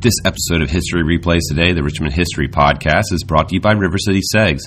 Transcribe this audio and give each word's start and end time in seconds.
This 0.00 0.14
episode 0.24 0.62
of 0.62 0.70
History 0.70 1.02
Replays 1.02 1.40
Today, 1.48 1.72
the 1.72 1.82
Richmond 1.82 2.12
History 2.12 2.46
Podcast, 2.46 3.12
is 3.12 3.24
brought 3.26 3.48
to 3.48 3.56
you 3.56 3.60
by 3.60 3.72
River 3.72 3.98
City 3.98 4.20
Segs, 4.32 4.60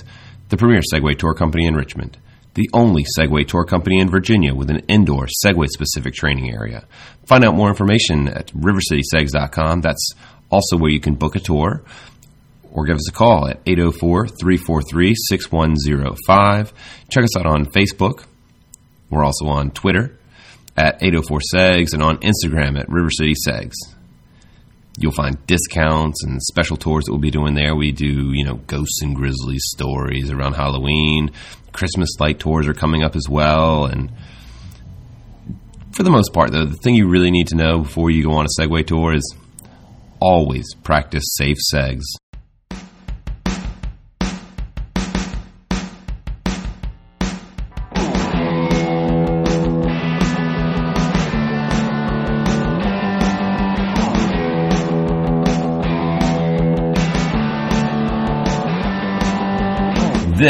the 0.50 0.58
premier 0.58 0.82
Segway 0.92 1.16
tour 1.16 1.32
company 1.32 1.66
in 1.66 1.74
Richmond, 1.74 2.18
the 2.52 2.68
only 2.74 3.06
Segway 3.18 3.48
tour 3.48 3.64
company 3.64 3.98
in 3.98 4.10
Virginia 4.10 4.54
with 4.54 4.68
an 4.68 4.80
indoor 4.88 5.28
Segway 5.42 5.68
specific 5.68 6.12
training 6.12 6.52
area. 6.52 6.84
Find 7.24 7.46
out 7.46 7.54
more 7.54 7.70
information 7.70 8.28
at 8.28 8.48
rivercitysegs.com. 8.48 9.80
That's 9.80 10.06
also 10.50 10.76
where 10.76 10.90
you 10.90 11.00
can 11.00 11.14
book 11.14 11.34
a 11.34 11.40
tour 11.40 11.82
or 12.70 12.84
give 12.84 12.96
us 12.96 13.08
a 13.08 13.12
call 13.12 13.48
at 13.48 13.58
804 13.64 14.28
343 14.28 15.14
6105. 15.14 16.74
Check 17.08 17.24
us 17.24 17.38
out 17.38 17.46
on 17.46 17.64
Facebook. 17.64 18.26
We're 19.08 19.24
also 19.24 19.46
on 19.46 19.70
Twitter 19.70 20.14
at 20.76 21.02
804 21.02 21.38
Segs 21.54 21.94
and 21.94 22.02
on 22.02 22.18
Instagram 22.18 22.78
at 22.78 22.90
River 22.90 23.08
City 23.10 23.32
Segs 23.48 23.72
you'll 24.98 25.12
find 25.12 25.44
discounts 25.46 26.22
and 26.24 26.42
special 26.42 26.76
tours 26.76 27.04
that 27.04 27.12
we'll 27.12 27.20
be 27.20 27.30
doing 27.30 27.54
there. 27.54 27.74
We 27.74 27.92
do, 27.92 28.32
you 28.32 28.44
know, 28.44 28.56
ghosts 28.66 29.00
and 29.02 29.14
grizzlies 29.14 29.64
stories 29.74 30.30
around 30.30 30.54
Halloween. 30.54 31.30
Christmas 31.72 32.10
light 32.20 32.38
tours 32.38 32.68
are 32.68 32.74
coming 32.74 33.02
up 33.02 33.16
as 33.16 33.28
well. 33.28 33.86
And 33.86 34.12
for 35.92 36.02
the 36.02 36.10
most 36.10 36.32
part, 36.32 36.52
though, 36.52 36.66
the 36.66 36.76
thing 36.76 36.94
you 36.94 37.08
really 37.08 37.30
need 37.30 37.48
to 37.48 37.56
know 37.56 37.80
before 37.80 38.10
you 38.10 38.24
go 38.24 38.32
on 38.32 38.46
a 38.46 38.60
Segway 38.60 38.86
tour 38.86 39.14
is 39.14 39.34
always 40.20 40.74
practice 40.82 41.24
safe 41.36 41.58
segs. 41.72 42.02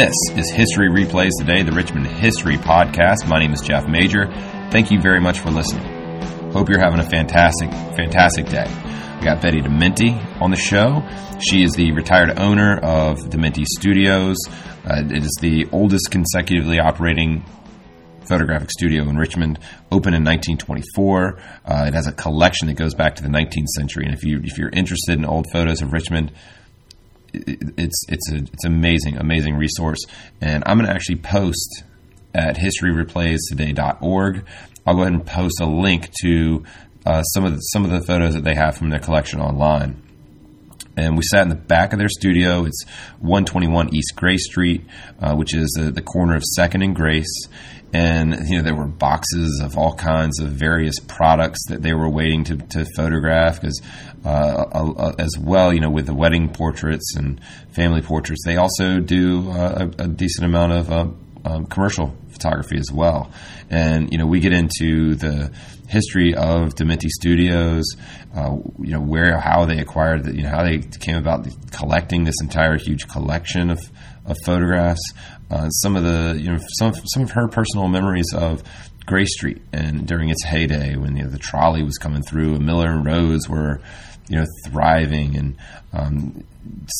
This 0.03 0.37
is 0.37 0.51
History 0.51 0.89
Replays 0.89 1.29
Today, 1.39 1.63
the 1.63 1.71
Richmond 1.71 2.07
History 2.07 2.57
Podcast. 2.57 3.25
My 3.25 3.39
name 3.39 3.53
is 3.53 3.61
Jeff 3.61 3.87
Major. 3.87 4.25
Thank 4.69 4.91
you 4.91 4.99
very 4.99 5.21
much 5.21 5.39
for 5.39 5.49
listening. 5.49 5.85
Hope 6.51 6.67
you're 6.67 6.81
having 6.81 6.99
a 6.99 7.09
fantastic, 7.09 7.71
fantastic 7.71 8.47
day. 8.47 8.65
We 9.17 9.23
got 9.23 9.41
Betty 9.41 9.61
Dementi 9.61 10.41
on 10.41 10.51
the 10.51 10.57
show. 10.57 11.07
She 11.39 11.63
is 11.63 11.71
the 11.75 11.93
retired 11.93 12.37
owner 12.37 12.79
of 12.79 13.19
Dementi 13.29 13.63
Studios. 13.65 14.35
Uh, 14.85 15.03
it 15.05 15.23
is 15.23 15.37
the 15.39 15.69
oldest 15.71 16.11
consecutively 16.11 16.81
operating 16.81 17.45
photographic 18.25 18.71
studio 18.71 19.03
in 19.03 19.15
Richmond, 19.15 19.57
opened 19.89 20.17
in 20.17 20.25
1924. 20.25 21.39
Uh, 21.63 21.85
it 21.87 21.93
has 21.93 22.07
a 22.07 22.11
collection 22.11 22.67
that 22.67 22.75
goes 22.75 22.93
back 22.93 23.15
to 23.15 23.23
the 23.23 23.29
19th 23.29 23.67
century. 23.67 24.03
And 24.03 24.13
if 24.13 24.25
you 24.25 24.41
if 24.43 24.57
you're 24.57 24.69
interested 24.73 25.17
in 25.17 25.23
old 25.23 25.47
photos 25.53 25.81
of 25.81 25.93
Richmond, 25.93 26.33
it's 27.33 28.05
it's 28.07 28.31
a 28.31 28.37
it's 28.37 28.65
amazing 28.65 29.17
amazing 29.17 29.55
resource. 29.55 29.99
And 30.41 30.63
i'm 30.65 30.77
going 30.77 30.87
to 30.87 30.93
actually 30.93 31.17
post 31.17 31.83
at 32.33 32.57
historyreplaystoday.org 32.57 34.45
i'll 34.85 34.95
go 34.95 35.01
ahead 35.01 35.13
and 35.13 35.25
post 35.25 35.59
a 35.61 35.65
link 35.65 36.11
to 36.21 36.63
uh, 37.05 37.21
some 37.23 37.43
of 37.43 37.53
the, 37.53 37.59
some 37.59 37.83
of 37.83 37.91
the 37.91 38.01
photos 38.01 38.33
that 38.33 38.43
they 38.43 38.55
have 38.55 38.77
from 38.77 38.89
their 38.89 38.99
collection 38.99 39.39
online 39.41 40.01
and 40.95 41.15
we 41.15 41.23
sat 41.23 41.43
in 41.43 41.49
the 41.49 41.55
back 41.55 41.93
of 41.93 41.99
their 41.99 42.09
studio. 42.09 42.65
It's 42.65 42.83
121 43.19 43.95
East 43.95 44.15
Grace 44.15 44.45
Street, 44.45 44.85
uh, 45.19 45.35
which 45.35 45.53
is 45.53 45.69
the, 45.77 45.91
the 45.91 46.01
corner 46.01 46.35
of 46.35 46.43
Second 46.43 46.83
and 46.83 46.95
Grace. 46.95 47.47
And 47.95 48.49
you 48.49 48.57
know 48.57 48.63
there 48.63 48.75
were 48.75 48.87
boxes 48.87 49.61
of 49.63 49.77
all 49.77 49.93
kinds 49.93 50.39
of 50.39 50.49
various 50.49 50.95
products 50.99 51.59
that 51.67 51.83
they 51.83 51.93
were 51.93 52.09
waiting 52.09 52.43
to, 52.45 52.57
to 52.57 52.85
photograph 52.95 53.61
because 53.61 53.79
uh, 54.25 54.29
uh, 54.29 55.13
as 55.19 55.31
well, 55.39 55.73
you 55.73 55.79
know, 55.79 55.89
with 55.89 56.05
the 56.05 56.13
wedding 56.13 56.49
portraits 56.49 57.15
and 57.15 57.39
family 57.71 58.01
portraits, 58.01 58.43
they 58.45 58.55
also 58.55 58.99
do 58.99 59.51
uh, 59.51 59.89
a, 59.99 60.03
a, 60.03 60.07
decent 60.07 60.45
amount 60.45 60.71
of 60.71 60.91
uh, 60.91 61.07
um, 61.45 61.65
commercial 61.65 62.15
photography 62.43 62.77
as 62.77 62.91
well. 62.91 63.31
And 63.69 64.11
you 64.11 64.17
know, 64.17 64.25
we 64.25 64.39
get 64.39 64.53
into 64.53 65.15
the 65.15 65.51
history 65.87 66.33
of 66.33 66.75
Dementi 66.75 67.07
Studios, 67.07 67.85
uh, 68.35 68.57
you 68.79 68.91
know, 68.91 69.01
where 69.01 69.39
how 69.39 69.65
they 69.65 69.79
acquired, 69.79 70.25
the, 70.25 70.35
you 70.35 70.43
know, 70.43 70.49
how 70.49 70.63
they 70.63 70.79
came 70.79 71.15
about 71.15 71.47
collecting 71.71 72.23
this 72.23 72.35
entire 72.41 72.77
huge 72.77 73.07
collection 73.07 73.69
of, 73.69 73.79
of 74.25 74.37
photographs. 74.45 75.01
Uh, 75.49 75.69
some 75.69 75.95
of 75.95 76.03
the, 76.03 76.39
you 76.39 76.51
know, 76.51 76.59
some 76.79 76.93
some 77.05 77.23
of 77.23 77.31
her 77.31 77.47
personal 77.47 77.87
memories 77.87 78.33
of 78.33 78.63
Grace 79.05 79.33
Street 79.33 79.61
and 79.71 80.07
during 80.07 80.29
its 80.29 80.43
heyday 80.43 80.95
when 80.95 81.15
you 81.15 81.23
know, 81.23 81.29
the 81.29 81.37
trolley 81.39 81.83
was 81.83 81.97
coming 81.97 82.23
through, 82.23 82.55
and 82.55 82.65
Miller 82.65 82.89
and 82.89 83.05
Rhoads 83.05 83.47
were 83.47 83.81
you 84.29 84.37
know, 84.37 84.45
thriving 84.65 85.35
and 85.35 85.57
um, 85.91 86.45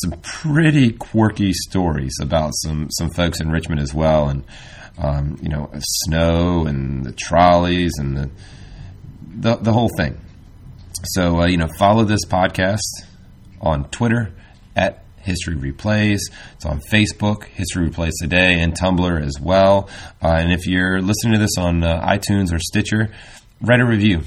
some 0.02 0.12
pretty 0.20 0.92
quirky 0.92 1.54
stories 1.54 2.14
about 2.20 2.52
some, 2.56 2.88
some 2.90 3.08
folks 3.10 3.40
in 3.40 3.50
Richmond 3.50 3.80
as 3.80 3.94
well. 3.94 4.28
And, 4.28 4.44
um, 4.98 5.38
you 5.42 5.48
know, 5.48 5.70
snow 5.78 6.66
and 6.66 7.04
the 7.04 7.12
trolleys 7.12 7.92
and 7.98 8.16
the, 8.16 8.30
the, 9.26 9.56
the 9.56 9.72
whole 9.72 9.90
thing. 9.96 10.20
So, 11.04 11.40
uh, 11.40 11.46
you 11.46 11.56
know, 11.56 11.68
follow 11.78 12.04
this 12.04 12.24
podcast 12.24 12.78
on 13.60 13.88
Twitter 13.90 14.32
at 14.76 15.04
History 15.18 15.56
Replays. 15.56 16.20
It's 16.54 16.66
on 16.66 16.80
Facebook, 16.92 17.44
History 17.44 17.90
Replays 17.90 18.12
Today, 18.20 18.60
and 18.60 18.74
Tumblr 18.74 19.22
as 19.22 19.40
well. 19.40 19.88
Uh, 20.22 20.36
and 20.38 20.52
if 20.52 20.66
you're 20.66 21.00
listening 21.00 21.34
to 21.34 21.38
this 21.40 21.58
on 21.58 21.82
uh, 21.82 22.06
iTunes 22.06 22.52
or 22.52 22.58
Stitcher, 22.58 23.10
write 23.60 23.80
a 23.80 23.86
review. 23.86 24.22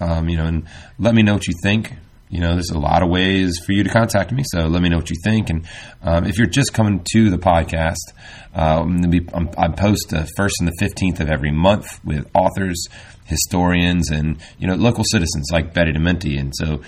Um, 0.00 0.28
you 0.28 0.36
know, 0.36 0.46
and 0.46 0.66
let 0.98 1.14
me 1.14 1.22
know 1.22 1.34
what 1.34 1.46
you 1.46 1.54
think 1.62 1.92
you 2.34 2.40
know, 2.40 2.54
there's 2.54 2.70
a 2.70 2.78
lot 2.80 3.04
of 3.04 3.08
ways 3.10 3.60
for 3.64 3.70
you 3.70 3.84
to 3.84 3.88
contact 3.88 4.32
me. 4.32 4.42
So 4.46 4.66
let 4.66 4.82
me 4.82 4.88
know 4.88 4.96
what 4.96 5.08
you 5.08 5.14
think. 5.22 5.50
And 5.50 5.68
um, 6.02 6.24
if 6.24 6.36
you're 6.36 6.48
just 6.48 6.74
coming 6.74 7.04
to 7.12 7.30
the 7.30 7.38
podcast, 7.38 7.94
um, 8.52 9.02
I 9.56 9.68
post 9.68 10.08
the 10.08 10.28
first 10.36 10.56
and 10.58 10.68
the 10.68 10.84
15th 10.84 11.20
of 11.20 11.30
every 11.30 11.52
month 11.52 12.04
with 12.04 12.28
authors, 12.34 12.88
historians, 13.26 14.10
and, 14.10 14.42
you 14.58 14.66
know, 14.66 14.74
local 14.74 15.04
citizens 15.04 15.50
like 15.52 15.74
Betty 15.74 15.92
Dementi. 15.92 16.36
And 16.40 16.52
so 16.56 16.82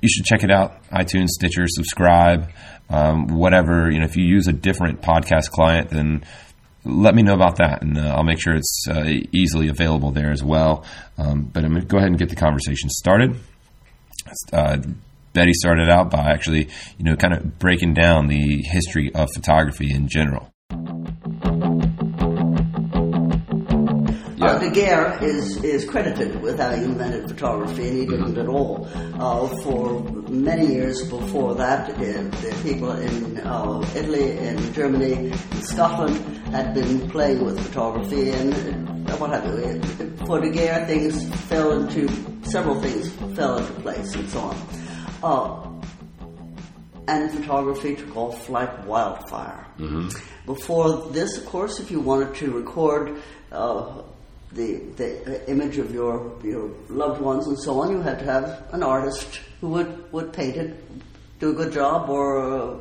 you 0.00 0.08
should 0.08 0.26
check 0.26 0.44
it 0.44 0.52
out 0.52 0.80
iTunes, 0.90 1.30
Stitcher, 1.30 1.64
subscribe, 1.66 2.50
um, 2.88 3.26
whatever. 3.26 3.90
You 3.90 3.98
know, 3.98 4.04
if 4.04 4.16
you 4.16 4.24
use 4.24 4.46
a 4.46 4.52
different 4.52 5.02
podcast 5.02 5.50
client, 5.50 5.90
then 5.90 6.24
let 6.84 7.16
me 7.16 7.22
know 7.22 7.34
about 7.34 7.56
that, 7.56 7.80
and 7.80 7.96
uh, 7.96 8.14
I'll 8.14 8.24
make 8.24 8.38
sure 8.38 8.54
it's 8.54 8.84
uh, 8.88 9.04
easily 9.32 9.68
available 9.68 10.10
there 10.10 10.30
as 10.30 10.44
well. 10.44 10.84
Um, 11.16 11.44
but 11.44 11.64
I'm 11.64 11.70
going 11.70 11.80
to 11.80 11.88
go 11.88 11.96
ahead 11.96 12.10
and 12.10 12.18
get 12.18 12.28
the 12.28 12.36
conversation 12.36 12.90
started 12.90 13.34
uh, 14.52 14.78
Betty 15.32 15.52
started 15.52 15.90
out 15.90 16.10
by 16.10 16.30
actually, 16.30 16.68
you 16.96 17.04
know, 17.04 17.16
kind 17.16 17.34
of 17.34 17.58
breaking 17.58 17.94
down 17.94 18.28
the 18.28 18.62
history 18.62 19.12
of 19.14 19.28
photography 19.34 19.92
in 19.92 20.08
general. 20.08 20.50
Uh, 24.40 24.58
Daguerre 24.58 25.18
is, 25.22 25.64
is 25.64 25.84
credited 25.86 26.40
with 26.42 26.58
having 26.58 26.84
invented 26.84 27.28
photography, 27.28 27.88
and 27.88 27.98
he 27.98 28.06
didn't 28.06 28.36
at 28.36 28.46
all. 28.46 28.86
Uh, 29.18 29.48
for 29.62 30.02
many 30.28 30.66
years 30.66 31.02
before 31.08 31.54
that, 31.54 31.88
uh, 31.90 31.96
the 31.96 32.60
people 32.62 32.92
in 32.92 33.38
uh, 33.38 33.80
Italy, 33.96 34.36
in 34.36 34.72
Germany, 34.74 35.30
in 35.30 35.62
Scotland 35.62 36.16
had 36.48 36.74
been 36.74 37.08
playing 37.10 37.42
with 37.42 37.58
photography, 37.58 38.30
and 38.30 38.93
what 39.18 39.30
have 39.30 39.44
you. 39.44 39.80
For 40.26 40.40
Daguerre, 40.40 40.86
things 40.86 41.34
fell 41.46 41.72
into 41.72 42.08
several 42.44 42.80
things 42.80 43.10
fell 43.36 43.58
into 43.58 43.72
place, 43.80 44.14
and 44.14 44.28
so 44.28 44.40
on. 44.40 44.56
Uh, 45.22 45.70
and 47.06 47.30
photography 47.30 47.96
took 47.96 48.16
off 48.16 48.48
like 48.48 48.86
wildfire. 48.86 49.66
Mm-hmm. 49.78 50.08
Before 50.46 51.08
this, 51.10 51.38
of 51.38 51.46
course, 51.46 51.80
if 51.80 51.90
you 51.90 52.00
wanted 52.00 52.34
to 52.36 52.50
record 52.50 53.20
uh, 53.52 54.02
the, 54.52 54.76
the 54.96 55.50
image 55.50 55.78
of 55.78 55.92
your, 55.92 56.38
your 56.42 56.70
loved 56.88 57.20
ones 57.20 57.46
and 57.46 57.58
so 57.58 57.80
on, 57.80 57.90
you 57.90 58.00
had 58.00 58.18
to 58.20 58.24
have 58.24 58.64
an 58.72 58.82
artist 58.82 59.40
who 59.60 59.68
would, 59.70 60.12
would 60.12 60.32
paint 60.32 60.56
it, 60.56 61.40
do 61.40 61.50
a 61.50 61.54
good 61.54 61.72
job 61.72 62.08
or 62.08 62.38
a 62.38 62.78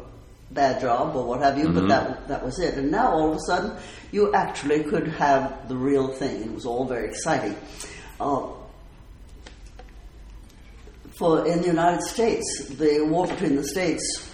bad 0.51 0.79
job 0.79 1.15
or 1.15 1.25
what 1.25 1.41
have 1.41 1.57
you, 1.57 1.65
mm-hmm. 1.65 1.79
but 1.79 1.87
that, 1.87 2.27
that 2.27 2.45
was 2.45 2.59
it. 2.59 2.75
And 2.75 2.91
now 2.91 3.11
all 3.11 3.31
of 3.31 3.37
a 3.37 3.39
sudden, 3.41 3.77
you 4.13 4.31
actually 4.33 4.83
could 4.83 5.07
have 5.07 5.67
the 5.67 5.75
real 5.75 6.07
thing. 6.07 6.43
It 6.43 6.51
was 6.53 6.65
all 6.65 6.85
very 6.85 7.09
exciting. 7.09 7.57
Uh, 8.19 8.47
for 11.17 11.47
in 11.47 11.61
the 11.61 11.67
United 11.67 12.03
States, 12.03 12.69
the 12.69 13.05
war 13.09 13.25
between 13.27 13.55
the 13.55 13.67
states 13.67 14.29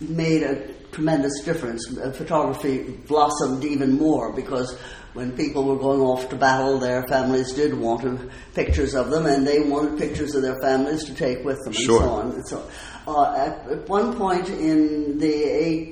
made 0.00 0.44
a 0.44 0.72
tremendous 0.92 1.42
difference. 1.42 1.84
Photography 2.16 2.82
blossomed 3.08 3.64
even 3.64 3.98
more 3.98 4.32
because 4.32 4.78
when 5.14 5.32
people 5.32 5.64
were 5.64 5.78
going 5.78 6.00
off 6.00 6.28
to 6.28 6.36
battle, 6.36 6.78
their 6.78 7.02
families 7.08 7.52
did 7.52 7.74
want 7.74 8.02
to, 8.02 8.30
pictures 8.54 8.94
of 8.94 9.10
them, 9.10 9.26
and 9.26 9.44
they 9.44 9.58
wanted 9.58 9.98
pictures 9.98 10.36
of 10.36 10.42
their 10.42 10.60
families 10.60 11.02
to 11.04 11.14
take 11.14 11.44
with 11.44 11.58
them, 11.64 11.72
sure. 11.72 12.02
and 12.02 12.04
so 12.04 12.10
on. 12.10 12.30
And 12.32 12.46
so, 12.48 12.70
uh, 13.08 13.34
at, 13.36 13.68
at, 13.68 13.88
one 13.88 14.16
point 14.16 14.48
in 14.48 15.18
the 15.18 15.44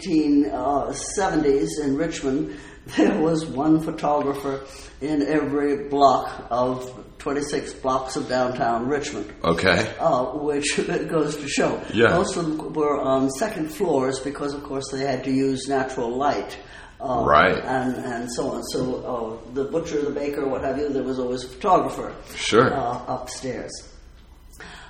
1870s 0.04 1.68
uh, 1.78 1.82
in 1.82 1.96
Richmond, 1.96 2.56
there 2.96 3.20
was 3.20 3.44
one 3.46 3.80
photographer 3.80 4.64
in 5.00 5.22
every 5.22 5.88
block 5.88 6.46
of 6.50 7.04
26 7.18 7.74
blocks 7.74 8.14
of 8.16 8.28
downtown 8.28 8.86
Richmond. 8.88 9.32
Okay. 9.42 9.92
Uh, 9.98 10.26
which 10.38 10.76
goes 11.08 11.36
to 11.36 11.48
show. 11.48 11.82
Yeah. 11.92 12.10
Most 12.14 12.36
of 12.36 12.46
them 12.46 12.72
were 12.72 13.00
on 13.00 13.28
second 13.30 13.70
floors 13.70 14.20
because, 14.20 14.54
of 14.54 14.62
course, 14.62 14.84
they 14.92 15.00
had 15.00 15.24
to 15.24 15.30
use 15.32 15.66
natural 15.68 16.16
light. 16.16 16.56
Uh, 17.00 17.24
Right. 17.26 17.58
And, 17.58 17.94
and 17.96 18.32
so 18.32 18.50
on. 18.52 18.62
So 18.64 19.40
uh, 19.48 19.52
the 19.52 19.64
butcher, 19.64 20.00
the 20.02 20.10
baker, 20.12 20.46
what 20.48 20.62
have 20.62 20.78
you, 20.78 20.88
there 20.88 21.02
was 21.02 21.18
always 21.18 21.44
a 21.44 21.48
photographer 21.48 22.14
Sure. 22.36 22.72
uh, 22.72 23.04
upstairs. 23.08 23.72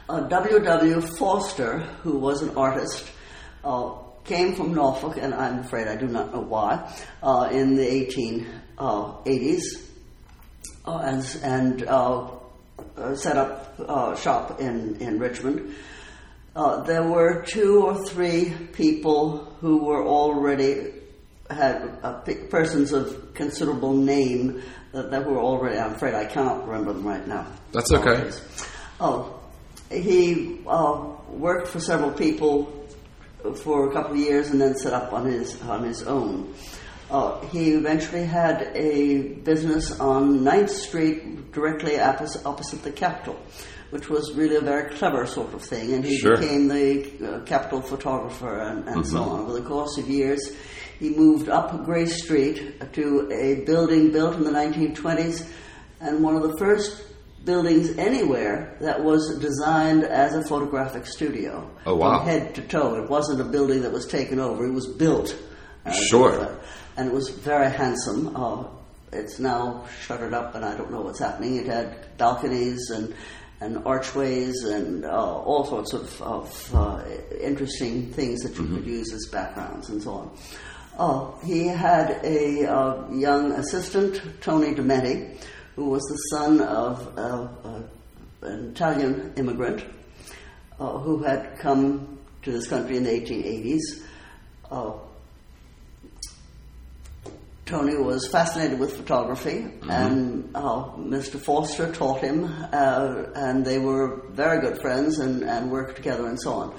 Uh, 0.09 0.21
W.W. 0.21 1.01
Foster, 1.01 1.79
who 2.05 2.19
was 2.19 2.43
an 2.43 2.57
artist, 2.57 3.11
uh, 3.65 3.93
came 4.27 4.55
from 4.55 4.75
Norfolk, 4.75 5.17
and 5.21 5.35
I'm 5.35 5.61
afraid 5.61 5.89
I 5.89 5.97
do 5.97 6.07
not 6.07 6.33
know 6.33 6.41
why, 6.41 6.93
uh, 7.23 7.49
in 7.53 7.77
the 7.77 7.85
1880s, 7.85 9.63
uh, 10.85 10.99
and, 10.99 11.39
and 11.43 11.83
uh, 11.87 12.31
uh, 12.97 13.15
set 13.15 13.37
up 13.37 13.75
uh, 13.81 14.17
shop 14.17 14.61
in, 14.61 14.97
in 14.97 15.19
Richmond. 15.19 15.75
Uh, 16.55 16.83
there 16.85 17.03
were 17.03 17.43
two 17.43 17.85
or 17.85 18.05
three 18.07 18.53
people 18.73 19.45
who 19.61 19.85
were 19.85 20.07
already 20.07 20.93
had 21.51 21.99
uh, 22.03 22.15
pe- 22.21 22.47
persons 22.49 22.93
of 22.93 23.35
considerable 23.35 23.93
name 23.93 24.63
that, 24.93 25.11
that 25.11 25.27
were 25.27 25.39
already. 25.39 25.79
I'm 25.79 25.95
afraid 25.95 26.15
I 26.15 26.25
cannot 26.25 26.67
remember 26.67 26.95
them 26.95 27.07
right 27.07 27.27
now. 27.27 27.47
That's 27.73 27.93
okay. 27.93 28.31
Oh, 28.99 29.39
he 29.91 30.61
uh, 30.67 31.13
worked 31.29 31.69
for 31.69 31.79
several 31.79 32.11
people 32.11 32.76
for 33.55 33.89
a 33.89 33.93
couple 33.93 34.13
of 34.13 34.19
years 34.19 34.49
and 34.51 34.61
then 34.61 34.75
set 34.77 34.93
up 34.93 35.13
on 35.13 35.27
his 35.27 35.61
on 35.63 35.85
his 35.85 36.03
own. 36.05 36.53
Uh, 37.11 37.41
he 37.47 37.71
eventually 37.73 38.25
had 38.25 38.63
a 38.75 39.23
business 39.45 40.01
on 40.01 40.41
9th 40.41 40.71
Street, 40.71 41.53
directly 41.53 42.01
opposite, 42.01 42.45
opposite 42.45 42.83
the 42.83 42.91
Capitol, 42.91 43.37
which 43.91 44.09
was 44.09 44.35
really 44.35 44.57
a 44.57 44.61
very 44.61 44.91
clever 44.97 45.25
sort 45.25 45.55
of 45.55 45.63
thing. 45.63 45.93
And 45.95 46.05
he 46.05 46.19
Sure. 46.19 46.37
became 46.37 46.67
the 46.67 47.07
uh, 47.37 47.41
Capitol 47.45 47.81
photographer 47.81 48.59
and, 48.59 48.89
and 48.89 49.07
so 49.07 49.23
on. 49.23 49.41
Over 49.43 49.53
the 49.53 49.63
course 49.69 49.97
of 49.99 50.09
years, 50.09 50.53
he 50.99 51.11
moved 51.11 51.49
up 51.49 51.85
Grace 51.85 52.21
Street 52.25 52.93
to 52.95 53.31
a 53.33 53.65
building 53.65 54.11
built 54.11 54.35
in 54.35 54.43
the 54.43 54.51
1920s, 54.51 55.49
and 56.01 56.25
one 56.25 56.35
of 56.35 56.43
the 56.43 56.57
first 56.59 57.06
buildings 57.47 57.97
anywhere 57.97 58.77
that 58.81 59.03
was 59.03 59.39
designed 59.39 60.05
as 60.05 60.35
a 60.35 60.43
photographic 60.45 61.07
studio. 61.07 61.71
Oh, 61.87 61.97
wow. 61.97 62.19
From 62.19 62.27
head 62.29 62.55
to 62.57 62.63
toe. 62.63 62.97
It 63.03 63.09
wasn't 63.09 63.41
a 63.41 63.45
building 63.45 63.81
that 63.83 63.93
was 63.93 64.07
taken 64.07 64.39
over, 64.39 64.67
it 64.67 64.73
was 64.73 64.87
built. 64.87 65.35
as 65.87 65.97
Sure. 66.09 66.59
And 66.99 67.09
it 67.09 67.15
was 67.15 67.29
very 67.31 67.71
handsome. 67.71 68.37
Uh, 68.37 68.65
it's 69.13 69.39
now 69.39 69.87
shuttered 70.03 70.35
up, 70.35 70.55
and 70.57 70.65
I 70.65 70.77
don't 70.77 70.91
know 70.91 71.01
what's 71.03 71.21
happening. 71.21 71.57
It 71.57 71.67
had 71.67 72.17
balconies 72.19 72.91
and 72.91 73.15
and 73.59 73.79
archways 73.87 74.65
and 74.65 75.07
uh, 75.07 75.09
all 75.49 75.65
sorts 75.65 75.95
of, 75.95 76.21
of 76.21 76.75
uh, 76.75 77.03
interesting 77.41 78.13
things 78.13 78.43
that 78.43 78.55
you 78.59 78.65
Mm-hmm. 78.65 78.77
could 78.77 78.87
use 78.87 79.11
as 79.15 79.31
backgrounds 79.33 79.89
and 79.89 80.03
so 80.03 80.11
on. 80.11 80.31
Uh, 80.99 81.39
he 81.47 81.67
had 81.67 82.21
a 82.23 82.67
uh, 82.71 83.11
young 83.11 83.53
assistant, 83.53 84.21
Tony 84.43 84.75
Dementi, 84.75 85.39
who 85.77 85.91
was 85.91 86.03
the 86.05 86.17
son 86.37 86.61
of 86.63 87.19
uh, 87.19 87.49
uh, 87.65 87.83
an 88.43 88.71
Italian 88.71 89.33
immigrant 89.37 89.85
uh, 90.81 90.99
who 90.99 91.23
had 91.23 91.59
come 91.59 92.19
to 92.43 92.51
this 92.51 92.67
country 92.67 92.97
in 92.97 93.05
the 93.05 93.11
1880s. 93.11 94.03
Uh, 94.71 94.93
Tony 97.67 97.97
was 97.97 98.29
fascinated 98.29 98.79
with 98.79 98.97
photography, 98.97 99.67
and 99.89 100.49
uh, 100.55 100.85
Mr. 100.97 101.39
Foster 101.39 101.93
taught 101.93 102.21
him, 102.23 102.45
uh, 102.73 103.25
and 103.35 103.65
they 103.65 103.79
were 103.79 104.23
very 104.31 104.61
good 104.61 104.81
friends 104.81 105.19
and, 105.19 105.43
and 105.43 105.71
worked 105.71 105.97
together 105.97 106.27
and 106.29 106.41
so 106.41 106.53
on. 106.53 106.75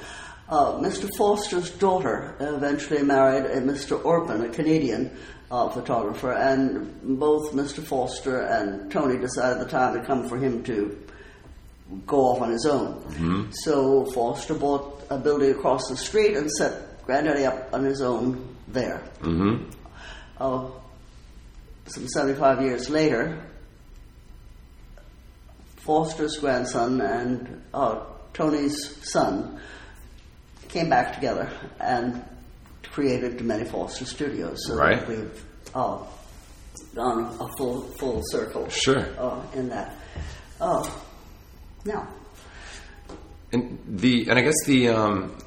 Uh, 0.49 0.79
Mr. 0.79 1.09
Foster's 1.17 1.69
daughter 1.71 2.35
eventually 2.39 3.03
married 3.03 3.45
a 3.45 3.59
Mr. 3.59 4.03
Orpin, 4.03 4.41
a 4.41 4.49
Canadian 4.49 5.11
uh, 5.49 5.69
photographer, 5.69 6.33
and 6.33 7.19
both 7.19 7.53
Mr. 7.53 7.81
Foster 7.83 8.41
and 8.41 8.91
Tony 8.91 9.17
decided 9.17 9.61
the 9.61 9.69
time 9.69 9.97
had 9.97 10.05
come 10.05 10.27
for 10.27 10.37
him 10.37 10.63
to 10.63 10.97
go 12.05 12.19
off 12.25 12.41
on 12.41 12.51
his 12.51 12.65
own. 12.65 13.01
So 13.51 14.05
Foster 14.13 14.53
bought 14.53 15.03
a 15.09 15.17
building 15.17 15.51
across 15.51 15.87
the 15.89 15.95
street 15.95 16.35
and 16.35 16.51
set 16.51 17.05
Granddaddy 17.05 17.45
up 17.45 17.73
on 17.73 17.83
his 17.83 18.01
own 18.01 18.55
there. 18.67 19.01
Mm-hmm. 19.21 19.69
Uh, 20.37 20.69
some 21.87 22.07
75 22.07 22.61
years 22.61 22.89
later, 22.89 23.41
Foster's 25.77 26.37
grandson 26.37 26.99
and 26.99 27.63
uh, 27.73 28.03
Tony's 28.33 28.97
son 29.09 29.61
came 30.67 30.89
back 30.89 31.15
together 31.15 31.49
and 31.79 32.21
created 32.97 33.39
Many 33.41 33.63
Foster 33.63 34.05
Studios. 34.05 34.57
So 34.65 34.73
Right. 34.73 35.07
we've 35.07 35.45
uh, 35.75 35.99
gone 36.95 37.25
a 37.39 37.47
full 37.55 37.81
full 37.99 38.21
circle. 38.31 38.67
Sure. 38.69 39.05
Uh, 39.19 39.39
in 39.53 39.69
that. 39.69 39.93
Uh, 40.59 40.83
now, 41.85 42.07
And 43.53 43.77
the 43.87 44.27
and 44.29 44.39
I 44.39 44.41
guess 44.41 44.55
the 44.65 44.89
um, 44.89 45.37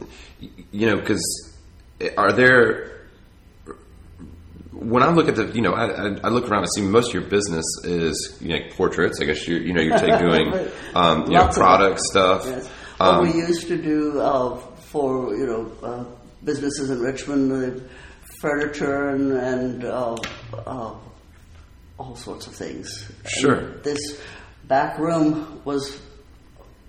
you 0.70 0.86
know 0.86 0.94
because 1.00 1.24
are 2.16 2.32
there 2.32 3.00
when 4.72 5.02
I 5.02 5.10
look 5.10 5.26
at 5.28 5.34
the 5.34 5.46
you 5.48 5.60
know 5.60 5.72
I, 5.72 5.86
I, 5.86 6.06
I 6.22 6.28
look 6.28 6.48
around 6.48 6.62
and 6.62 6.72
see 6.76 6.82
most 6.82 7.08
of 7.08 7.14
your 7.14 7.28
business 7.28 7.66
is 7.82 8.38
you 8.40 8.50
know 8.50 8.60
portraits. 8.76 9.20
I 9.20 9.24
guess 9.24 9.48
you 9.48 9.56
you 9.56 9.72
know 9.72 9.82
you're 9.82 9.98
take 9.98 10.20
doing 10.28 10.46
um, 10.94 11.26
you 11.26 11.36
know 11.36 11.48
product 11.48 11.98
stuff. 11.98 12.44
Yes. 12.46 12.70
Um, 13.00 13.22
we 13.26 13.32
used 13.34 13.66
to 13.66 13.76
do 13.76 14.20
uh, 14.20 14.56
for 14.92 15.34
you 15.34 15.46
know 15.50 15.72
uh, 15.82 16.04
businesses 16.44 16.90
in 16.90 17.00
Richmond, 17.00 17.52
uh, 17.52 17.80
furniture 18.40 19.08
and, 19.10 19.32
and 19.32 19.84
uh, 19.84 20.16
uh, 20.66 20.94
all 21.98 22.16
sorts 22.16 22.46
of 22.46 22.54
things. 22.54 23.10
Sure. 23.26 23.54
And 23.54 23.84
this 23.84 24.20
back 24.66 24.98
room 24.98 25.60
was 25.64 26.00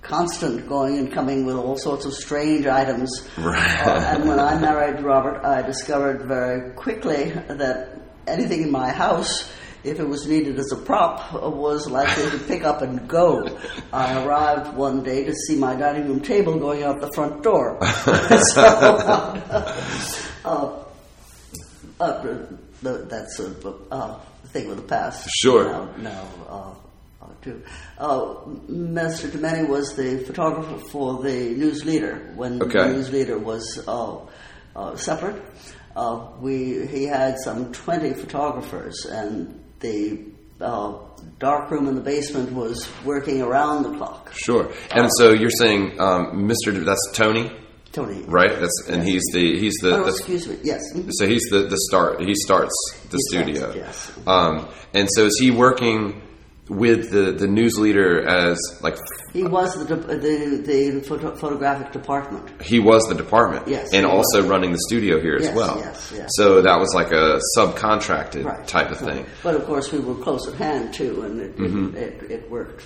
constant 0.01 0.67
going 0.67 0.97
and 0.97 1.11
coming 1.11 1.45
with 1.45 1.55
all 1.55 1.77
sorts 1.77 2.05
of 2.05 2.13
strange 2.13 2.65
items. 2.65 3.27
Right. 3.37 3.87
Uh, 3.87 4.15
and 4.15 4.27
when 4.27 4.39
I 4.39 4.59
married 4.59 5.03
Robert, 5.03 5.45
I 5.45 5.61
discovered 5.61 6.23
very 6.23 6.73
quickly 6.73 7.31
that 7.31 7.99
anything 8.27 8.63
in 8.63 8.71
my 8.71 8.89
house, 8.89 9.51
if 9.83 9.99
it 9.99 10.07
was 10.07 10.27
needed 10.27 10.59
as 10.59 10.71
a 10.71 10.75
prop, 10.77 11.33
was 11.33 11.89
likely 11.89 12.29
to 12.31 12.37
pick 12.45 12.63
up 12.63 12.81
and 12.81 13.07
go. 13.07 13.47
I 13.91 14.23
arrived 14.23 14.75
one 14.75 15.03
day 15.03 15.23
to 15.25 15.33
see 15.33 15.55
my 15.57 15.75
dining 15.75 16.07
room 16.07 16.21
table 16.21 16.59
going 16.59 16.83
out 16.83 17.01
the 17.01 17.11
front 17.13 17.41
door. 17.43 17.79
so, 18.53 18.61
uh, 20.45 20.83
uh, 21.99 22.21
the- 22.81 23.05
that's 23.09 23.39
a 23.39 23.53
uh, 23.91 24.19
thing 24.47 24.67
with 24.67 24.77
the 24.77 24.83
past. 24.83 25.29
Sure. 25.29 25.65
Now, 25.65 25.89
now 25.97 26.27
uh, 26.49 26.73
uh, 27.23 27.27
too. 27.41 27.61
Uh, 27.97 28.35
Mr. 28.69 29.29
Dementi 29.29 29.67
was 29.67 29.95
the 29.95 30.17
photographer 30.25 30.77
for 30.89 31.21
the 31.23 31.49
News 31.51 31.85
Leader 31.85 32.31
when 32.35 32.61
Okay. 32.61 32.79
the 32.87 32.93
News 32.93 33.11
Leader 33.11 33.37
was 33.37 33.83
uh, 33.87 34.17
uh, 34.75 34.95
separate. 34.95 35.41
Uh, 35.95 36.27
we 36.39 36.87
he 36.87 37.03
had 37.03 37.37
some 37.43 37.71
twenty 37.73 38.13
photographers, 38.13 39.05
and 39.05 39.60
the 39.81 40.19
uh, 40.59 40.93
dark 41.39 41.69
room 41.71 41.87
in 41.87 41.95
the 41.95 42.01
basement 42.01 42.51
was 42.53 42.87
working 43.03 43.41
around 43.41 43.83
the 43.83 43.97
clock. 43.97 44.31
Sure. 44.33 44.71
And 44.91 45.09
so 45.17 45.31
you're 45.33 45.49
saying 45.49 45.99
um, 45.99 46.47
Mr. 46.49 46.71
D- 46.73 46.79
That's 46.79 47.11
Tony, 47.13 47.51
Tony, 47.91 48.21
right? 48.27 48.59
That's 48.59 48.87
and 48.87 49.03
he's 49.03 49.23
the 49.33 49.59
he's 49.59 49.73
the, 49.81 49.95
Oh, 49.97 50.03
the 50.03 50.09
excuse 50.09 50.47
me. 50.47 50.57
Yes. 50.63 50.81
Mhm. 50.95 51.09
so 51.11 51.27
he's 51.27 51.43
the 51.51 51.63
the 51.67 51.77
start. 51.89 52.21
He 52.21 52.33
starts 52.35 52.73
the 53.09 53.17
He 53.17 53.21
starts, 53.23 53.27
studio. 53.57 53.73
yes. 53.75 54.11
Um, 54.27 54.67
and 54.93 55.07
so 55.15 55.25
is 55.25 55.37
he 55.39 55.51
working 55.51 56.21
with 56.71 57.11
the 57.11 57.33
the 57.33 57.47
news 57.47 57.77
leader 57.77 58.25
as 58.25 58.57
like 58.81 58.95
He 59.33 59.43
was 59.43 59.73
the 59.75 59.95
de- 59.95 60.17
the, 60.17 60.63
the 60.65 61.01
photo- 61.01 61.35
photographic 61.35 61.91
department. 61.91 62.61
he 62.61 62.79
was 62.79 63.03
the 63.09 63.15
department 63.15 63.67
Yes, 63.67 63.91
and 63.93 64.05
he 64.05 64.11
was. 64.11 64.25
also 64.33 64.47
running 64.47 64.71
the 64.71 64.79
studio 64.87 65.19
here 65.19 65.35
as 65.35 65.49
well. 65.53 65.77
yes, 65.79 66.13
yes. 66.15 66.29
So 66.37 66.61
that 66.61 66.79
was 66.79 66.93
like 66.95 67.11
a 67.11 67.39
subcontracted 67.57 68.45
right. 68.45 68.65
type 68.67 68.89
of 68.91 69.01
right. 69.01 69.15
thing. 69.15 69.25
But 69.43 69.55
of 69.55 69.65
course, 69.65 69.91
we 69.91 69.99
were 69.99 70.15
close 70.15 70.47
at 70.47 70.55
hand 70.55 70.93
too, 70.93 71.23
and 71.23 71.39
it, 71.41 71.59
it, 71.59 71.95
it, 71.95 72.31
it 72.31 72.49
worked 72.51 72.83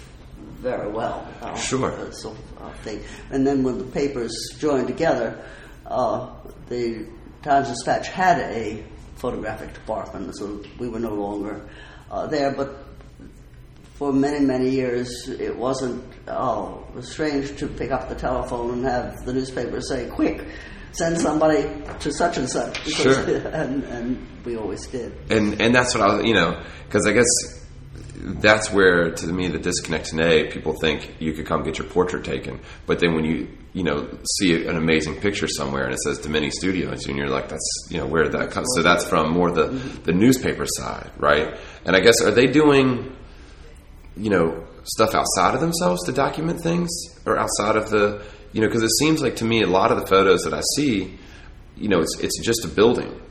very 0.57 0.89
well. 0.91 1.27
Uh, 1.41 1.45
Mm-hmm. 1.45 1.57
Sure. 1.57 1.91
uh, 1.91 2.11
sort 2.11 2.37
of 2.37 2.61
uh, 2.63 2.73
thing. 2.83 3.01
And 3.29 3.45
then 3.45 3.63
when 3.63 3.77
the 3.77 3.83
papers 3.85 4.33
joined 4.57 4.87
together, 4.87 5.37
uh, 5.85 6.29
the 6.69 7.05
Times 7.43 7.69
Dispatch 7.69 8.07
had 8.07 8.39
a 8.39 8.83
photographic 9.17 9.73
department, 9.75 10.35
so 10.35 10.63
we 10.79 10.89
were 10.89 10.99
no 10.99 11.13
longer 11.13 11.69
uh, 12.09 12.25
there. 12.27 12.51
But 12.51 12.69
for 13.95 14.11
many, 14.11 14.45
many 14.45 14.69
years, 14.69 15.29
it 15.29 15.55
wasn't 15.55 16.03
oh, 16.27 16.85
it 16.89 16.95
was 16.95 17.11
strange 17.11 17.57
to 17.57 17.67
pick 17.67 17.91
up 17.91 18.09
the 18.09 18.15
telephone 18.15 18.71
and 18.71 18.85
have 18.85 19.25
the 19.25 19.33
newspaper 19.33 19.81
say, 19.81 20.07
quick, 20.09 20.45
send 20.91 21.17
somebody 21.19 21.63
to 21.99 22.11
such 22.11 22.37
and 22.37 22.49
such. 22.49 22.83
Because, 22.85 22.95
Sure. 23.25 23.37
And, 23.47 23.83
and 23.85 24.27
we 24.45 24.57
always 24.57 24.85
did. 24.87 25.13
and 25.29 25.61
and 25.61 25.73
that's 25.73 25.95
what 25.95 26.03
I 26.03 26.15
was, 26.15 26.25
you 26.25 26.33
know, 26.33 26.61
because 26.87 27.07
I 27.07 27.13
guess 27.13 27.25
that's 28.17 28.71
where 28.71 29.11
to 29.11 29.27
me 29.27 29.47
the 29.47 29.59
disconnect 29.59 30.07
today. 30.07 30.49
People 30.49 30.73
think 30.73 31.15
you 31.19 31.33
could 31.33 31.45
come 31.45 31.63
get 31.63 31.77
your 31.77 31.87
portrait 31.87 32.25
taken, 32.25 32.59
but 32.85 32.99
then 32.99 33.13
when 33.15 33.23
you 33.23 33.47
you 33.73 33.83
know 33.83 34.09
see 34.37 34.65
an 34.67 34.75
amazing 34.77 35.21
picture 35.21 35.47
somewhere 35.47 35.85
and 35.85 35.93
it 35.93 35.99
says 35.99 36.19
Dementi 36.19 36.51
Studios, 36.51 37.05
and 37.07 37.17
you're 37.17 37.29
like, 37.29 37.47
that's 37.49 37.87
you 37.89 37.97
know 37.97 38.07
where 38.07 38.27
that 38.27 38.51
comes 38.51 38.67
So 38.75 38.81
that's 38.81 39.05
from 39.07 39.31
more 39.31 39.51
the 39.51 39.67
the 40.03 40.11
newspaper 40.11 40.65
side, 40.65 41.11
right? 41.17 41.57
And 41.85 41.95
I 41.95 41.99
guess 42.01 42.21
are 42.21 42.31
they 42.31 42.47
doing 42.47 43.15
you 44.17 44.29
know 44.29 44.65
stuff 44.83 45.13
outside 45.15 45.55
of 45.55 45.61
themselves 45.61 46.03
to 46.05 46.11
document 46.11 46.61
things 46.61 46.89
or 47.25 47.37
outside 47.37 47.75
of 47.75 47.89
the 47.89 48.23
you 48.53 48.61
know 48.61 48.67
because 48.67 48.83
it 48.83 48.91
seems 48.99 49.21
like 49.21 49.35
to 49.37 49.45
me 49.45 49.61
a 49.61 49.67
lot 49.67 49.91
of 49.91 49.99
the 49.99 50.07
photos 50.07 50.43
that 50.43 50.53
I 50.53 50.61
see, 50.75 51.17
you 51.75 51.89
know, 51.89 51.99
it's 52.01 52.19
it's 52.19 52.39
just 52.43 52.65
a 52.65 52.67
building. 52.67 53.21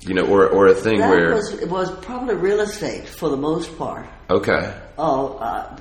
You 0.00 0.14
know, 0.14 0.26
or, 0.26 0.46
or 0.46 0.66
a 0.68 0.74
thing 0.74 0.98
That 0.98 1.10
where 1.10 1.34
was, 1.34 1.54
it 1.54 1.68
was 1.68 1.90
probably 2.04 2.36
real 2.36 2.60
estate 2.60 3.08
for 3.08 3.28
the 3.30 3.36
most 3.36 3.76
part. 3.76 4.06
Okay. 4.30 4.72
Oh, 4.98 5.38
uh, 5.38 5.78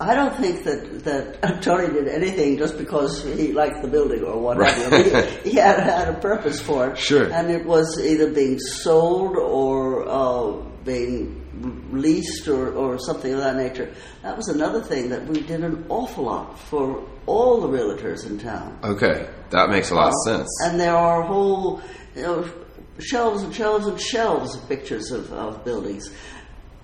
I 0.00 0.14
don't 0.14 0.34
think 0.36 0.64
that, 0.64 1.04
that 1.04 1.62
Tony 1.62 1.92
did 1.92 2.08
anything 2.08 2.58
just 2.58 2.76
because 2.78 3.22
he 3.22 3.52
liked 3.52 3.80
the 3.82 3.88
building 3.88 4.24
or 4.24 4.40
whatever. 4.40 4.98
you. 4.98 5.22
He, 5.44 5.50
he 5.50 5.56
had, 5.56 5.78
had 5.78 6.08
a 6.08 6.18
purpose 6.18 6.60
for 6.60 6.90
it. 6.90 6.98
Sure. 6.98 7.30
And 7.32 7.50
it 7.50 7.64
was 7.64 8.00
either 8.02 8.32
being 8.32 8.58
sold 8.58 9.36
or 9.36 10.08
uh, 10.08 10.62
being 10.84 11.43
leased 11.92 12.48
or, 12.48 12.72
or 12.72 12.98
something 12.98 13.32
of 13.32 13.38
that 13.40 13.56
nature. 13.56 13.92
That 14.22 14.36
was 14.36 14.48
another 14.48 14.82
thing 14.82 15.08
that 15.10 15.26
we 15.26 15.40
did 15.40 15.62
an 15.62 15.86
awful 15.88 16.24
lot 16.24 16.58
for 16.58 17.06
all 17.26 17.60
the 17.60 17.68
realtors 17.68 18.26
in 18.26 18.38
town. 18.38 18.78
Okay. 18.82 19.28
That 19.50 19.70
makes 19.70 19.90
a 19.90 19.94
lot 19.94 20.08
of 20.08 20.14
sense. 20.24 20.48
And 20.64 20.78
there 20.78 20.94
are 20.96 21.22
whole 21.22 21.82
you 22.14 22.22
know, 22.22 22.50
shelves 22.98 23.42
and 23.42 23.54
shelves 23.54 23.86
and 23.86 24.00
shelves 24.00 24.54
of 24.54 24.68
pictures 24.68 25.10
of, 25.10 25.32
of 25.32 25.64
buildings. 25.64 26.10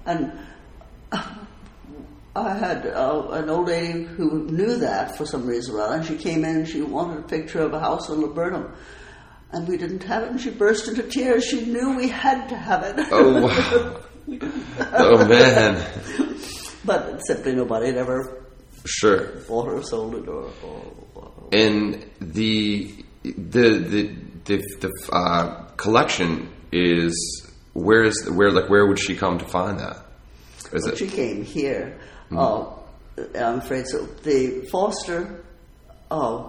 And 0.07 0.33
I 2.37 2.55
had 2.55 2.87
uh, 2.87 3.29
an 3.33 3.51
old 3.51 3.67
lady 3.67 4.05
who 4.05 4.45
knew 4.45 4.79
that 4.79 5.17
for 5.17 5.27
some 5.27 5.47
reason 5.47 5.75
or 5.75 5.83
other, 5.83 5.97
and 5.97 6.07
she 6.07 6.17
came 6.17 6.45
in 6.45 6.59
and 6.59 6.69
she 6.69 6.81
wanted 6.81 7.19
a 7.19 7.29
picture 7.29 7.61
of 7.61 7.73
a 7.75 7.81
house 7.81 8.09
in 8.09 8.21
Laburnum. 8.21 8.73
And 9.53 9.67
we 9.67 9.77
didn't 9.77 10.05
have 10.05 10.23
it, 10.23 10.31
and 10.31 10.41
she 10.41 10.51
burst 10.51 10.87
into 10.87 11.03
tears. 11.03 11.45
She 11.45 11.67
knew 11.67 11.97
we 11.97 12.07
had 12.09 12.49
to 12.51 12.57
have 12.57 12.85
it. 12.85 13.05
Oh, 13.11 13.43
wow. 13.47 14.01
Oh, 14.93 15.27
man. 15.27 15.87
but 16.85 17.21
simply 17.27 17.55
nobody 17.55 17.87
had 17.87 17.97
ever 17.97 18.45
Sure. 18.85 19.27
bought 19.49 19.69
or 19.69 19.83
sold 19.83 20.15
it 20.15 20.29
or. 20.29 20.51
or, 20.65 20.93
or 21.15 21.33
And 21.53 22.05
the 22.21 22.95
the 23.23 23.33
the 23.53 24.17
the, 24.45 24.63
the 24.81 24.91
uh, 25.13 25.65
collection 25.77 26.49
is 26.73 27.13
where 27.75 28.03
is 28.05 28.29
where 28.31 28.51
like 28.51 28.71
where 28.71 28.87
would 28.87 28.99
she 28.99 29.15
come 29.17 29.39
to 29.39 29.45
find 29.45 29.79
that? 29.81 30.07
Is 30.73 30.85
When 30.85 30.93
it 30.95 30.99
she 30.99 31.09
came 31.09 31.45
here, 31.45 31.99
Hmm. 32.31 32.39
uh, 32.39 32.65
I'm 33.35 33.59
afraid 33.59 33.87
so. 33.87 34.07
The 34.23 34.67
Foster, 34.71 35.45
uh, 36.11 36.49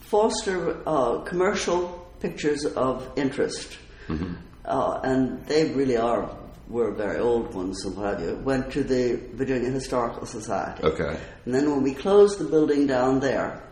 Foster 0.00 0.82
uh, 0.86 1.20
commercial 1.20 2.06
pictures 2.20 2.64
of 2.66 3.08
interest, 3.16 3.78
Mm-hmm. 4.08 4.34
Uh, 4.64 5.00
and 5.02 5.44
they 5.46 5.70
really 5.72 5.96
are 5.96 6.28
were 6.68 6.92
very 6.92 7.18
old 7.18 7.52
ones 7.54 7.84
and 7.84 7.96
what 7.96 8.18
have 8.18 8.20
you. 8.22 8.36
Went 8.36 8.72
to 8.72 8.82
the 8.82 9.20
Virginia 9.34 9.70
Historical 9.70 10.24
Society. 10.26 10.82
okay? 10.84 11.18
And 11.44 11.54
then 11.54 11.70
when 11.70 11.82
we 11.82 11.92
closed 11.92 12.38
the 12.38 12.44
building 12.44 12.86
down 12.86 13.20
there, 13.20 13.62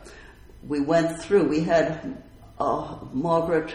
we 0.67 0.81
went 0.81 1.19
through. 1.21 1.49
We 1.49 1.61
had 1.61 2.23
uh, 2.59 2.99
Margaret, 3.13 3.75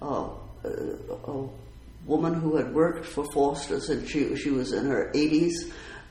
uh, 0.00 0.28
a 0.64 1.48
woman 2.06 2.34
who 2.34 2.56
had 2.56 2.72
worked 2.74 3.04
for 3.06 3.24
Foster's, 3.32 3.90
and 3.90 4.08
she 4.08 4.36
she 4.36 4.50
was 4.50 4.72
in 4.72 4.86
her 4.86 5.10
80s. 5.14 5.52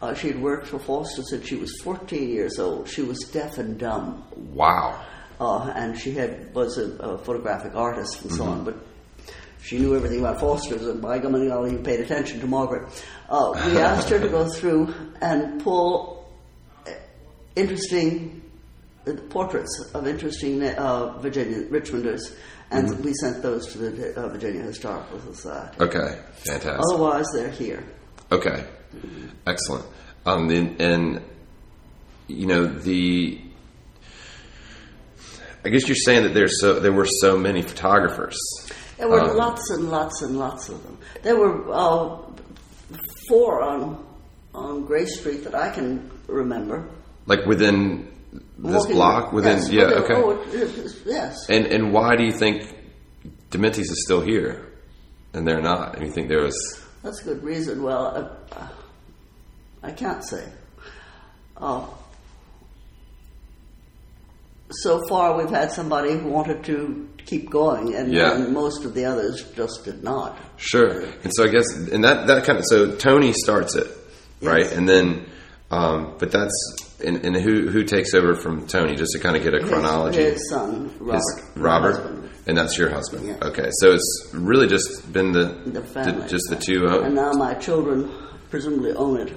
Uh, 0.02 0.14
she 0.14 0.28
had 0.28 0.40
worked 0.42 0.68
for 0.68 0.78
Foster's 0.78 1.30
since 1.30 1.48
she 1.48 1.56
was 1.56 1.72
14 1.84 2.30
years 2.30 2.60
old. 2.60 2.88
She 2.88 3.02
was 3.02 3.18
deaf 3.32 3.58
and 3.58 3.80
dumb, 3.80 4.24
Wow. 4.54 5.02
uh, 5.40 5.72
and 5.76 5.98
she 5.98 6.12
had 6.12 6.54
was 6.54 6.78
a, 6.78 6.92
a 6.98 7.18
photographic 7.20 7.74
artist 7.76 8.22
and 8.24 8.32
so 8.32 8.44
on, 8.44 8.66
but. 8.66 8.76
She 9.66 9.80
knew 9.80 9.96
everything 9.96 10.20
about 10.20 10.40
Foster's, 10.40 10.86
and 10.86 11.02
by 11.02 11.18
gum 11.18 11.32
golly, 11.32 11.48
golly, 11.48 11.72
you 11.72 11.80
paid 11.80 12.00
attention 12.00 12.40
to 12.40 12.46
Margaret. 12.46 13.04
Uh, 13.28 13.52
we 13.66 13.78
asked 13.80 14.10
her 14.10 14.20
to 14.20 14.30
go 14.30 14.48
through 14.48 14.94
and 15.22 15.60
pull 15.64 16.30
interesting 17.56 18.44
uh, 19.08 19.14
portraits 19.30 19.92
of 19.96 20.08
interesting 20.08 20.64
uh, 20.64 21.18
Virginia 21.18 21.64
Richmonders, 21.70 22.36
and 22.70 23.04
we 23.04 23.12
sent 23.14 23.42
those 23.42 23.72
to 23.74 23.80
the 23.80 24.16
uh, 24.16 24.28
Virginia 24.30 24.62
Historical 24.62 25.20
Society. 25.34 25.78
Okay. 25.80 26.22
Fantastic. 26.34 26.82
Otherwise, 26.92 27.26
they're 27.34 27.50
here. 27.50 27.84
Okay, 28.32 28.66
excellent. 29.48 29.86
Um, 30.26 30.50
and, 30.50 30.82
and 30.82 31.22
you 32.28 32.46
know 32.48 32.66
the, 32.68 33.40
I 35.64 35.70
guess 35.70 35.88
you're 35.88 35.96
saying 35.96 36.24
that 36.24 36.34
there's 36.34 36.60
so 36.62 36.80
there 36.80 36.94
were 36.94 37.08
so 37.08 37.38
many 37.38 37.62
photographers. 37.62 38.38
There 38.98 39.10
were 39.10 39.20
Um, 39.22 39.36
lots 39.38 39.70
and 39.72 39.90
lots 39.90 40.22
and 40.22 40.38
lots 40.40 40.70
of 40.70 40.82
them. 40.84 40.98
There 41.24 41.36
were 41.36 41.72
uh, 41.72 42.18
four 43.30 43.62
on 43.62 44.04
on 44.54 44.86
Grace 44.86 45.20
Street 45.20 45.44
that 45.44 45.54
I 45.56 45.70
can 45.70 46.10
remember. 46.28 46.88
like 47.28 47.46
within 47.46 48.08
this 48.58 48.74
Walking- 48.76 48.96
block, 48.96 49.34
within 49.34 49.58
yes, 49.58 49.70
yeah, 49.72 49.84
okay. 50.02 50.14
oh, 50.16 50.42
yes. 51.06 51.36
And 51.50 51.66
and 51.66 51.92
why 51.94 52.16
do 52.16 52.24
you 52.24 52.32
think 52.32 52.74
Dementi's 53.52 53.90
is 53.92 54.04
still 54.06 54.22
here, 54.22 54.66
and 55.34 55.46
they're 55.48 55.62
not? 55.62 55.96
And 55.96 56.06
you 56.06 56.12
think 56.14 56.30
there 56.30 56.44
was 56.44 56.58
That's 57.04 57.22
a 57.22 57.26
good 57.26 57.44
reason. 57.44 57.84
Well, 57.84 58.04
uh, 58.52 58.68
I 59.84 59.92
can't 59.92 60.24
say. 60.24 60.44
Uh, 61.58 61.86
so 64.70 65.02
far, 65.10 65.38
we've 65.38 65.50
had 65.50 65.72
somebody 65.72 66.14
who 66.18 66.28
wanted 66.30 66.64
to 66.66 67.08
keep 67.26 67.50
going, 67.50 67.96
and, 67.96 68.12
Yeah. 68.14 68.36
and 68.36 68.54
most 68.54 68.86
of 68.86 68.94
the 68.94 69.06
others 69.06 69.44
just 69.56 69.84
did 69.86 70.04
not. 70.04 70.38
Sure. 70.58 71.02
And 71.24 71.32
so 71.36 71.44
I 71.46 71.48
guess, 71.48 71.66
and 71.76 72.04
that, 72.04 72.28
that 72.28 72.44
kind 72.46 72.60
of, 72.60 72.66
so 72.68 72.96
Tony 72.96 73.34
starts 73.34 73.76
it, 73.76 73.88
right? 74.42 74.72
And 74.72 74.88
then, 74.88 75.26
um, 75.72 76.16
but 76.20 76.32
that's, 76.32 76.54
and, 77.04 77.26
and 77.26 77.36
who, 77.36 77.68
who 77.70 77.84
takes 77.84 78.14
over 78.14 78.36
from 78.36 78.68
Tony, 78.68 78.96
just 78.96 79.12
to 79.14 79.20
kind 79.20 79.36
of 79.36 79.44
get 79.44 79.54
a 79.54 79.60
His- 79.62 79.70
chronology? 79.70 80.22
His, 80.24 80.50
son, 80.50 80.92
Robert. 81.00 81.16
His- 81.16 81.44
Robert? 81.56 82.22
And 82.48 82.56
that's 82.56 82.78
your 82.78 82.90
husband. 82.92 83.26
Yeah. 83.28 83.38
Okay. 83.42 83.70
So 83.80 83.92
it's 83.94 84.30
really 84.32 84.68
just 84.68 85.12
been 85.12 85.32
the, 85.32 85.46
the 85.66 85.82
family. 85.82 86.28
just 86.28 86.44
the 86.50 86.56
two. 86.56 86.86
Uh, 86.88 87.00
And 87.02 87.16
now 87.16 87.32
my 87.34 87.56
children 87.56 88.12
presumably 88.52 88.92
own 88.94 89.20
it, 89.22 89.34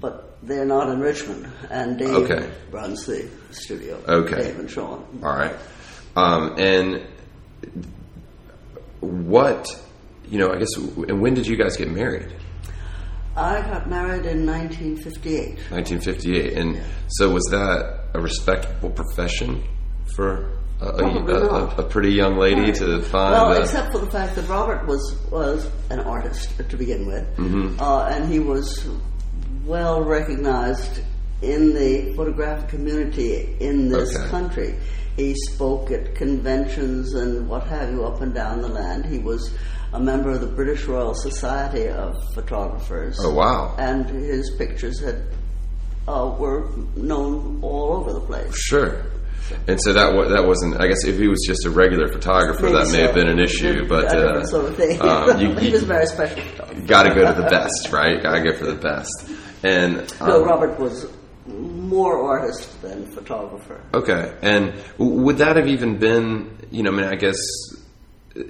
but 0.00 0.38
they're 0.42 0.64
not 0.64 0.88
in 0.90 1.00
Richmond. 1.00 1.48
And 1.70 1.98
Dave 1.98 2.14
Okay. 2.14 2.50
runs 2.70 3.06
the 3.06 3.28
studio. 3.50 4.00
Okay. 4.08 4.36
Dave 4.42 4.58
and 4.58 4.70
Sean. 4.70 5.04
all 5.22 5.36
right. 5.36 5.54
Um, 6.16 6.54
and 6.58 7.02
what, 9.00 9.68
you 10.28 10.38
know, 10.38 10.50
I 10.52 10.58
guess, 10.58 10.74
and 10.76 11.20
when 11.20 11.34
did 11.34 11.46
you 11.46 11.56
guys 11.56 11.76
get 11.76 11.90
married? 11.90 12.32
I 13.36 13.60
got 13.60 13.88
married 13.88 14.26
in 14.26 14.44
1958. 14.44 15.58
1958. 15.70 16.52
And 16.54 16.80
so 17.08 17.30
was 17.30 17.44
that 17.50 18.06
a 18.14 18.20
respectable 18.20 18.90
profession 18.90 19.62
for 20.16 20.58
a, 20.80 20.86
a, 20.86 21.66
a, 21.78 21.82
pretty 21.84 22.12
young 22.12 22.36
lady 22.36 22.72
to 22.72 23.00
find? 23.02 23.32
Well, 23.32 23.52
a- 23.52 23.60
except 23.60 23.92
for 23.92 23.98
the 23.98 24.10
fact 24.10 24.34
that 24.34 24.48
Robert 24.48 24.86
was 24.88 25.16
was 25.30 25.70
an 25.90 26.00
artist 26.00 26.50
to 26.68 26.76
begin 26.76 27.06
with, 27.06 27.24
Mm-hmm. 27.36 27.80
uh, 27.80 28.06
and 28.06 28.28
he 28.32 28.40
was 28.40 28.88
well 29.68 30.02
recognized 30.02 31.00
in 31.42 31.72
the 31.74 32.12
photographic 32.16 32.68
community 32.70 33.56
in 33.60 33.88
this 33.88 34.16
Okay. 34.16 34.28
country. 34.30 34.74
He 35.16 35.34
spoke 35.50 35.90
at 35.90 36.14
conventions 36.14 37.14
and 37.14 37.48
what 37.48 37.64
have 37.64 37.90
you 37.92 38.04
up 38.04 38.20
and 38.22 38.32
down 38.34 38.62
the 38.62 38.68
land. 38.68 39.04
He 39.04 39.18
was 39.18 39.52
a 39.92 40.00
member 40.00 40.30
of 40.30 40.40
the 40.40 40.46
British 40.46 40.84
Royal 40.86 41.14
Society 41.14 41.88
of 41.88 42.14
Photographers. 42.34 43.18
Oh, 43.22 43.34
wow. 43.34 43.74
And 43.78 44.06
his 44.06 44.50
pictures 44.56 45.00
had 45.00 45.22
uh, 46.06 46.34
were 46.38 46.70
known 46.96 47.58
all 47.62 47.94
over 47.98 48.12
the 48.14 48.20
place. 48.20 48.56
Sure. 48.56 49.02
And 49.66 49.80
so 49.82 49.92
that 49.94 50.28
that 50.30 50.46
wasn't. 50.46 50.78
I 50.80 50.88
guess 50.88 51.04
if 51.04 51.18
he 51.18 51.26
was 51.26 51.42
just 51.46 51.64
a 51.64 51.70
regular 51.70 52.06
photographer, 52.08 52.64
Maybe 52.64 52.74
that 52.76 52.86
may 52.86 52.98
so. 52.98 53.06
have 53.06 53.14
been 53.14 53.28
an 53.28 53.38
issue. 53.38 53.88
But 53.88 54.14
uh, 54.14 54.44
sort 54.44 54.66
of 54.66 54.76
thing. 54.76 55.00
um, 55.00 55.40
you, 55.40 55.54
he 55.58 55.70
was 55.70 55.84
very 55.84 56.06
special 56.06 56.42
got 56.86 57.04
to 57.04 57.14
go 57.14 57.26
to 57.26 57.40
the 57.40 57.48
best, 57.48 57.90
right? 57.92 58.22
Got 58.22 58.34
to 58.36 58.42
go 58.50 58.56
for 58.56 58.66
the 58.66 58.74
best. 58.74 59.30
And 59.62 60.12
No, 60.20 60.42
um, 60.42 60.48
Robert 60.48 60.78
was 60.78 61.06
more 61.46 62.22
artist 62.22 62.80
than 62.82 63.06
photographer. 63.12 63.80
okay. 63.94 64.34
And 64.42 64.74
would 64.98 65.38
that 65.38 65.56
have 65.56 65.66
even 65.66 65.98
been? 65.98 66.56
You 66.70 66.82
know, 66.82 66.92
I 66.92 66.94
mean, 66.96 67.06
I 67.06 67.16
guess 67.16 67.38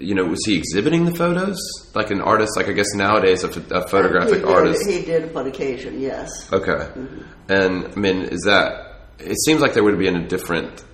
you 0.00 0.14
know, 0.14 0.24
was 0.24 0.44
he 0.44 0.56
exhibiting 0.58 1.04
the 1.06 1.14
photos 1.14 1.56
like 1.94 2.10
an 2.10 2.20
artist? 2.20 2.56
Like 2.56 2.68
I 2.68 2.72
guess 2.72 2.92
nowadays 2.94 3.44
a, 3.44 3.48
ph- 3.48 3.70
a 3.70 3.86
photographic 3.88 4.34
he 4.34 4.40
did, 4.40 4.44
artist. 4.48 4.90
He 4.90 5.02
did 5.02 5.24
upon 5.24 5.46
occasion, 5.46 6.00
yes. 6.00 6.52
Okay, 6.52 6.88
and 7.48 7.84
I 7.86 7.94
mean, 7.94 8.22
is 8.22 8.42
that? 8.42 8.84
It 9.18 9.38
seems 9.44 9.60
like 9.60 9.74
there 9.74 9.82
would 9.82 9.94
have 9.94 10.00
been 10.00 10.16
a 10.16 10.28
different, 10.28 10.84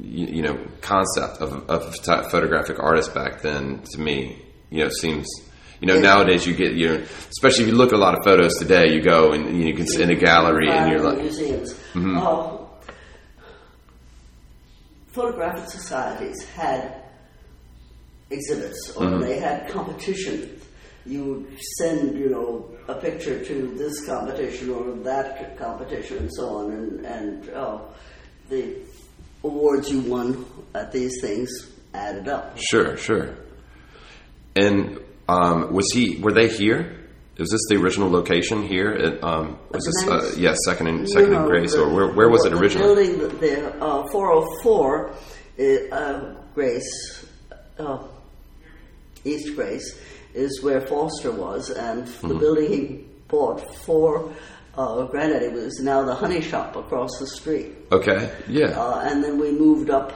you, 0.00 0.26
you 0.26 0.42
know, 0.42 0.58
concept 0.80 1.38
of 1.42 1.52
of 1.68 1.94
a 2.08 2.30
photographic 2.30 2.78
artist 2.78 3.12
back 3.14 3.42
then. 3.42 3.82
To 3.92 4.00
me, 4.00 4.42
you 4.70 4.78
know, 4.80 4.86
it 4.86 4.94
seems. 4.94 5.26
You 5.80 5.86
know, 5.88 5.94
Yeah. 5.94 6.00
nowadays 6.00 6.46
you 6.46 6.54
get 6.54 6.72
you, 6.72 6.88
know, 6.88 7.02
especially 7.30 7.64
if 7.64 7.70
you 7.70 7.76
look 7.76 7.92
at 7.92 7.96
a 7.96 7.98
lot 7.98 8.16
of 8.16 8.24
photos 8.24 8.54
today. 8.58 8.92
You 8.92 9.02
go 9.02 9.32
and 9.32 9.62
you 9.62 9.74
can 9.74 9.86
sit 9.86 10.00
in 10.00 10.10
a 10.10 10.14
gallery 10.14 10.68
and 10.70 10.90
you're 10.90 11.02
like, 11.02 11.18
museums. 11.20 11.74
Uh, 11.94 12.56
photographic 15.08 15.68
societies 15.70 16.44
had 16.54 17.02
exhibits 18.30 18.92
or 18.96 19.18
they 19.18 19.38
had 19.38 19.68
competitions. 19.68 20.62
You 21.04 21.24
would 21.24 21.58
send, 21.78 22.18
you 22.18 22.28
know, 22.30 22.68
a 22.88 22.94
picture 22.94 23.44
to 23.44 23.74
this 23.76 24.04
competition 24.06 24.70
or 24.70 24.92
that 25.04 25.56
competition 25.56 26.18
and 26.18 26.30
so 26.34 26.48
on, 26.56 26.72
and, 26.72 27.06
and 27.06 27.50
uh, 27.50 27.78
the 28.48 28.76
awards 29.44 29.88
you 29.90 30.00
won 30.00 30.44
at 30.74 30.90
these 30.90 31.20
things 31.20 31.48
added 31.94 32.28
up. 32.28 32.58
Sure, 32.58 32.96
sure. 32.96 33.36
And 34.56 34.98
um, 35.28 35.72
was 35.72 35.86
he? 35.92 36.18
Were 36.20 36.32
they 36.32 36.48
here? 36.48 37.00
Is 37.36 37.50
this 37.50 37.60
the 37.68 37.76
original 37.76 38.10
location 38.10 38.62
here? 38.62 38.90
At, 38.92 39.22
um, 39.22 39.58
was 39.70 39.84
this? 39.84 40.08
Uh, 40.08 40.16
Manx? 40.22 40.38
yeah, 40.38 40.54
second 40.64 40.86
and 40.86 41.08
second 41.08 41.32
No, 41.32 41.38
and 41.40 41.46
Grace, 41.48 41.72
the- 41.74 41.82
or 41.82 41.92
where, 41.94 42.12
where 42.14 42.28
was 42.30 42.44
it 42.46 42.50
the 42.50 42.58
originally? 42.58 43.16
building, 43.16 43.38
the 43.40 43.74
uh, 43.84 44.06
404 44.10 45.10
uh, 45.92 46.34
Grace, 46.54 47.26
uh, 47.78 47.98
East 49.24 49.54
Grace, 49.54 49.98
is 50.34 50.62
where 50.62 50.80
Foster 50.86 51.30
was, 51.32 51.70
and 51.70 52.06
the 52.06 52.10
Mm-hmm. 52.28 52.38
building 52.38 52.70
he 52.72 53.04
bought 53.28 53.60
for 53.84 54.32
uh, 54.78 55.04
Granddaddy 55.06 55.48
was 55.48 55.78
now 55.80 56.04
the 56.04 56.14
honey 56.14 56.40
shop 56.40 56.76
across 56.76 57.10
the 57.18 57.26
street. 57.26 57.72
Okay, 57.92 58.30
yeah, 58.48 58.68
Uh, 58.78 59.00
and 59.10 59.22
then 59.24 59.38
we 59.38 59.50
moved 59.52 59.90
up 59.90 60.12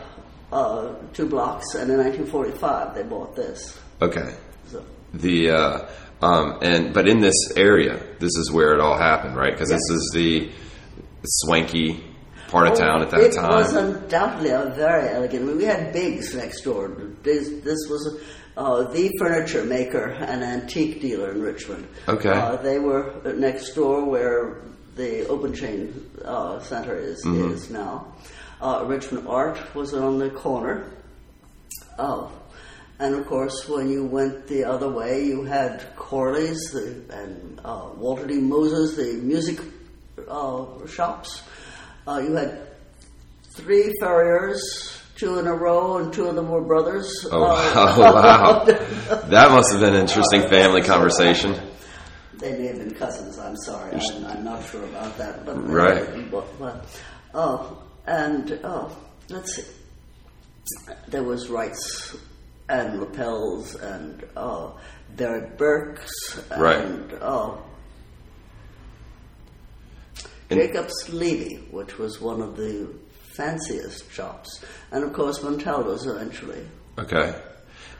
uh, 0.52 0.94
two 1.12 1.26
blocks, 1.26 1.74
and 1.74 1.90
in 1.90 1.98
1945 1.98 2.94
they 2.94 3.02
bought 3.02 3.34
this. 3.36 3.78
okay. 4.00 4.34
So, 4.68 4.82
The 5.14 5.50
uh, 5.50 5.88
um, 6.22 6.58
and 6.62 6.92
but 6.94 7.08
in 7.08 7.20
this 7.20 7.36
area, 7.56 7.98
this 8.18 8.36
is 8.36 8.50
where 8.52 8.74
it 8.74 8.80
all 8.80 8.96
happened, 8.98 9.36
right? 9.36 9.52
Because 9.52 9.68
this 9.70 9.90
is 9.90 10.10
the 10.14 10.50
swanky 11.24 12.04
part 12.48 12.66
of 12.68 12.76
town 12.78 13.02
at 13.02 13.10
that 13.10 13.20
Oh, 13.20 13.24
it 13.24 13.32
time. 13.34 13.50
was 13.50 13.74
undoubtedly 13.74 14.50
a 14.50 14.72
very 14.76 15.08
elegant. 15.08 15.42
I 15.44 15.46
mean, 15.46 15.56
we 15.56 15.64
had 15.64 15.92
Biggs 15.92 16.34
next 16.34 16.62
door. 16.62 16.88
This, 17.22 17.48
this 17.62 17.78
was 17.88 18.20
uh, 18.56 18.84
the 18.92 19.10
furniture 19.18 19.64
maker 19.64 20.06
and 20.10 20.42
antique 20.42 21.00
dealer 21.00 21.30
in 21.30 21.42
Richmond. 21.42 21.86
Okay. 22.08 22.28
Uh, 22.30 22.56
they 22.56 22.78
were 22.78 23.14
next 23.36 23.74
door 23.74 24.04
where 24.04 24.62
the 24.96 25.26
Open 25.28 25.54
Chain 25.54 26.10
uh, 26.24 26.58
Center 26.60 26.96
is, 26.96 27.24
Mm-hmm. 27.24 27.52
is 27.52 27.70
now. 27.70 28.12
Uh, 28.60 28.84
Richmond 28.86 29.28
Art 29.28 29.58
was 29.74 29.94
on 29.94 30.18
the 30.18 30.30
corner. 30.30 30.86
Oh. 31.98 32.32
And 33.00 33.14
of 33.14 33.26
course, 33.26 33.66
when 33.66 33.88
you 33.90 34.04
went 34.04 34.46
the 34.46 34.64
other 34.64 34.90
way, 34.90 35.24
you 35.24 35.42
had 35.44 35.82
Corley's 35.96 36.60
the, 36.70 37.02
and 37.10 37.58
uh, 37.64 37.88
Walter 37.96 38.26
D. 38.26 38.34
Moses, 38.34 38.94
the 38.94 39.14
music 39.22 39.58
uh, 40.28 40.66
shops. 40.86 41.42
Uh, 42.06 42.18
you 42.18 42.34
had 42.34 42.60
three 43.56 43.90
furriers, 44.00 45.00
two 45.16 45.38
in 45.38 45.46
a 45.46 45.54
row, 45.54 45.96
and 45.96 46.12
two 46.12 46.26
of 46.26 46.34
them 46.34 46.50
were 46.50 46.60
brothers. 46.60 47.26
Oh, 47.32 47.42
Uh, 47.42 47.96
wow. 48.12 48.64
that 49.28 49.50
must 49.50 49.72
have 49.72 49.80
been 49.80 49.94
an 49.94 50.00
interesting 50.00 50.42
family 50.50 50.82
conversation. 50.82 51.56
They 52.34 52.52
may 52.58 52.66
have 52.66 52.78
been 52.78 52.94
cousins. 52.94 53.38
I'm 53.38 53.56
sorry, 53.56 53.94
I'm, 53.94 54.26
I'm 54.26 54.44
not 54.44 54.62
sure 54.68 54.84
about 54.84 55.16
that. 55.16 55.46
But 55.46 55.56
Right. 55.66 56.30
But, 56.30 56.58
but, 56.58 56.86
oh, 57.32 57.82
and 58.06 58.60
oh, 58.62 58.94
let's 59.30 59.56
see. 59.56 59.64
There 61.08 61.22
was 61.22 61.48
Wrights 61.48 62.14
and 62.70 63.00
lapels 63.00 63.74
and 63.74 64.24
uh, 64.36 64.70
Barrett 65.16 65.58
Burks 65.58 66.40
and 66.50 66.62
Right. 66.62 67.18
uh, 67.20 67.56
And- 70.50 70.58
Jacobs 70.60 71.08
Levy, 71.12 71.56
which 71.70 71.98
was 71.98 72.20
one 72.20 72.40
of 72.40 72.56
the 72.56 72.88
fanciest 73.36 74.10
shops, 74.12 74.64
and 74.90 75.04
of 75.04 75.12
course 75.12 75.42
Montaldo's 75.42 76.06
eventually. 76.06 76.66
Okay. 76.98 77.34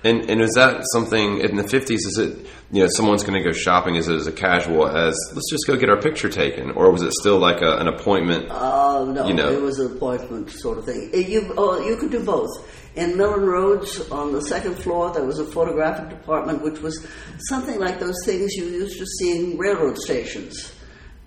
And 0.03 0.29
and 0.31 0.40
is 0.40 0.53
that 0.55 0.83
something 0.95 1.38
in 1.40 1.57
the 1.57 1.68
fifties? 1.68 2.01
Is 2.07 2.18
it 2.18 2.47
you 2.73 2.83
know 2.83 2.88
someone's 2.88 3.23
going 3.23 3.40
to 3.40 3.45
go 3.47 3.53
shopping? 3.53 3.97
Is 3.97 4.09
it 4.09 4.14
as 4.16 4.27
a 4.27 4.33
casual 4.33 4.87
as 4.88 5.14
let's 5.35 5.51
just 5.51 5.66
go 5.66 5.77
get 5.77 5.90
our 5.90 6.01
picture 6.01 6.29
taken, 6.31 6.71
or 6.73 6.90
was 6.90 7.03
it 7.03 7.12
still 7.12 7.38
like 7.38 7.61
a, 7.61 7.77
an 7.77 7.87
appointment? 7.87 8.51
Uh, 8.51 9.05
no, 9.05 9.29
You 9.29 9.35
know. 9.35 9.51
it 9.53 9.61
was 9.61 9.79
an 9.79 9.92
appointment 9.95 10.51
sort 10.51 10.79
of 10.79 10.87
thing. 10.87 11.11
You, 11.12 11.53
oh, 11.57 11.87
you 11.87 11.97
could 11.99 12.11
do 12.11 12.25
both. 12.25 12.49
In 12.96 13.16
Miller 13.16 13.38
& 13.38 13.40
Rhoads, 13.40 14.11
on 14.11 14.33
the 14.33 14.42
second 14.42 14.74
floor, 14.76 15.12
there 15.12 15.24
was 15.24 15.38
a 15.38 15.44
photographic 15.44 16.09
department, 16.11 16.62
which 16.62 16.81
was 16.81 17.07
something 17.48 17.79
like 17.79 18.00
those 18.00 18.16
things 18.24 18.53
you 18.55 18.64
used 18.64 18.98
to 18.98 19.07
see 19.07 19.38
in 19.53 19.59
railroad 19.59 19.96
stations. 19.96 20.72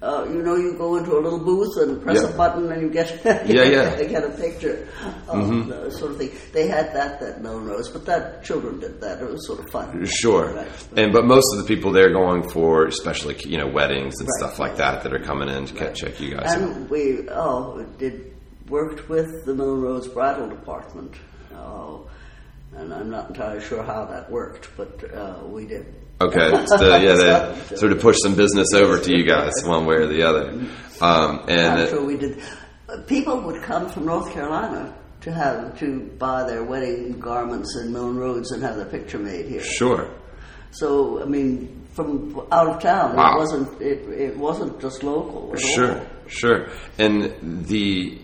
Uh, 0.02 0.26
you 0.28 0.44
know, 0.44 0.58
you 0.58 0.74
go 0.78 0.98
into 0.98 1.14
a 1.18 1.22
little 1.22 1.40
booth 1.40 1.78
and 1.78 2.02
press 2.04 2.22
Yeah. 2.22 2.28
a 2.28 2.36
button 2.36 2.70
and 2.74 2.82
you 2.82 2.90
get 2.90 3.22
Yeah, 3.48 3.64
yeah. 3.64 4.04
get 4.04 4.26
a 4.26 4.32
picture 4.32 4.90
of 5.30 5.40
Mm-hmm. 5.46 5.70
the 5.70 5.92
sort 5.92 6.12
of 6.12 6.18
thing. 6.18 6.32
They 6.52 6.68
had 6.68 6.94
that 6.94 7.22
at 7.22 7.42
Miller 7.42 7.62
& 7.62 7.70
Rhoads, 7.70 7.94
but 7.94 8.06
that 8.08 8.44
children 8.44 8.82
did 8.82 9.00
that. 9.00 9.22
It 9.22 9.30
was 9.32 9.48
sort 9.48 9.60
of 9.62 9.70
fun. 9.70 10.06
Sure. 10.06 10.54
Right. 10.54 10.68
And 10.98 11.14
but 11.14 11.24
most 11.24 11.46
of 11.54 11.60
the 11.60 11.64
people 11.74 11.94
there 11.94 12.12
going 12.12 12.50
for 12.50 12.86
especially 12.88 13.38
you 13.46 13.58
know 13.58 13.68
weddings 13.68 14.16
and 14.20 14.28
Right. 14.28 14.40
stuff 14.50 14.60
like 14.60 14.76
that 14.76 15.04
that 15.04 15.14
are 15.14 15.20
coming 15.24 15.48
in 15.48 15.68
to 15.68 15.74
ca- 15.74 15.94
check 15.94 16.20
you 16.20 16.36
guys 16.36 16.52
out. 16.52 16.58
And 16.62 16.90
we 16.90 17.30
oh 17.30 17.86
did 17.98 18.34
worked 18.68 19.08
with 19.08 19.46
the 19.46 19.54
Miller 19.56 19.78
& 19.78 19.84
Rhoads 19.88 20.14
Bridal 20.14 20.50
Department. 20.50 21.14
Oh, 21.56 22.08
and 22.76 22.94
I'm 22.94 23.10
not 23.10 23.30
entirely 23.30 23.64
sure 23.64 23.84
how 23.84 24.06
that 24.06 24.30
worked, 24.32 24.70
but 24.78 25.04
uh, 25.14 25.40
we 25.46 25.66
did. 25.66 25.94
Okay, 26.22 26.50
to, 26.52 27.00
yeah, 27.02 27.16
they 27.70 27.76
sort 27.76 27.92
of 27.92 28.00
push 28.02 28.18
some 28.24 28.36
business 28.36 28.74
over 28.74 29.00
to 29.00 29.12
you 29.18 29.24
guys 29.26 29.52
one 29.66 29.86
way 29.86 29.96
or 29.96 30.08
the 30.08 30.24
other. 30.24 30.50
Um, 31.02 31.44
and 31.48 31.82
I'm 31.82 31.90
sure 31.90 32.04
we 32.06 32.18
did. 32.18 32.42
People 33.08 33.42
would 33.42 33.62
come 33.64 33.90
from 33.90 34.06
North 34.06 34.32
Carolina 34.32 34.94
to 35.22 35.32
have 35.32 35.78
to 35.80 36.02
buy 36.20 36.44
their 36.44 36.64
wedding 36.64 37.20
garments 37.20 37.76
in 37.78 37.92
Miller 37.94 38.12
& 38.12 38.14
Rhoads 38.14 38.52
and 38.52 38.62
have 38.62 38.76
their 38.76 38.86
picture 38.86 39.18
made 39.20 39.48
here. 39.48 39.64
sure, 39.64 40.10
So 40.72 41.22
I 41.22 41.26
mean, 41.26 41.82
from 41.94 42.42
out 42.52 42.68
of 42.68 42.82
town, 42.82 43.16
Wow. 43.16 43.36
it 43.36 43.38
wasn't 43.38 43.82
it, 43.82 44.00
it 44.10 44.38
wasn't 44.38 44.80
just 44.82 45.02
local. 45.04 45.56
Sure, 45.56 45.98
all. 46.00 46.06
sure. 46.28 46.68
And 47.00 47.66
the, 47.68 48.20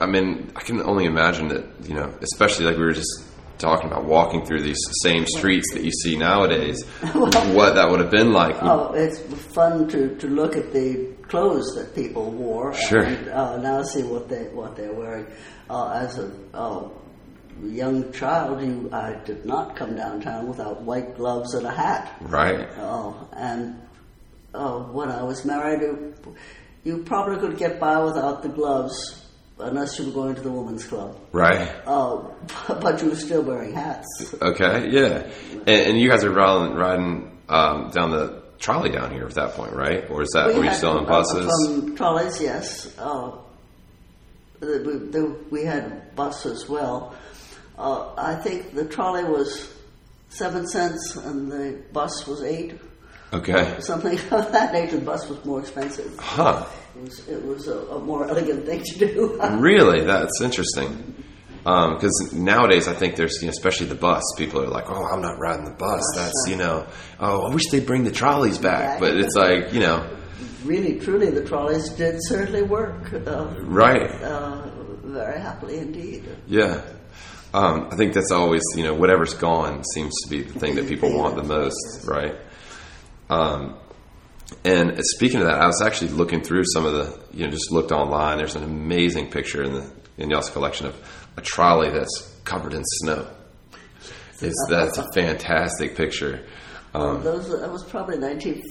I 0.00 0.06
mean, 0.06 0.52
I 0.54 0.60
can 0.60 0.80
only 0.82 1.06
imagine 1.06 1.48
that, 1.48 1.64
you 1.88 1.94
know, 1.94 2.12
especially 2.20 2.66
like 2.66 2.76
we 2.76 2.84
were 2.84 2.92
just 2.92 3.24
talking 3.58 3.88
about 3.90 4.04
walking 4.04 4.44
through 4.44 4.62
these 4.62 4.78
same 5.02 5.24
streets 5.26 5.72
that 5.74 5.82
you 5.84 5.90
see 5.90 6.16
nowadays, 6.16 6.84
what 7.14 7.74
that 7.74 7.88
would 7.90 8.00
have 8.00 8.10
been 8.10 8.32
like. 8.32 8.56
Oh, 8.60 8.92
it's 8.94 9.18
fun 9.54 9.88
to, 9.88 10.16
to 10.16 10.26
look 10.28 10.56
at 10.56 10.72
the 10.72 11.12
clothes 11.28 11.74
that 11.76 11.94
people 11.94 12.30
wore 12.30 12.74
Sure. 12.74 13.02
and 13.02 13.28
uh, 13.28 13.56
now 13.58 13.82
see 13.82 14.02
what 14.02 14.28
they 14.28 14.44
what 14.48 14.76
they're 14.76 14.92
wearing. 14.92 15.26
Uh, 15.70 15.90
as 15.92 16.18
a 16.18 16.30
uh, 16.54 16.88
young 17.62 18.12
child, 18.12 18.60
you 18.62 18.88
I 18.92 19.14
did 19.24 19.44
not 19.46 19.76
come 19.76 19.96
downtown 19.96 20.48
without 20.48 20.82
white 20.82 21.16
gloves 21.16 21.54
and 21.54 21.66
a 21.66 21.70
hat. 21.70 22.16
Right. 22.20 22.68
Oh, 22.78 23.28
and 23.32 23.80
uh, 24.54 24.78
when 24.80 25.08
I 25.10 25.22
was 25.22 25.44
married, 25.44 25.80
you, 25.82 26.14
you 26.84 26.98
probably 27.04 27.38
could 27.38 27.58
get 27.58 27.78
by 27.80 28.02
without 28.02 28.42
the 28.42 28.48
gloves 28.48 29.21
unless 29.62 29.98
you 29.98 30.06
were 30.06 30.12
going 30.12 30.34
to 30.34 30.40
the 30.40 30.50
women's 30.50 30.86
club. 30.86 31.18
Right. 31.32 31.70
Uh, 31.86 32.22
but 32.80 33.02
you 33.02 33.10
were 33.10 33.16
still 33.16 33.42
wearing 33.42 33.72
hats. 33.72 34.34
Okay. 34.40 34.88
Yeah. 34.90 35.30
And, 35.52 35.68
and 35.68 36.00
you 36.00 36.08
guys 36.08 36.24
are 36.24 36.30
riding, 36.30 36.74
riding 36.76 37.40
um, 37.48 37.90
down 37.90 38.10
the 38.10 38.42
trolley 38.58 38.90
down 38.90 39.12
here 39.12 39.26
at 39.26 39.34
that 39.34 39.54
point, 39.54 39.72
right? 39.72 40.08
Or 40.10 40.22
is 40.22 40.30
that 40.34 40.54
were 40.54 40.64
you 40.64 40.72
still 40.74 40.98
on 40.98 41.06
buses? 41.06 41.46
From 41.66 41.96
trolleys, 41.96 42.40
yes. 42.40 42.96
Uh, 42.98 43.32
we, 44.60 44.68
the, 44.68 45.36
we 45.50 45.64
had 45.64 46.14
bus 46.14 46.46
as 46.46 46.68
well. 46.68 47.14
Uh, 47.76 48.14
I 48.16 48.36
think 48.36 48.74
the 48.74 48.84
trolley 48.84 49.24
was 49.24 49.72
seven 50.28 50.66
cents 50.68 51.16
and 51.16 51.50
the 51.50 51.82
bus 51.92 52.26
was 52.26 52.42
eight, 52.42 52.78
Okay. 53.32 53.76
something 53.80 54.18
of 54.30 54.52
that 54.52 54.72
nature. 54.72 54.98
The 54.98 55.04
bus 55.04 55.28
was 55.28 55.44
more 55.44 55.60
expensive. 55.60 56.16
Huh. 56.18 56.64
It 56.96 57.02
was, 57.02 57.28
it 57.28 57.44
was 57.44 57.68
a, 57.68 57.78
a 57.88 57.98
more 58.00 58.28
elegant 58.28 58.66
thing 58.66 58.82
to 58.82 58.98
do. 58.98 59.40
Really? 59.58 60.04
That's 60.04 60.40
interesting. 60.40 61.14
Because 61.64 62.32
nowadays, 62.32 62.88
I 62.88 62.92
think 62.92 63.14
there's, 63.14 63.38
you 63.40 63.46
know, 63.46 63.50
especially 63.50 63.86
the 63.86 63.94
bus, 63.94 64.22
people 64.36 64.60
are 64.62 64.66
like, 64.66 64.90
"Oh, 64.90 65.04
I'm 65.06 65.22
not 65.22 65.38
riding 65.38 65.64
the 65.64 65.76
bus." 65.76 66.02
That's, 66.16 66.44
you 66.48 66.56
know, 66.56 66.86
oh, 67.20 67.42
I 67.42 67.54
wish 67.54 67.70
they'd 67.70 67.86
bring 67.86 68.02
the 68.02 68.10
trolleys 68.10 68.58
back. 68.58 68.98
But 68.98 69.16
it's 69.16 69.36
like, 69.36 69.72
you 69.72 69.78
know, 69.78 70.04
really, 70.64 70.98
truly, 70.98 71.30
the 71.30 71.44
trolleys 71.44 71.88
did 71.90 72.16
certainly 72.24 72.62
work 72.62 73.12
uh, 73.12 73.54
right? 73.60 74.10
uh, 74.22 74.70
very 75.04 75.40
happily 75.40 75.78
indeed. 75.78 76.24
Yeah. 76.48 76.82
Um, 77.54 77.88
I 77.90 77.96
think 77.96 78.14
that's 78.14 78.30
always, 78.32 78.62
you 78.74 78.82
know, 78.82 78.94
whatever's 78.94 79.34
gone 79.34 79.84
seems 79.84 80.12
to 80.22 80.30
be 80.30 80.42
the 80.42 80.58
thing 80.58 80.74
that 80.76 80.88
people 80.88 81.12
want 81.16 81.36
the 81.36 81.42
most, 81.58 82.04
right? 82.06 82.34
Um, 83.28 83.76
and 84.64 84.98
speaking 85.04 85.40
of 85.40 85.46
that, 85.46 85.60
I 85.60 85.66
was 85.66 85.80
actually 85.82 86.08
looking 86.12 86.42
through 86.42 86.64
some 86.72 86.84
of 86.86 86.92
the, 86.92 87.18
you 87.36 87.44
know, 87.44 87.50
just 87.50 87.70
looked 87.70 87.92
online. 87.92 88.38
There's 88.38 88.56
an 88.56 88.64
amazing 88.64 89.30
picture 89.30 89.62
in 89.62 89.72
the 89.74 89.90
in 90.18 90.30
y'all's 90.30 90.50
collection 90.50 90.86
of 90.86 90.94
a 91.36 91.40
trolley 91.40 91.90
that's 91.90 92.36
covered 92.44 92.74
in 92.74 92.82
snow. 92.84 93.26
It's 94.40 94.66
that's 94.68 94.98
a 94.98 95.06
fantastic 95.14 95.96
picture. 95.96 96.44
Um, 96.94 97.22
Those 97.22 97.48
that 97.48 97.70
was 97.70 97.84
probably 97.84 98.18
nineteen. 98.18 98.62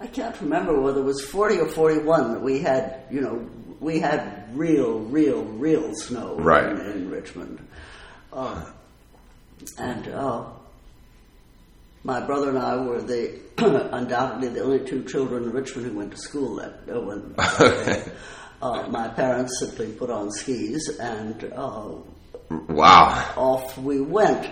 I 0.00 0.06
can't 0.06 0.38
remember 0.40 0.80
whether 0.80 1.00
it 1.00 1.04
was 1.04 1.24
forty 1.24 1.58
or 1.58 1.68
forty-one 1.68 2.32
that 2.32 2.42
we 2.42 2.60
had. 2.60 3.02
You 3.10 3.20
know, 3.20 3.50
we 3.80 4.00
had 4.00 4.48
real, 4.56 4.98
real, 5.00 5.42
real 5.44 5.94
snow 5.94 6.34
Right. 6.36 6.66
in, 6.68 6.80
in 6.80 7.10
Richmond, 7.10 7.66
uh, 8.32 8.64
and 9.78 10.08
uh, 10.08 10.44
my 12.02 12.20
brother 12.24 12.48
and 12.48 12.58
I 12.58 12.76
were 12.76 13.02
the 13.02 13.40
undoubtedly 13.92 14.48
the 14.48 14.62
only 14.62 14.84
two 14.86 15.04
children 15.04 15.44
in 15.44 15.50
Richmond 15.50 15.86
who 15.86 15.98
went 15.98 16.12
to 16.12 16.18
school 16.18 16.56
that 16.56 16.88
uh, 16.88 17.00
when. 17.00 17.34
Uh, 18.62 18.86
my 18.88 19.08
parents 19.08 19.58
simply 19.58 19.90
put 19.90 20.10
on 20.10 20.30
skis 20.30 20.98
and 21.00 21.50
uh, 21.56 21.94
wow. 22.68 23.32
off 23.36 23.78
we 23.78 24.02
went. 24.02 24.50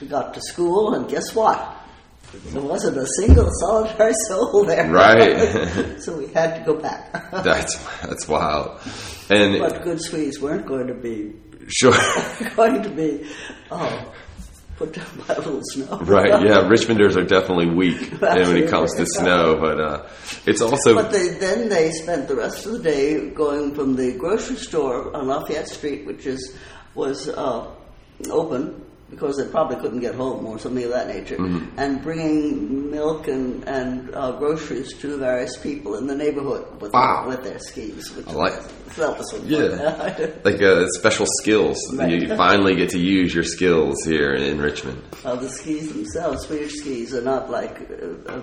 We 0.00 0.06
got 0.06 0.32
to 0.32 0.40
school, 0.40 0.94
and 0.94 1.06
guess 1.06 1.34
what? 1.34 1.76
There 2.46 2.62
wasn't 2.62 2.96
a 2.96 3.06
single 3.18 3.50
solitary 3.60 4.14
soul 4.28 4.64
there. 4.64 4.90
Right. 4.90 6.00
so 6.00 6.16
we 6.16 6.28
had 6.28 6.60
to 6.60 6.64
go 6.64 6.80
back. 6.80 7.12
That's 7.30 7.76
that's 8.00 8.26
wild. 8.26 8.80
And 9.28 9.58
but 9.58 9.82
good 9.82 10.00
Swedes 10.00 10.40
weren't 10.40 10.64
going 10.64 10.86
to 10.86 10.94
be 10.94 11.34
sure. 11.68 11.92
going 12.56 12.82
to 12.82 12.88
be 12.88 13.28
uh, 13.70 14.04
put 14.76 14.92
down 14.92 15.06
by 15.28 15.34
a 15.34 15.38
little 15.38 15.60
snow. 15.70 15.98
Right, 15.98 16.42
yeah, 16.42 16.62
Richmonders 16.68 17.16
are 17.16 17.24
definitely 17.24 17.70
weak 17.70 18.10
when 18.20 18.56
it 18.56 18.68
comes 18.68 18.94
to 18.94 19.06
snow, 19.06 19.56
but 19.60 19.80
uh, 19.80 20.06
it's 20.46 20.60
also 20.60 20.94
But 20.94 21.10
they, 21.10 21.28
then 21.28 21.68
they 21.68 21.90
spent 21.90 22.28
the 22.28 22.36
rest 22.36 22.66
of 22.66 22.72
the 22.72 22.78
day 22.78 23.30
going 23.30 23.74
from 23.74 23.96
the 23.96 24.12
grocery 24.16 24.56
store 24.56 25.14
on 25.16 25.28
Lafayette 25.28 25.68
Street, 25.68 26.06
which 26.06 26.26
is 26.26 26.56
was 26.94 27.28
uh, 27.28 27.70
open 28.30 28.84
because 29.12 29.36
they 29.36 29.46
probably 29.50 29.76
couldn't 29.76 30.00
get 30.00 30.14
home 30.16 30.44
or 30.46 30.58
something 30.58 30.82
of 30.84 30.90
that 30.90 31.06
nature, 31.06 31.36
Mm-hmm. 31.36 31.78
and 31.78 32.02
bringing 32.02 32.90
milk 32.90 33.28
and, 33.28 33.62
and 33.68 34.12
uh, 34.14 34.32
groceries 34.32 34.92
to 34.98 35.16
various 35.18 35.56
people 35.58 35.94
in 35.96 36.06
the 36.06 36.14
neighborhood 36.16 36.64
with, 36.80 36.92
Wow. 36.92 37.26
with 37.28 37.44
their 37.44 37.58
skis. 37.60 38.10
Which 38.16 38.26
I 38.26 38.32
like- 38.32 38.60
that 38.96 39.16
was 39.18 39.28
Yeah. 39.46 40.30
like 40.44 40.60
uh, 40.60 40.86
special 40.98 41.26
skills. 41.40 41.78
Right. 41.94 42.10
You 42.10 42.28
finally 42.36 42.74
get 42.74 42.90
to 42.90 42.98
use 42.98 43.32
your 43.34 43.44
skills 43.44 43.96
here 44.04 44.32
in 44.34 44.60
Richmond. 44.60 45.00
Uh, 45.24 45.36
the 45.36 45.48
skis 45.48 45.92
themselves, 45.92 46.46
Swedish 46.46 46.74
skis, 46.80 47.14
are 47.14 47.22
not 47.22 47.50
like 47.50 47.80
uh, 47.80 48.30
uh, 48.32 48.40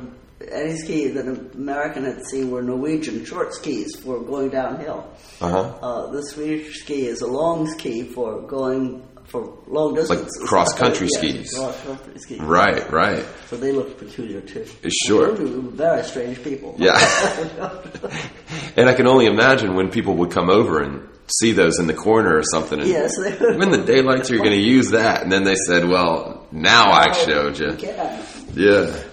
any 0.51 0.75
ski 0.77 1.09
that 1.09 1.25
an 1.25 1.51
American 1.53 2.05
had 2.05 2.23
seen 2.25 2.49
were 2.49 2.61
Norwegian 2.63 3.25
short 3.25 3.53
skis 3.53 3.93
for 4.03 4.21
going 4.21 4.49
downhill. 4.49 5.05
Uh-huh. 5.41 5.59
Uh, 5.81 6.07
the 6.11 6.23
Swedish 6.23 6.79
ski 6.81 7.05
is 7.07 7.21
a 7.21 7.27
long 7.27 7.67
ski 7.67 8.03
for 8.03 8.41
going 8.41 9.03
for 9.29 9.57
long 9.67 9.95
distances. 9.95 10.41
cross-country 10.47 11.07
Yes, 11.11 11.19
skis. 11.19 11.53
Cross-country 11.55 12.19
skis. 12.19 12.39
Right, 12.39 12.91
right. 12.91 13.25
So 13.47 13.57
they 13.57 13.71
look 13.71 13.97
peculiar 13.97 14.41
too. 14.41 14.65
Sure. 15.05 15.33
Very 15.35 16.03
strange 16.03 16.43
people. 16.43 16.75
Yeah. 16.77 16.97
and 18.75 18.89
I 18.89 18.93
can 18.93 19.07
only 19.07 19.25
imagine 19.27 19.75
when 19.75 19.89
people 19.89 20.15
would 20.17 20.31
come 20.31 20.49
over 20.49 20.81
and 20.81 21.07
see 21.39 21.51
those 21.51 21.79
in 21.79 21.87
the 21.87 21.93
corner 21.93 22.35
or 22.35 22.43
something. 22.43 22.79
And 22.79 22.89
Yes. 22.89 23.11
When 23.17 23.71
the 23.71 23.83
daylights 23.85 24.31
are 24.31 24.37
going 24.37 24.51
to 24.51 24.57
use 24.57 24.91
that, 24.91 25.21
and 25.21 25.31
then 25.31 25.43
they 25.43 25.55
said, 25.55 25.87
"Well, 25.87 26.47
now 26.51 26.91
I 26.91 27.11
showed 27.13 27.59
you." 27.59 27.75
Yeah. 27.77 28.25
Yeah. 28.55 29.03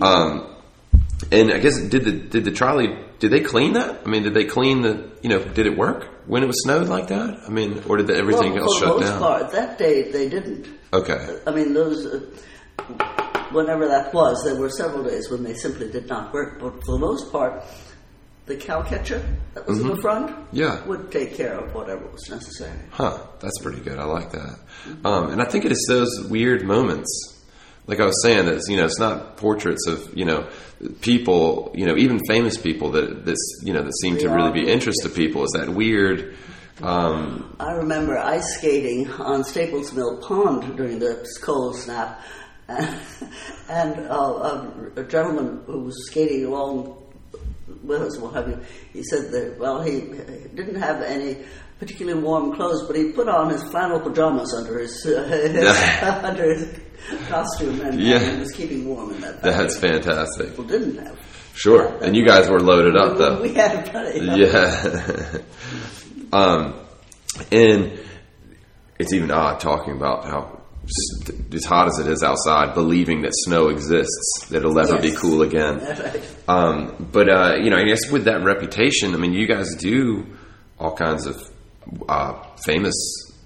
Um, 0.00 0.46
and 1.32 1.52
I 1.52 1.58
guess 1.58 1.78
did 1.80 2.04
the 2.04 2.12
did 2.12 2.44
the 2.44 2.50
trolley 2.52 2.96
did 3.20 3.30
they 3.30 3.40
clean 3.40 3.74
that? 3.74 4.00
I 4.04 4.08
mean, 4.08 4.24
did 4.24 4.34
they 4.34 4.44
clean 4.44 4.82
the 4.82 5.10
you 5.22 5.28
know 5.28 5.42
did 5.44 5.66
it 5.66 5.76
work 5.78 6.08
when 6.26 6.42
it 6.42 6.46
was 6.46 6.60
snowed 6.64 6.88
like 6.88 7.06
that? 7.08 7.40
I 7.46 7.50
mean, 7.50 7.82
or 7.88 7.96
did 7.98 8.08
the, 8.08 8.16
everything 8.16 8.54
well, 8.54 8.64
else 8.64 8.78
for 8.78 8.84
shut 8.86 8.94
the 8.94 9.00
most 9.00 9.10
down? 9.10 9.20
part, 9.20 9.52
that 9.52 9.78
day 9.78 10.10
they 10.10 10.28
didn't. 10.28 10.66
Okay. 10.92 11.38
I 11.46 11.52
mean, 11.52 11.72
those, 11.72 12.04
uh, 12.06 12.20
whenever 13.52 13.86
that 13.88 14.12
was, 14.12 14.42
there 14.44 14.56
were 14.56 14.70
several 14.70 15.04
days 15.04 15.30
when 15.30 15.42
they 15.44 15.54
simply 15.54 15.90
did 15.90 16.08
not 16.08 16.32
work. 16.32 16.58
But 16.60 16.84
for 16.84 16.92
the 16.92 16.98
most 16.98 17.30
part, 17.30 17.62
the 18.46 18.56
cow 18.56 18.82
catcher 18.82 19.22
that 19.54 19.66
was 19.68 19.80
in 19.80 19.86
the 19.88 19.96
front 19.98 20.30
Mm-hmm. 20.30 20.56
Yeah. 20.56 20.84
would 20.86 21.12
take 21.12 21.34
care 21.36 21.54
of 21.58 21.72
whatever 21.74 22.04
was 22.06 22.28
necessary. 22.28 22.76
Huh. 22.90 23.18
That's 23.40 23.58
pretty 23.62 23.80
good. 23.80 23.98
I 23.98 24.04
like 24.04 24.32
that. 24.32 24.58
Um, 25.04 25.30
and 25.30 25.40
I 25.40 25.44
think 25.44 25.64
it 25.64 25.70
is 25.72 25.84
those 25.88 26.26
weird 26.28 26.64
moments. 26.64 27.29
Like 27.86 28.00
I 28.00 28.04
was 28.04 28.22
saying, 28.22 28.46
that 28.46 28.62
you 28.68 28.76
know, 28.76 28.84
it's 28.84 28.98
not 28.98 29.36
portraits 29.36 29.86
of 29.86 30.16
you 30.16 30.24
know 30.24 30.48
people, 31.00 31.72
you 31.74 31.86
know, 31.86 31.96
even 31.96 32.20
famous 32.28 32.56
people 32.56 32.90
that 32.92 33.24
that's 33.24 33.62
you 33.64 33.72
know 33.72 33.82
that 33.82 33.92
seem 34.00 34.18
to 34.18 34.28
really 34.28 34.52
be 34.52 34.70
interest 34.70 35.00
to 35.02 35.08
people. 35.08 35.44
Is 35.44 35.52
that 35.52 35.68
weird? 35.68 36.36
Um, 36.82 37.56
I 37.60 37.72
remember 37.72 38.16
ice 38.16 38.56
skating 38.56 39.10
on 39.10 39.44
Staples 39.44 39.92
Mill 39.92 40.18
Pond 40.18 40.76
during 40.76 40.98
the 40.98 41.28
cold 41.42 41.76
snap, 41.76 42.22
and 42.68 43.98
uh, 44.08 44.14
a, 44.14 44.92
a 44.96 45.04
gentleman 45.04 45.62
who 45.66 45.80
was 45.80 46.06
skating 46.06 46.46
along 46.46 46.99
with 47.82 48.18
what 48.20 48.34
have 48.34 48.48
you, 48.48 48.58
he 48.92 49.02
said 49.02 49.30
that, 49.32 49.56
well, 49.58 49.82
he 49.82 50.00
didn't 50.00 50.76
have 50.76 51.02
any 51.02 51.38
particularly 51.78 52.20
warm 52.20 52.54
clothes, 52.54 52.86
but 52.86 52.94
he 52.96 53.12
put 53.12 53.28
on 53.28 53.50
his 53.50 53.62
flannel 53.64 54.00
pajamas 54.00 54.52
under 54.56 54.78
his, 54.80 55.06
uh, 55.06 55.22
his 55.24 56.02
under 56.24 56.54
his 56.54 56.78
costume, 57.28 57.80
and, 57.80 58.00
Yeah. 58.00 58.18
he 58.18 58.38
was 58.38 58.52
keeping 58.52 58.86
warm 58.86 59.12
in 59.14 59.20
that. 59.22 59.42
that's 59.42 59.78
fantastic. 59.78 60.50
People 60.50 60.64
didn't 60.64 60.96
have. 60.98 61.18
Sure. 61.54 61.86
And 62.02 62.14
you 62.14 62.24
guys 62.24 62.48
were 62.48 62.60
loaded 62.60 62.96
up 62.96 63.16
though. 63.18 63.40
We 63.42 63.54
had 63.54 63.90
plenty. 63.90 64.24
Yeah. 64.24 65.38
um, 66.32 66.74
and 67.50 67.98
it's 68.98 69.12
even 69.12 69.30
odd 69.30 69.60
talking 69.60 69.96
about 69.96 70.24
how 70.24 70.59
as 71.52 71.64
hot 71.64 71.86
as 71.88 71.98
it 71.98 72.06
is 72.06 72.22
outside, 72.22 72.74
believing 72.74 73.22
that 73.22 73.32
snow 73.34 73.68
exists, 73.68 74.46
that 74.50 74.58
it'll 74.58 74.78
ever 74.78 75.00
be 75.00 75.12
cool 75.12 75.42
again. 75.42 75.78
Right. 76.00 76.36
Um, 76.48 77.08
but 77.12 77.28
uh, 77.28 77.56
you 77.62 77.70
know, 77.70 77.76
I 77.76 77.84
guess 77.84 78.10
with 78.10 78.24
that 78.24 78.42
reputation, 78.44 79.14
I 79.14 79.18
mean, 79.18 79.32
you 79.32 79.46
guys 79.46 79.74
do 79.76 80.26
all 80.78 80.94
kinds 80.96 81.26
of 81.26 81.36
uh, 82.08 82.42
famous 82.64 82.94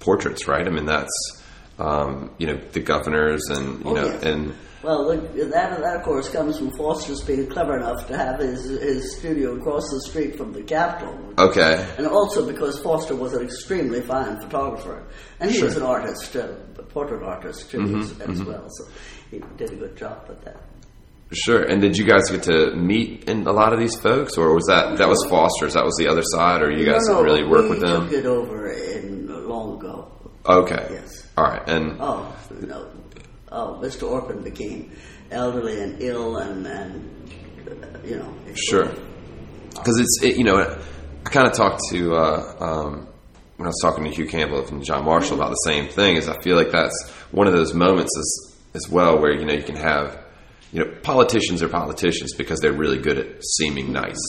portraits, 0.01 0.47
right? 0.49 0.67
I 0.67 0.71
mean, 0.71 0.87
that's 0.87 1.43
um, 1.79 2.31
you 2.39 2.47
know 2.47 2.57
the 2.73 2.81
governors 2.81 3.43
and 3.51 3.85
you 3.85 3.91
Oh, 3.91 3.95
know 3.95 4.07
yes. 4.07 4.23
and 4.23 4.55
Well, 4.83 5.07
look, 5.07 5.35
that, 5.35 5.51
that 5.81 5.97
of 5.97 6.03
course 6.03 6.29
comes 6.31 6.59
from 6.59 6.71
Foster's 6.77 7.23
being 7.23 7.49
clever 7.49 7.77
enough 7.77 8.07
to 8.09 8.17
have 8.17 8.39
his, 8.39 8.65
his 8.65 9.17
studio 9.19 9.57
across 9.57 9.83
the 9.91 10.01
street 10.09 10.37
from 10.37 10.53
the 10.53 10.63
Capitol. 10.63 11.19
okay, 11.39 11.87
And 11.99 12.07
also 12.07 12.47
because 12.47 12.79
Foster 12.81 13.17
was 13.17 13.33
an 13.35 13.43
extremely 13.45 14.03
fine 14.03 14.39
photographer. 14.41 15.05
And 15.41 15.51
he 15.51 15.63
was 15.63 15.77
an 15.77 15.83
artist, 15.83 16.37
uh, 16.37 16.49
portrait 16.95 17.23
artist 17.23 17.71
too, 17.71 17.83
as, 17.99 18.21
as 18.21 18.43
well. 18.43 18.67
So 18.71 18.85
he 19.31 19.43
did 19.59 19.73
a 19.73 19.77
good 19.77 19.97
job 19.97 20.27
with 20.29 20.43
that. 20.45 20.63
sure. 21.33 21.63
And 21.63 21.83
did 21.83 21.97
you 21.97 22.05
guys 22.05 22.31
get 22.31 22.45
to 22.45 22.75
meet 22.77 23.29
in 23.29 23.47
a 23.47 23.53
lot 23.53 23.73
of 23.75 23.79
these 23.81 23.97
folks, 23.97 24.39
or 24.39 24.55
was 24.55 24.65
that 24.69 24.97
that 24.99 25.09
was 25.09 25.23
Foster's? 25.29 25.75
That 25.75 25.85
was 25.85 25.97
the 25.99 26.09
other 26.09 26.23
side, 26.25 26.63
or 26.63 26.71
you 26.71 26.87
guys 26.87 27.03
no, 27.09 27.15
no, 27.15 27.23
really 27.23 27.45
work 27.45 27.69
with 27.69 27.81
them? 27.81 28.05
took 28.09 28.13
it 28.13 28.27
over 28.27 28.71
in 28.71 29.27
long 29.49 29.77
ago. 29.79 30.11
Okay. 30.47 30.87
Yes. 30.91 31.27
All 31.37 31.45
right. 31.45 31.69
And 31.69 31.97
Oh, 32.01 32.35
no. 32.61 32.91
Oh, 33.51 33.79
Mr. 33.83 34.09
Orpin 34.11 34.43
became 34.43 34.93
elderly 35.31 35.81
and 35.81 36.01
ill 36.03 36.37
and, 36.39 36.67
and 36.67 37.31
uh, 37.69 37.99
you 38.05 38.17
know. 38.17 38.35
Sure. 38.55 38.89
Because 39.71 39.99
it's 39.99 40.21
it, 40.23 40.37
you 40.37 40.45
know 40.45 40.59
I 40.61 41.29
kind 41.31 41.47
of 41.49 41.55
talked 41.55 41.81
to 41.91 42.15
uh, 42.15 42.57
um, 42.61 43.09
when 43.57 43.67
I 43.67 43.71
was 43.71 43.81
talking 43.83 44.05
to 44.05 44.11
Hugh 44.11 44.27
Campbell 44.27 44.67
and 44.67 44.85
John 44.85 45.05
Marshall 45.05 45.37
about 45.37 45.51
the 45.51 45.71
same 45.71 45.89
thing. 45.89 46.17
Is 46.17 46.29
I 46.29 46.41
feel 46.41 46.57
like 46.57 46.71
that's 46.71 47.11
one 47.31 47.47
of 47.47 47.53
those 47.53 47.75
moments 47.75 48.17
as 48.19 48.57
as 48.75 48.89
well 48.89 49.21
where 49.21 49.33
you 49.33 49.45
know 49.45 49.55
you 49.55 49.63
can 49.63 49.77
have 49.77 50.19
you 50.73 50.85
know 50.85 50.91
politicians 51.03 51.63
are 51.63 51.69
politicians 51.69 52.35
because 52.35 52.61
they're 52.61 52.73
really 52.73 52.99
good 52.99 53.19
at 53.19 53.45
seeming 53.57 53.93
nice. 53.93 54.21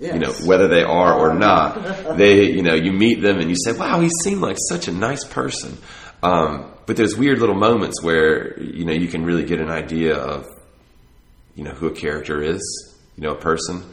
You 0.00 0.18
know 0.18 0.32
whether 0.44 0.68
they 0.68 0.82
are 0.82 1.14
or 1.14 1.34
not, 1.34 2.16
they 2.18 2.50
you 2.50 2.62
know 2.62 2.74
you 2.74 2.92
meet 2.92 3.22
them 3.22 3.38
and 3.38 3.48
you 3.48 3.56
say, 3.56 3.72
"Wow, 3.72 4.00
he 4.00 4.10
seemed 4.22 4.40
like 4.40 4.56
such 4.68 4.88
a 4.88 4.92
nice 4.92 5.24
person." 5.24 5.78
Um, 6.22 6.72
but 6.86 6.96
there's 6.96 7.16
weird 7.16 7.38
little 7.38 7.54
moments 7.54 8.02
where 8.02 8.60
you 8.60 8.84
know 8.84 8.92
you 8.92 9.08
can 9.08 9.24
really 9.24 9.44
get 9.44 9.60
an 9.60 9.70
idea 9.70 10.16
of 10.16 10.46
you 11.54 11.64
know 11.64 11.70
who 11.70 11.86
a 11.86 11.92
character 11.92 12.42
is, 12.42 12.94
you 13.16 13.22
know, 13.22 13.32
a 13.32 13.40
person. 13.40 13.84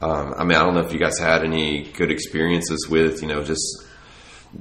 Um, 0.00 0.34
I 0.36 0.44
mean, 0.44 0.56
I 0.56 0.64
don't 0.64 0.74
know 0.74 0.80
if 0.80 0.92
you 0.92 0.98
guys 0.98 1.18
had 1.18 1.44
any 1.44 1.90
good 1.92 2.10
experiences 2.10 2.88
with, 2.88 3.20
you 3.20 3.28
know, 3.28 3.42
just, 3.42 3.84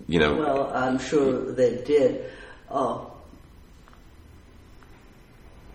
you 0.08 0.20
know, 0.20 0.36
Well, 0.36 0.72
I'm 0.74 1.00
sure 1.00 1.52
they 1.52 1.82
did. 1.84 2.32
Uh, 2.70 3.06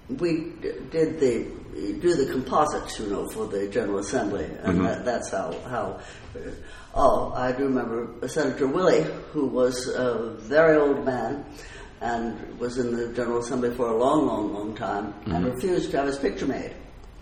we 0.08 0.52
did 0.90 1.20
the 1.20 1.50
do 1.74 2.14
the 2.14 2.30
composites, 2.30 3.00
you 3.00 3.06
know, 3.06 3.26
for 3.28 3.46
the 3.46 3.66
General 3.68 3.98
Assembly, 3.98 4.48
and 4.62 4.84
that, 4.84 5.04
that's 5.04 5.30
how 5.30 5.52
how. 5.66 6.00
Uh, 6.36 6.50
oh, 6.94 7.32
I 7.34 7.52
do 7.52 7.64
remember 7.64 8.28
Senator 8.28 8.66
Willey, 8.66 9.02
who 9.32 9.46
was 9.46 9.88
a 9.88 10.36
very 10.38 10.76
old 10.76 11.04
man 11.04 11.44
and 12.00 12.58
was 12.58 12.78
in 12.78 12.94
the 12.94 13.12
General 13.14 13.38
Assembly 13.38 13.74
for 13.74 13.88
a 13.88 13.96
long, 13.96 14.26
long, 14.26 14.52
long 14.52 14.76
time, 14.76 15.14
and 15.26 15.46
refused 15.46 15.90
to 15.92 15.96
have 15.96 16.06
his 16.06 16.18
picture 16.18 16.46
made. 16.46 16.72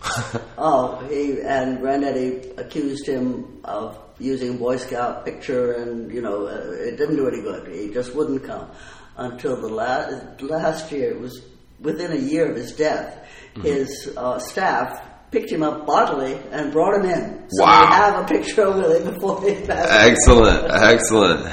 oh, 0.59 1.07
he 1.09 1.41
and 1.41 1.79
Granddaddy 1.81 2.51
accused 2.57 3.07
him 3.07 3.61
of 3.65 3.97
using 4.23 4.57
Boy 4.59 4.77
Scout 4.77 5.25
picture, 5.25 5.73
and 5.73 6.13
you 6.13 6.23
know 6.23 6.47
uh, 6.47 6.71
it 6.89 6.97
didn't 6.97 7.17
do 7.17 7.29
any 7.29 7.43
good. 7.43 7.69
He 7.75 7.93
just 7.93 8.15
wouldn't 8.15 8.45
come 8.45 8.69
until 9.17 9.61
the 9.61 9.69
last 9.69 10.41
last 10.43 10.91
year. 10.93 11.11
It 11.11 11.21
was 11.21 11.43
within 11.81 12.13
a 12.13 12.17
year 12.17 12.51
of 12.51 12.57
his 12.57 12.73
death. 12.73 13.27
His 13.63 14.15
uh, 14.17 14.39
staff 14.39 15.03
picked 15.31 15.51
him 15.51 15.63
up 15.63 15.87
bodily 15.87 16.39
and 16.51 16.73
brought 16.73 16.95
him 17.03 17.07
in. 17.11 17.47
So 17.51 17.65
Wow. 17.65 17.81
we 17.81 17.87
have 17.95 18.25
a 18.25 18.27
picture 18.27 18.63
of 18.67 18.77
him 19.07 19.15
before 19.15 19.43
he 19.43 19.55
passed. 19.67 19.91
Excellent, 19.93 20.71
excellent. 20.71 21.47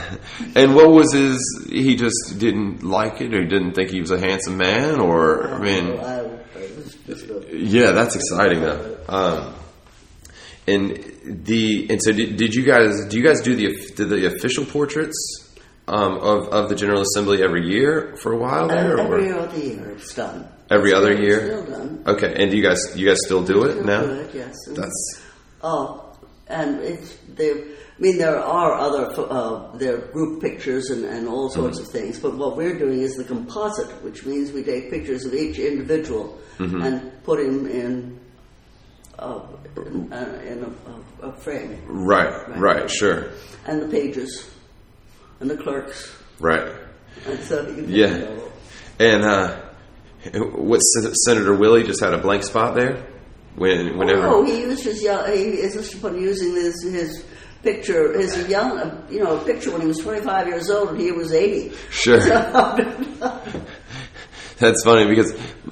And 0.55 0.75
what 0.75 0.91
was 0.91 1.13
his? 1.13 1.67
He 1.69 1.95
just 1.95 2.37
didn't 2.39 2.83
like 2.83 3.19
it, 3.21 3.33
or 3.33 3.43
didn't 3.45 3.73
think 3.73 3.89
he 3.89 3.99
was 4.01 4.11
a 4.11 4.19
handsome 4.19 4.57
man, 4.57 4.99
or 5.01 5.49
I 5.55 5.59
mean, 5.59 5.99
I- 5.99 6.23
was 6.23 6.95
just 7.05 7.25
a- 7.29 7.45
yeah, 7.51 7.91
that's 7.91 8.15
exciting 8.15 8.61
though. 8.61 8.97
Um, 9.07 9.55
and 10.67 11.08
the 11.29 11.87
and 11.89 12.01
so 12.01 12.11
did, 12.11 12.37
did 12.37 12.53
you 12.55 12.63
guys 12.65 13.05
do 13.09 13.17
you 13.17 13.23
guys 13.23 13.41
do 13.41 13.55
the 13.55 13.67
did 13.95 14.09
the 14.09 14.25
official 14.25 14.65
portraits 14.65 15.17
um, 15.87 16.15
of 16.19 16.47
of 16.49 16.69
the 16.69 16.75
General 16.75 17.01
Assembly 17.01 17.43
every 17.43 17.67
year 17.67 18.15
for 18.21 18.31
a 18.33 18.37
while 18.37 18.67
there, 18.67 18.97
Every 18.99 19.29
or 19.31 19.39
other 19.39 19.57
year 19.59 19.89
it's 19.91 20.13
done. 20.13 20.47
Every 20.71 20.93
other 20.93 21.13
Still- 21.13 21.23
year? 21.25 21.45
Still 21.45 21.65
done. 21.65 22.03
okay? 22.07 22.33
And 22.35 22.51
do 22.51 22.57
you 22.57 22.63
guys 22.63 22.79
you 22.95 23.07
guys 23.07 23.17
still 23.25 23.43
do 23.43 23.63
it 23.63 23.73
Still 23.73 23.83
now? 23.85 24.01
do 24.05 24.11
it, 24.13 24.31
yes. 24.35 24.55
And- 24.67 24.77
That's 24.77 25.21
Oh, 25.61 26.15
and 26.47 26.81
it's 26.81 27.17
they. 27.35 27.51
I 27.51 28.01
mean, 28.01 28.17
there 28.17 28.39
are 28.39 28.73
other 28.75 29.11
uh, 29.19 29.75
there 29.75 29.95
are 29.95 30.01
group 30.13 30.41
pictures 30.41 30.89
and, 30.89 31.03
and 31.03 31.27
all 31.27 31.49
sorts 31.49 31.79
of 31.79 31.87
things. 31.89 32.17
But 32.17 32.37
what 32.37 32.55
we're 32.55 32.79
doing 32.79 33.01
is 33.01 33.15
the 33.15 33.25
composite, 33.25 33.89
which 34.03 34.25
means 34.25 34.53
we 34.53 34.63
take 34.63 34.89
pictures 34.89 35.25
of 35.25 35.33
each 35.33 35.59
individual 35.59 36.39
and 36.59 37.11
put 37.23 37.39
him 37.41 37.67
in 37.67 38.18
uh, 39.19 39.41
in, 39.77 40.11
uh, 40.13 40.41
in 40.45 40.63
a, 40.63 41.27
a, 41.27 41.29
a 41.29 41.33
frame, 41.33 41.81
right, 41.85 42.47
right, 42.57 42.89
sure, 42.89 43.29
and 43.65 43.81
the 43.81 43.87
pages, 43.87 44.49
and 45.39 45.49
the 45.49 45.57
clerks, 45.57 46.11
right. 46.39 46.71
and 47.27 47.39
so 47.41 47.67
you 47.67 47.75
can, 47.75 47.89
Yeah. 47.89 48.17
know, 48.17 48.51
And 48.99 49.23
uh, 49.23 49.61
what 50.55 50.79
Sen- 50.79 51.13
Senator 51.15 51.55
Willey 51.55 51.83
just 51.83 52.01
had 52.03 52.13
a 52.13 52.17
blank 52.17 52.43
spot 52.43 52.75
there 52.75 53.05
when 53.55 53.97
whenever. 53.97 54.25
Oh, 54.27 54.43
he 54.45 54.59
used 54.61 54.83
his 54.83 55.01
young. 55.01 55.31
He 55.31 55.61
insisted 55.61 55.99
upon 55.99 56.19
using 56.21 56.53
his 56.55 56.83
his 56.83 57.23
picture, 57.63 58.13
his 58.17 58.47
young, 58.47 59.03
you 59.09 59.23
know, 59.23 59.37
picture 59.39 59.71
when 59.71 59.81
he 59.81 59.87
was 59.87 59.97
twenty 59.99 60.21
five 60.21 60.47
years 60.47 60.69
old 60.69 60.89
and 60.89 60.99
he 60.99 61.11
was 61.11 61.31
eighty. 61.33 61.71
Sure. 61.89 62.19
That's 64.59 64.83
funny 64.83 65.07
because 65.07 65.31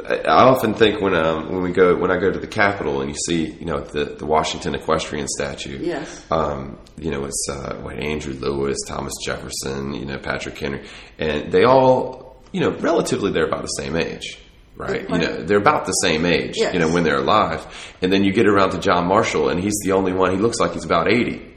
I 0.10 0.46
often 0.46 0.74
think 0.74 1.02
when 1.02 1.16
um, 1.16 1.52
when 1.52 1.62
we 1.62 1.72
go 1.72 1.96
when 1.96 2.12
I 2.12 2.18
go 2.18 2.32
to 2.32 2.40
the 2.40 2.48
Capitol 2.48 3.02
and 3.02 3.10
you 3.10 3.16
see 3.28 3.52
you 3.60 3.66
know 3.66 3.80
the 3.80 4.06
the 4.06 4.26
Washington 4.26 4.76
equestrian 4.76 5.28
statue. 5.28 5.80
Yes. 5.82 6.26
Um, 6.32 6.78
you 6.98 7.12
know 7.12 7.26
it's 7.26 7.48
uh, 7.50 7.76
what 7.82 7.98
Andrew 7.98 8.34
Lewis, 8.34 8.78
Thomas 8.88 9.14
Jefferson, 9.26 9.94
you 9.94 10.06
know 10.06 10.18
Patrick 10.18 10.58
Henry, 10.58 10.88
and 11.18 11.52
they 11.52 11.64
all 11.64 12.42
you 12.52 12.62
know 12.62 12.72
relatively 12.78 13.32
they're 13.32 13.48
about 13.48 13.62
the 13.62 13.68
same 13.68 13.96
age. 13.96 14.40
Right, 14.76 15.10
you 15.10 15.18
know 15.18 15.44
they're 15.44 15.58
about 15.58 15.86
the 15.88 15.92
same 15.94 16.24
age. 16.24 16.54
Yes. 16.56 16.74
You 16.74 16.80
know 16.80 16.94
when 16.94 17.04
they're 17.04 17.18
alive, 17.18 17.66
and 18.02 18.14
then 18.14 18.24
you 18.24 18.32
get 18.32 18.48
around 18.48 18.72
to 18.72 18.80
John 18.80 19.08
Marshall, 19.08 19.50
and 19.50 19.60
he's 19.60 19.74
the 19.84 19.94
only 19.94 20.14
one. 20.14 20.32
He 20.32 20.38
looks 20.38 20.60
like 20.60 20.74
he's 20.74 20.86
about 20.86 21.12
eighty, 21.12 21.56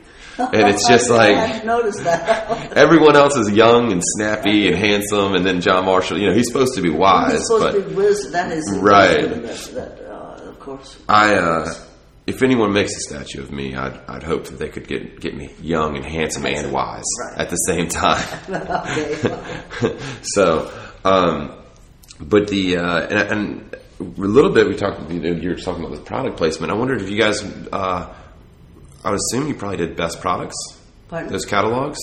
and 0.53 0.68
it's 0.68 0.88
just 0.88 1.11
like 1.20 1.35
hadn't 1.37 1.66
noticed 1.66 2.05
that. 2.05 2.72
Everyone 2.76 3.16
else 3.16 3.37
is 3.37 3.50
young 3.50 3.92
and 3.92 4.03
snappy 4.05 4.68
and 4.68 4.76
handsome, 4.76 5.35
and 5.35 5.44
then 5.44 5.61
John 5.61 5.85
Marshall, 5.85 6.18
you 6.18 6.29
know, 6.29 6.35
he's 6.35 6.46
supposed 6.46 6.74
to 6.76 6.83
be 6.83 6.90
wise, 6.90 7.33
He's 7.33 7.46
supposed 7.46 7.64
but 7.64 7.72
to 7.72 7.88
be 7.88 7.94
wisdom. 7.94 8.33
That 8.33 8.53
is 8.53 8.79
Right. 8.79 9.20
That 9.74 10.00
uh, 10.11 10.48
of 10.48 10.59
course. 10.61 10.98
I, 11.09 11.35
uh, 11.35 11.74
if 12.26 12.42
anyone 12.42 12.72
makes 12.72 12.94
a 12.96 13.00
statue 13.00 13.42
of 13.42 13.50
me, 13.50 13.74
I'd, 13.74 13.98
I'd 14.09 14.22
hope 14.22 14.44
that 14.46 14.59
they 14.59 14.68
could 14.68 14.87
get 14.87 15.20
get 15.20 15.35
me 15.37 15.50
young 15.61 15.96
and 15.96 16.05
handsome 16.05 16.46
and 16.46 16.72
wise 16.72 17.05
Right. 17.29 17.38
at 17.38 17.50
the 17.50 17.57
same 17.57 17.88
time. 17.88 18.24
so, 20.22 20.70
um, 21.05 21.57
but 22.20 22.48
the 22.48 22.76
uh, 22.76 23.00
and, 23.07 23.33
and 23.33 23.76
a 23.98 24.03
little 24.03 24.53
bit 24.53 24.68
we 24.68 24.76
talked. 24.76 25.11
You, 25.11 25.20
know, 25.20 25.31
you 25.40 25.48
were 25.50 25.57
talking 25.57 25.85
about 25.85 25.96
the 25.96 26.03
product 26.03 26.37
placement. 26.37 26.70
I 26.72 26.74
wondered 26.76 27.03
if 27.03 27.11
you 27.11 27.18
guys. 27.18 27.42
Uh, 27.72 28.14
I 29.05 29.11
would 29.11 29.19
assume 29.19 29.49
you 29.49 29.55
probably 29.55 29.79
did 29.79 29.97
best 29.97 30.21
products. 30.21 30.57
Pardon? 31.09 31.33
Those 31.33 31.45
catalogs. 31.47 31.99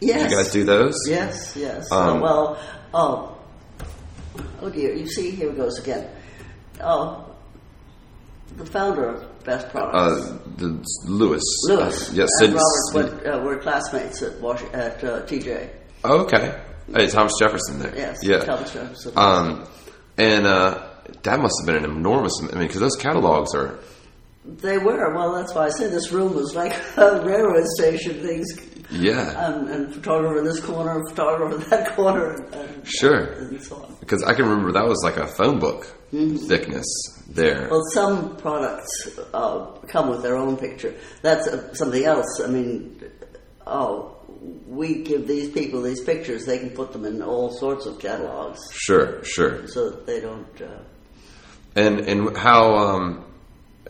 Yes. 0.00 0.22
Did 0.22 0.30
you 0.30 0.36
guys 0.36 0.52
do 0.52 0.64
those? 0.64 0.94
Yes, 1.08 1.54
yes. 1.56 1.90
Um, 1.92 2.18
Uh, 2.18 2.20
well, 2.20 2.58
oh, 2.94 3.36
oh 4.62 4.70
dear. 4.70 4.94
You 4.94 5.06
see, 5.06 5.30
here 5.30 5.50
it 5.50 5.56
goes 5.56 5.78
again. 5.78 6.08
Oh, 6.82 7.26
the 8.56 8.66
founder 8.66 9.04
of 9.10 9.44
Best 9.44 9.68
Products. 9.70 10.26
Uh, 10.26 10.38
the 10.56 10.84
Lewis. 11.04 11.42
Lewis 11.68 12.10
Uh, 12.10 12.12
yes, 12.14 12.28
and 12.40 12.56
Sid- 12.58 13.02
Robert 13.04 13.22
went, 13.24 13.26
uh, 13.34 13.38
were 13.44 13.56
classmates 13.58 14.22
at 14.22 14.40
Wash- 14.40 14.62
at 14.72 15.02
uh, 15.04 15.20
TJ. 15.26 15.68
Oh, 16.04 16.20
okay. 16.20 16.58
Hey, 16.92 17.06
Thomas 17.06 17.32
Jefferson 17.38 17.78
there. 17.78 17.94
Yes, 17.96 18.18
Yeah. 18.22 18.38
Thomas 18.44 18.72
Jefferson. 18.72 19.12
Um, 19.16 19.64
and 20.18 20.46
uh, 20.46 20.82
that 21.22 21.38
must 21.38 21.54
have 21.60 21.66
been 21.66 21.84
an 21.84 21.90
enormous. 21.90 22.32
I 22.40 22.56
mean, 22.56 22.66
because 22.66 22.80
those 22.80 22.96
catalogs 22.96 23.54
are. 23.54 23.78
They 24.58 24.78
were. 24.78 25.14
Well, 25.14 25.32
that's 25.34 25.54
why 25.54 25.66
I 25.66 25.70
said 25.70 25.92
this 25.92 26.10
room 26.12 26.34
was 26.34 26.54
like 26.54 26.72
a 26.96 27.22
railroad 27.24 27.66
station. 27.78 28.14
Things 28.22 28.46
Yeah. 28.90 29.46
and, 29.46 29.68
and 29.68 29.94
photographer 29.94 30.38
in 30.38 30.44
this 30.44 30.60
corner, 30.60 31.00
photographer 31.10 31.54
in 31.62 31.70
that 31.70 31.94
corner, 31.96 32.32
and, 32.34 32.54
and, 32.54 32.88
Sure. 32.88 33.18
and 33.20 33.62
so 33.62 33.76
on. 33.76 33.96
Because 34.00 34.22
I 34.24 34.34
can 34.34 34.46
remember 34.46 34.72
that 34.72 34.86
was 34.86 35.00
like 35.04 35.16
a 35.16 35.26
phone 35.26 35.58
book 35.60 35.84
thickness 36.10 36.86
there. 37.28 37.68
Well, 37.70 37.82
some 37.92 38.36
products 38.36 38.90
uh, 39.32 39.66
come 39.88 40.10
with 40.10 40.22
their 40.22 40.36
own 40.36 40.56
picture. 40.56 40.94
That's 41.22 41.46
uh, 41.46 41.72
something 41.74 42.04
else. 42.04 42.40
I 42.40 42.48
mean, 42.48 43.00
oh, 43.66 44.16
we 44.66 45.02
give 45.04 45.28
these 45.28 45.50
people 45.50 45.82
these 45.82 46.00
pictures. 46.02 46.44
They 46.46 46.58
can 46.58 46.70
put 46.70 46.92
them 46.92 47.04
in 47.04 47.22
all 47.22 47.50
sorts 47.56 47.86
of 47.86 47.98
catalogs, 48.00 48.58
Sure, 48.72 49.22
sure. 49.22 49.68
so 49.68 49.90
that 49.90 50.06
they 50.06 50.20
don't. 50.20 50.60
Uh, 50.60 50.82
And 51.76 52.00
and 52.00 52.36
how? 52.36 52.74
Um, 52.74 53.24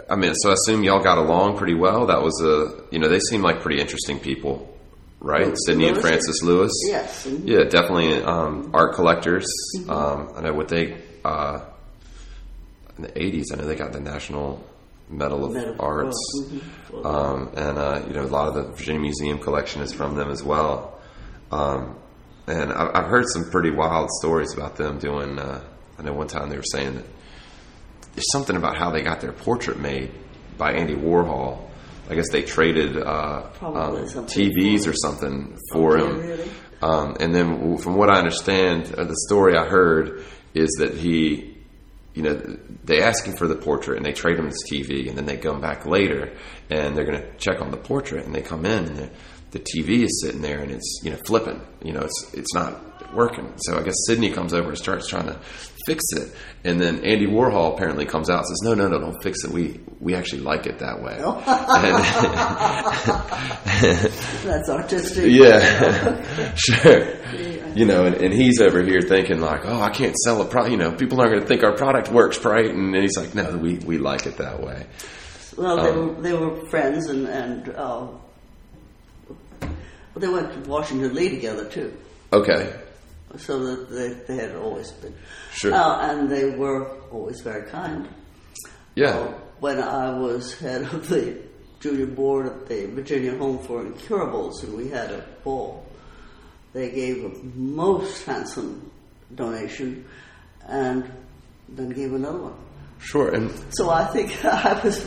I 0.09 0.17
mean, 0.17 0.35
so 0.35 0.51
I 0.51 0.55
assume 0.55 0.83
y'all 0.85 1.03
got 1.03 1.19
along 1.19 1.59
pretty 1.59 1.75
well. 1.75 2.07
That 2.07 2.23
was 2.23 2.41
a 2.43 2.85
you 2.93 2.99
know 2.99 3.09
they 3.09 3.19
seem 3.21 3.43
like 3.43 3.61
pretty 3.61 3.81
interesting 3.81 4.19
people, 4.21 4.73
right? 5.21 5.47
Lewis- 5.49 5.61
Sydney 5.67 5.87
and 5.87 5.97
Lewis? 5.97 6.07
Frances 6.09 6.43
Lewis. 6.43 6.73
yes. 6.89 7.27
mhm. 7.27 7.43
Yeah, 7.47 7.65
definitely 7.65 8.23
um, 8.23 8.71
art 8.73 8.95
collectors. 8.95 9.47
Um, 9.89 10.31
I 10.37 10.41
know 10.43 10.53
what 10.55 10.69
they 10.69 10.97
uh, 11.25 11.61
in 12.97 13.03
the 13.05 13.09
'80s. 13.13 13.47
I 13.53 13.57
know 13.57 13.67
they 13.67 13.77
got 13.77 13.93
the 13.93 14.01
National 14.01 14.65
Medal 15.09 15.45
of 15.45 15.53
Medal 15.53 15.77
Arts, 15.81 16.17
Mhm. 16.93 17.05
um, 17.05 17.51
and 17.57 17.79
uh, 17.79 18.03
you 18.07 18.15
know 18.15 18.23
a 18.23 18.27
lot 18.27 18.49
of 18.49 18.55
the 18.55 18.63
Virginia 18.73 19.01
Museum 19.01 19.39
collection 19.39 19.83
is 19.83 19.93
from 19.93 20.15
them 20.15 20.31
as 20.31 20.43
well. 20.43 20.99
Um, 21.51 21.97
and 22.47 22.73
I've, 22.73 22.91
I've 22.95 23.07
heard 23.11 23.27
some 23.29 23.51
pretty 23.51 23.71
wild 23.71 24.09
stories 24.21 24.53
about 24.55 24.77
them 24.77 24.99
doing. 24.99 25.39
Uh, 25.39 25.61
I 25.99 26.03
know 26.03 26.13
one 26.13 26.29
time 26.29 26.49
they 26.49 26.57
were 26.57 26.63
saying 26.63 26.95
that 26.97 27.05
there's 28.15 28.31
something 28.33 28.57
about 28.57 28.77
how 28.77 28.91
they 28.91 29.03
got 29.03 29.21
their 29.21 29.33
portrait 29.33 29.79
made 29.79 30.11
by 30.59 30.73
Andy 30.73 30.95
Warhol. 30.95 31.69
I 32.09 32.15
guess 32.17 32.29
they 32.31 32.43
traded 32.43 32.97
uh, 32.97 33.47
um, 33.63 33.97
TVs 34.27 34.89
or 34.89 34.93
something 34.95 35.57
for 35.73 35.99
Okay, 35.99 36.07
him. 36.11 36.19
really? 36.29 36.51
Um, 36.83 37.17
and 37.21 37.35
then, 37.35 37.77
from 37.79 37.95
what 37.97 38.11
I 38.11 38.19
understand, 38.19 38.93
uh, 38.97 39.05
the 39.05 39.17
story 39.29 39.57
I 39.57 39.67
heard 39.67 40.25
is 40.55 40.71
that 40.81 40.95
he, 40.95 41.57
you 42.15 42.23
know, 42.23 42.35
they 42.85 43.03
ask 43.03 43.25
him 43.25 43.35
for 43.37 43.47
the 43.47 43.55
portrait 43.55 43.97
and 43.99 44.05
they 44.05 44.13
trade 44.13 44.39
him 44.39 44.47
his 44.47 44.65
TV, 44.71 45.09
and 45.09 45.17
then 45.17 45.27
they 45.27 45.37
come 45.37 45.61
back 45.61 45.87
later 45.87 46.33
and 46.69 46.97
they're 46.97 47.05
going 47.05 47.21
to 47.21 47.37
check 47.37 47.61
on 47.61 47.71
the 47.71 47.77
portrait, 47.77 48.25
and 48.27 48.35
they 48.35 48.43
come 48.43 48.65
in 48.67 48.85
and 48.87 48.97
the- 48.97 49.11
the 49.53 49.59
TV 49.59 50.05
is 50.05 50.23
sitting 50.25 50.43
there 50.43 50.61
and 50.61 50.71
it's 50.71 51.01
you 51.03 51.11
know 51.11 51.17
flipping, 51.27 51.61
you 51.83 51.93
know, 51.93 52.03
it's 52.03 52.31
it's 52.35 52.55
not 52.55 53.13
working. 53.13 53.53
So 53.57 53.77
I 53.77 53.83
guess 53.83 53.97
Sydney 54.07 54.31
comes 54.31 54.55
over 54.55 54.69
and 54.69 54.79
starts 54.79 55.09
trying 55.09 55.27
to 55.27 55.41
fix 55.87 56.03
it, 56.13 56.33
and 56.65 56.81
then 56.81 57.05
Andy 57.05 57.27
Warhol 57.27 57.75
apparently 57.75 58.05
comes 58.07 58.29
out 58.31 58.39
and 58.39 58.47
says, 58.49 58.61
"No, 58.63 58.75
no, 58.75 58.89
no, 58.89 58.99
don't 58.99 59.23
fix 59.23 59.45
it. 59.45 59.51
We 59.51 59.81
we 60.01 60.15
actually 60.15 60.43
like 60.43 60.67
it 60.67 60.79
that 60.81 61.03
way." 61.03 61.19
That's 64.45 64.69
artistic. 64.69 65.31
yeah, 65.33 66.55
sure. 66.57 67.17
You 67.75 67.87
know, 67.87 68.05
and, 68.05 68.17
and 68.17 68.35
he's 68.35 68.61
over 68.61 68.83
here 68.83 69.01
thinking 69.01 69.41
like, 69.41 69.61
"Oh, 69.65 69.81
I 69.81 69.91
can't 69.91 70.17
sell 70.17 70.43
a 70.43 70.47
product. 70.47 70.73
You 70.73 70.79
know, 70.79 70.93
people 70.93 71.21
aren't 71.21 71.33
going 71.33 71.43
to 71.43 71.49
think 71.49 71.63
our 71.63 71.77
product 71.77 72.11
works 72.11 72.45
right." 72.45 72.67
And 72.67 72.95
he's 72.97 73.17
like, 73.17 73.35
"No, 73.35 73.57
we, 73.57 73.77
we 73.79 73.99
like 73.99 74.27
it 74.27 74.37
that 74.39 74.61
way." 74.61 74.87
Well, 75.57 75.77
they, 75.77 75.89
Um, 75.91 76.17
were, 76.17 76.23
they 76.23 76.33
were 76.33 76.67
friends, 76.69 77.09
and 77.09 77.29
and 77.29 77.69
uh, 77.71 78.07
well, 79.61 79.71
they 80.17 80.29
went 80.29 80.53
to 80.65 80.69
Washington 80.69 81.15
Lee 81.15 81.29
together 81.31 81.69
too. 81.69 81.97
Okay, 82.33 82.73
so 83.37 83.59
that 83.65 83.91
they, 83.91 84.09
they 84.35 84.41
had 84.41 84.57
always 84.57 84.91
been. 84.93 85.15
Sure. 85.53 85.75
Uh, 85.75 86.11
and 86.11 86.31
they 86.31 86.51
were 86.51 86.87
always 87.11 87.41
very 87.41 87.69
kind. 87.71 88.09
Yeah. 88.95 89.11
Uh, 89.11 89.35
when 89.61 89.79
I 89.79 90.17
was 90.19 90.55
head 90.59 90.83
of 90.83 91.09
the 91.09 91.39
junior 91.81 92.07
board 92.07 92.47
at 92.47 92.67
the 92.67 92.87
Virginia 92.87 93.37
Home 93.37 93.59
for 93.59 93.85
Incurables, 93.85 94.63
and 94.65 94.77
we 94.77 94.89
had 94.89 95.11
a 95.11 95.25
ball, 95.45 95.87
they 96.73 96.91
gave 96.91 97.25
a 97.25 97.29
most 97.55 98.25
handsome 98.25 98.91
donation, 99.35 100.05
and 100.67 101.11
then 101.69 101.91
gave 101.91 102.13
another 102.13 102.39
one. 102.39 102.55
Sure. 103.01 103.33
And 103.33 103.51
So 103.75 103.91
I 103.91 104.05
think 104.07 104.45
I 104.45 104.81
was. 104.83 105.05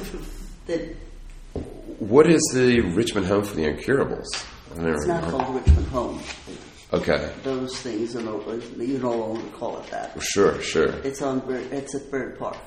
That 0.67 0.95
what 1.99 2.27
is 2.27 2.41
the 2.53 2.81
Richmond 2.81 3.27
Home 3.27 3.43
for 3.43 3.55
the 3.55 3.65
Incurables? 3.65 4.27
It's 4.75 5.05
not 5.05 5.23
called 5.29 5.55
Richmond 5.55 5.87
Home. 5.87 6.21
Okay. 6.93 7.31
Those 7.43 7.75
things 7.81 8.13
no, 8.15 8.39
you 8.77 8.99
no 8.99 9.15
longer 9.15 9.49
call 9.57 9.79
it 9.79 9.87
that. 9.87 10.21
Sure. 10.21 10.61
Sure. 10.61 10.89
It's 11.03 11.21
on. 11.23 11.39
Bird- 11.39 11.71
It's 11.73 11.95
at 11.95 12.11
Byrd 12.11 12.37
Park, 12.37 12.57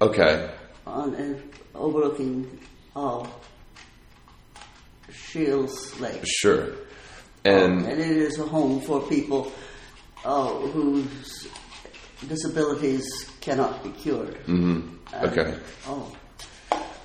Okay. 0.00 0.50
on 0.86 1.14
and 1.14 1.42
overlooking 1.74 2.58
uh, 2.94 3.26
Shields 5.12 6.00
Lake. 6.00 6.22
Sure. 6.24 6.68
And 7.44 7.84
and 7.86 8.00
it 8.00 8.16
is 8.16 8.38
a 8.38 8.44
home 8.46 8.80
for 8.80 9.00
people 9.02 9.52
uh, 10.24 10.48
whose 10.48 11.46
disabilities 12.28 13.06
cannot 13.40 13.82
be 13.84 13.90
cured. 13.90 14.34
mm-hmm. 14.46 14.96
And- 15.14 15.30
okay. 15.30 15.54
Oh, 15.86 16.10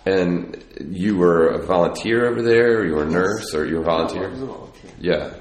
And 0.05 0.63
you 0.89 1.15
were 1.17 1.49
a 1.49 1.59
volunteer 1.65 2.25
over 2.25 2.41
there, 2.41 2.79
or 2.79 2.85
you 2.87 2.95
were 2.95 3.03
a 3.03 3.09
nurse, 3.09 3.53
or 3.53 3.65
you 3.65 3.75
were 3.77 3.83
a 3.83 3.93
I 3.93 3.97
volunteer? 3.97 4.29
was 4.29 4.41
a 4.41 4.45
volunteer. 4.45 4.91
Yeah. 4.99 5.33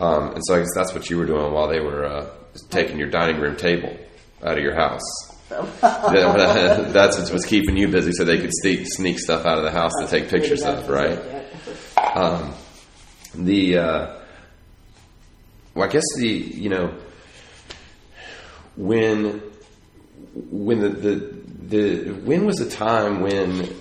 Um, 0.00 0.34
and 0.34 0.42
so 0.46 0.54
I 0.54 0.58
guess 0.60 0.68
that's 0.74 0.94
what 0.94 1.10
you 1.10 1.16
were 1.18 1.26
doing 1.26 1.52
while 1.52 1.68
they 1.68 1.80
were 1.80 2.04
uh, 2.06 2.26
taking 2.70 2.98
your 2.98 3.08
dining 3.10 3.40
room 3.40 3.56
table 3.56 3.96
out 4.44 4.56
of 4.58 4.62
your 4.62 4.74
house. 4.74 5.00
That- 5.80 6.90
that's 6.92 7.30
what's 7.30 7.46
keeping 7.46 7.76
you 7.76 7.88
busy, 7.88 8.12
so 8.12 8.24
they 8.24 8.38
could 8.38 8.52
sneak, 8.62 8.80
sneak 8.84 9.18
stuff 9.18 9.46
out 9.46 9.56
of 9.58 9.64
the 9.64 9.70
house 9.70 9.92
to 10.00 10.06
take 10.06 10.28
pictures 10.28 10.62
of, 10.62 10.88
right? 10.88 11.18
Um, 12.14 12.54
the 13.34 13.78
uh, 13.78 14.14
well, 15.74 15.88
I 15.88 15.92
guess 15.92 16.04
the 16.16 16.26
you 16.28 16.68
know 16.68 16.94
when 18.76 19.42
when 20.34 20.80
the, 20.80 20.88
the 20.88 21.14
the 21.68 22.10
when 22.12 22.46
was 22.46 22.56
the 22.56 22.68
time 22.68 23.20
when 23.20 23.74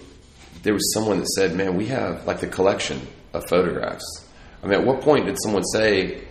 there 0.63 0.73
was 0.73 0.93
someone 0.93 1.19
that 1.19 1.27
said, 1.29 1.55
"Man, 1.55 1.77
we 1.77 1.87
have 1.87 2.25
like 2.27 2.39
the 2.41 2.47
collection 2.47 3.07
of 3.33 3.43
photographs." 3.49 4.26
I 4.63 4.67
mean, 4.67 4.79
at 4.79 4.85
what 4.85 5.01
point 5.01 5.25
did 5.25 5.37
someone 5.43 5.63
say, 5.63 6.21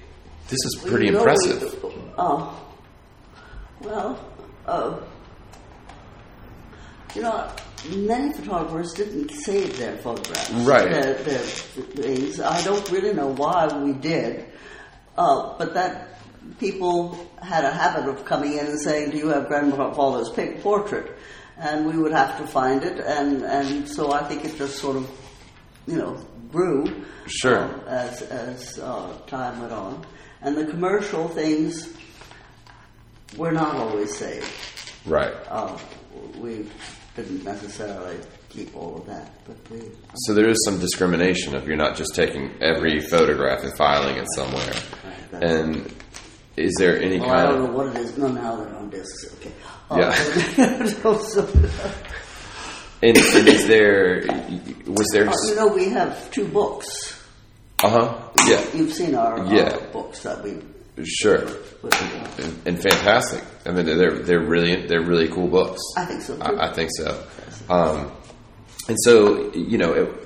"This 0.48 0.58
is 0.64 0.82
pretty 0.86 1.08
impressive"? 1.08 1.82
we- 1.82 1.92
Oh, 2.18 2.58
well, 3.82 4.18
uh, 4.66 4.98
you 7.14 7.22
know, 7.22 7.46
many 7.94 8.32
photographers 8.32 8.92
didn't 8.94 9.30
save 9.30 9.78
their 9.78 9.96
photographs. 9.98 10.50
Right. 10.50 10.90
Their, 10.90 11.14
their 11.14 11.38
things. 11.38 12.40
I 12.40 12.62
don't 12.62 12.88
really 12.90 13.12
know 13.12 13.28
why 13.28 13.66
we 13.82 13.92
did, 13.92 14.46
uh, 15.16 15.54
but 15.58 15.74
that 15.74 16.18
people 16.58 17.18
had 17.42 17.64
a 17.64 17.70
habit 17.70 18.08
of 18.08 18.24
coming 18.24 18.54
in 18.54 18.66
and 18.66 18.80
saying, 18.80 19.10
"Do 19.10 19.18
you 19.18 19.28
have 19.28 19.46
grandfather's 19.48 20.30
portrait?" 20.62 21.12
And 21.58 21.86
we 21.86 21.96
would 21.96 22.12
have 22.12 22.36
to 22.38 22.46
find 22.46 22.82
it, 22.82 22.98
and 22.98 23.42
and 23.42 23.88
so 23.88 24.12
I 24.12 24.24
think 24.24 24.44
it 24.44 24.56
just 24.58 24.76
sort 24.78 24.96
of, 24.96 25.08
you 25.86 25.96
know, 25.96 26.16
grew. 26.50 27.04
Sure. 27.26 27.64
uh, 27.64 27.84
as 27.88 28.22
as 28.22 28.78
uh, 28.78 29.16
time 29.26 29.60
went 29.60 29.72
on, 29.72 30.06
and 30.42 30.56
the 30.56 30.64
commercial 30.66 31.28
things 31.28 31.92
were 33.36 33.52
not 33.52 33.74
always 33.76 34.16
saved. 34.16 34.50
Right. 35.04 35.34
Uh, 35.48 35.76
we 36.38 36.66
didn't 37.16 37.44
necessarily 37.44 38.16
keep 38.48 38.76
all 38.76 38.96
of 38.96 39.06
that, 39.06 39.30
but 39.46 39.56
we. 39.70 39.82
So 40.14 40.34
there 40.34 40.48
is 40.48 40.56
some 40.64 40.78
discrimination 40.78 41.54
if 41.54 41.66
you're 41.66 41.76
not 41.76 41.96
just 41.96 42.14
taking 42.14 42.50
every 42.60 43.00
photograph 43.00 43.62
and 43.64 43.76
filing 43.76 44.16
it 44.16 44.26
somewhere. 44.34 44.72
And 45.32 45.92
is 46.56 46.72
there 46.78 47.00
any 47.00 47.18
Well, 47.20 47.30
I 47.30 47.34
kind 47.34 47.48
don't 47.48 47.64
of 47.64 47.70
know 47.70 47.76
what 47.76 47.86
it 47.88 47.96
is. 47.96 48.16
No, 48.16 48.28
now 48.28 48.56
they're 48.56 48.74
on 48.74 48.88
discs. 48.90 49.34
Okay. 49.36 49.52
Yeah. 49.90 50.86
so, 50.86 51.18
so, 51.18 51.42
and, 53.02 53.16
and 53.16 53.48
is 53.48 53.66
there 53.66 54.22
was 54.86 55.06
there 55.12 55.28
uh, 55.28 55.32
you 55.48 55.54
know, 55.56 55.66
we 55.68 55.88
have 55.90 56.30
two 56.30 56.46
books. 56.46 56.86
uh 57.84 57.90
huh 57.90 58.28
yeah 58.46 58.64
You've 58.74 58.92
seen 58.92 59.14
our 59.14 59.38
uh, 59.40 59.50
Yeah. 59.50 59.76
books 59.92 60.22
that 60.22 60.42
we 60.42 60.58
sure 61.04 61.44
and, 62.38 62.52
and 62.66 62.82
fantastic. 62.82 63.42
I 63.66 63.70
mean 63.72 63.84
they're 63.86 64.18
they're 64.22 64.40
really 64.46 64.86
they're 64.86 65.02
really 65.04 65.28
cool 65.28 65.48
books. 65.48 65.80
I 65.96 66.04
think 66.06 66.22
so. 66.22 66.36
I, 66.40 66.68
I 66.68 66.72
think 66.72 66.90
so. 66.96 67.22
Um, 67.68 68.10
and 68.88 68.96
so 69.04 69.52
you 69.52 69.78
know. 69.78 69.92
It, 69.92 70.22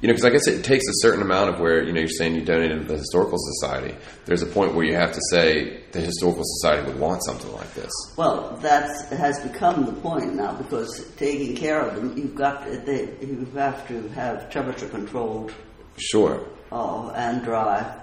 you 0.00 0.08
know, 0.08 0.14
because 0.14 0.24
I 0.24 0.30
guess 0.30 0.46
it 0.46 0.64
takes 0.64 0.86
a 0.88 0.92
certain 1.02 1.20
amount 1.22 1.50
of 1.50 1.60
where 1.60 1.82
you 1.84 1.92
know 1.92 2.00
you're 2.00 2.08
saying 2.08 2.34
you 2.34 2.44
donated 2.44 2.80
to 2.80 2.84
the 2.86 2.96
historical 2.96 3.36
society. 3.38 3.94
There's 4.24 4.42
a 4.42 4.46
point 4.46 4.74
where 4.74 4.84
you 4.84 4.94
have 4.96 5.12
to 5.12 5.20
say 5.30 5.82
the 5.92 6.00
historical 6.00 6.42
society 6.44 6.86
would 6.90 6.98
want 6.98 7.22
something 7.24 7.52
like 7.52 7.72
this. 7.74 7.90
Well, 8.16 8.56
that 8.62 8.88
has 9.12 9.38
become 9.40 9.84
the 9.84 9.92
point 9.92 10.34
now 10.34 10.54
because 10.54 11.06
taking 11.16 11.54
care 11.56 11.80
of 11.82 11.96
them, 11.96 12.16
you've 12.16 12.34
got 12.34 12.64
to, 12.64 12.78
they, 12.78 13.14
you 13.26 13.44
have 13.54 13.86
to 13.88 14.08
have 14.10 14.50
temperature 14.50 14.88
controlled 14.88 15.52
Sure. 15.98 16.46
uh, 16.72 17.10
and 17.10 17.42
dry 17.44 17.96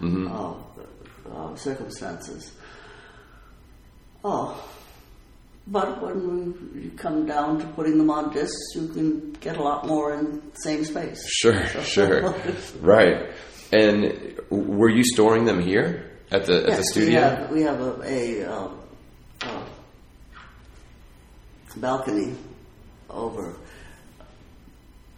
Mm-hmm. 0.00 0.26
uh, 1.32 1.54
circumstances. 1.56 2.52
Oh, 4.24 4.60
but 5.66 6.02
when 6.02 6.70
you 6.74 6.90
come 6.90 7.26
down 7.26 7.58
to 7.60 7.66
putting 7.68 7.96
them 7.98 8.10
on 8.10 8.32
discs, 8.32 8.74
you 8.74 8.88
can 8.88 9.32
get 9.40 9.56
a 9.56 9.62
lot 9.62 9.86
more 9.86 10.14
in 10.14 10.42
the 10.52 10.60
same 10.62 10.84
space. 10.84 11.26
Sure, 11.28 11.66
sure. 11.82 12.34
right. 12.80 13.30
And 13.72 14.38
were 14.50 14.90
you 14.90 15.04
storing 15.04 15.46
them 15.46 15.60
here 15.60 16.10
at 16.30 16.46
the 16.46 16.70
at 16.70 16.76
the 16.76 16.84
studio? 16.84 17.08
We 17.08 17.14
have, 17.14 17.50
we 17.50 17.62
have 17.62 17.80
a, 17.80 18.02
a 18.04 18.52
uh, 18.52 18.68
uh, 19.42 19.64
balcony 21.76 22.36
over 23.10 23.56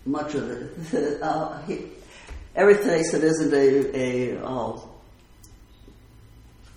much 0.04 0.34
of 0.34 0.50
it. 0.50 1.20
Uh, 1.22 1.60
he, 1.62 1.86
every 2.54 2.76
place 2.76 3.10
that 3.12 3.24
isn't 3.24 3.52
a, 3.52 3.96
a, 3.96 4.44
uh, 4.44 4.78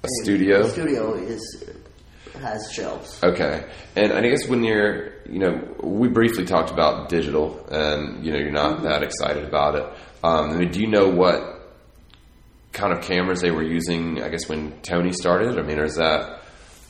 a 0.03 0.07
studio. 0.23 0.67
studio 0.67 1.13
is 1.13 1.63
has 2.33 2.71
shelves. 2.71 3.21
Okay. 3.23 3.65
And 3.95 4.13
I 4.13 4.21
guess 4.21 4.47
when 4.47 4.63
you're, 4.63 5.13
you 5.25 5.39
know, 5.39 5.75
we 5.81 6.07
briefly 6.07 6.45
talked 6.45 6.71
about 6.71 7.09
digital, 7.09 7.65
and 7.69 8.25
you 8.25 8.31
know, 8.31 8.39
you're 8.39 8.51
not 8.51 8.83
that 8.83 9.03
excited 9.03 9.43
about 9.43 9.75
it. 9.75 9.83
Um, 10.23 10.51
I 10.51 10.53
mean, 10.57 10.71
do 10.71 10.81
you 10.81 10.87
know 10.87 11.09
what 11.09 11.41
kind 12.71 12.93
of 12.93 13.03
cameras 13.03 13.41
they 13.41 13.51
were 13.51 13.63
using? 13.63 14.21
I 14.21 14.29
guess 14.29 14.47
when 14.47 14.79
Tony 14.81 15.11
started. 15.13 15.57
I 15.57 15.61
mean, 15.61 15.79
or 15.79 15.85
is 15.85 15.95
that? 15.95 16.41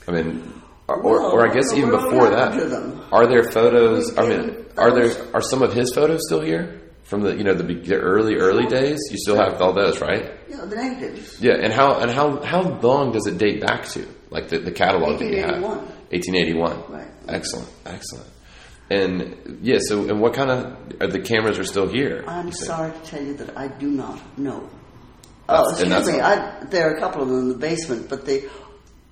I 0.08 0.12
mean, 0.12 0.62
or, 0.88 1.02
or, 1.02 1.22
or 1.22 1.50
I 1.50 1.54
guess 1.54 1.74
even 1.74 1.92
before 1.92 2.30
that, 2.30 3.08
are 3.12 3.28
there 3.28 3.44
photos? 3.52 4.18
I 4.18 4.28
mean, 4.28 4.66
are 4.78 4.92
there 4.92 5.36
are 5.36 5.42
some 5.42 5.62
of 5.62 5.74
his 5.74 5.94
photos 5.94 6.22
still 6.26 6.42
here 6.42 6.80
from 7.10 7.22
the 7.22 7.36
you 7.36 7.44
know 7.44 7.56
the, 7.56 7.64
the 7.64 7.96
early 7.96 8.36
early 8.36 8.68
days? 8.68 9.00
You 9.10 9.18
still 9.18 9.36
have 9.36 9.60
all 9.62 9.74
those, 9.74 10.00
right? 10.00 10.48
Know, 10.50 10.66
the 10.68 10.76
negatives. 10.76 11.42
Yeah, 11.42 11.56
and 11.60 11.74
how 11.74 12.00
and 12.00 12.12
how 12.12 12.42
how 12.44 12.62
long 12.62 13.12
does 13.12 13.26
it 13.26 13.38
date 13.40 13.62
back 13.62 13.86
to? 13.90 14.08
Like 14.30 14.50
the, 14.50 14.60
the 14.60 14.72
catalog 14.72 15.18
that 15.18 15.26
you 15.26 15.42
have? 15.42 15.62
1881. 15.62 16.86
1881. 16.86 16.92
Right. 16.92 17.08
Excellent, 17.28 17.70
excellent. 17.86 18.30
And 18.92 19.60
yeah, 19.64 19.80
so 19.82 20.08
and 20.08 20.22
what 20.22 20.36
kind 20.36 20.52
of 20.52 21.02
are 21.02 21.08
the 21.08 21.20
cameras 21.20 21.58
are 21.58 21.64
still 21.64 21.88
here? 21.88 22.24
I'm 22.28 22.52
sorry 22.52 22.92
to 22.92 23.00
tell 23.00 23.24
you 23.24 23.34
that 23.38 23.58
I 23.58 23.68
do 23.68 23.90
not 23.90 24.38
know. 24.38 24.70
Oh, 25.48 25.68
excuse 25.72 26.08
me. 26.08 26.20
I, 26.20 26.64
there 26.66 26.92
are 26.92 26.96
a 26.96 27.00
couple 27.00 27.24
of 27.24 27.30
them 27.30 27.40
in 27.40 27.50
the 27.50 27.58
basement, 27.58 28.08
but 28.08 28.26
the 28.26 28.48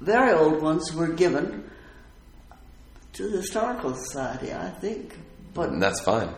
very 0.01 0.33
old 0.33 0.61
ones 0.61 0.93
were 0.93 1.07
given 1.07 1.67
to 3.13 3.29
the 3.29 3.37
Historical 3.37 3.95
Society, 3.95 4.53
I 4.53 4.69
think. 4.69 5.15
But 5.55 5.69
And 5.69 5.81
that's 5.81 6.01
fine 6.01 6.35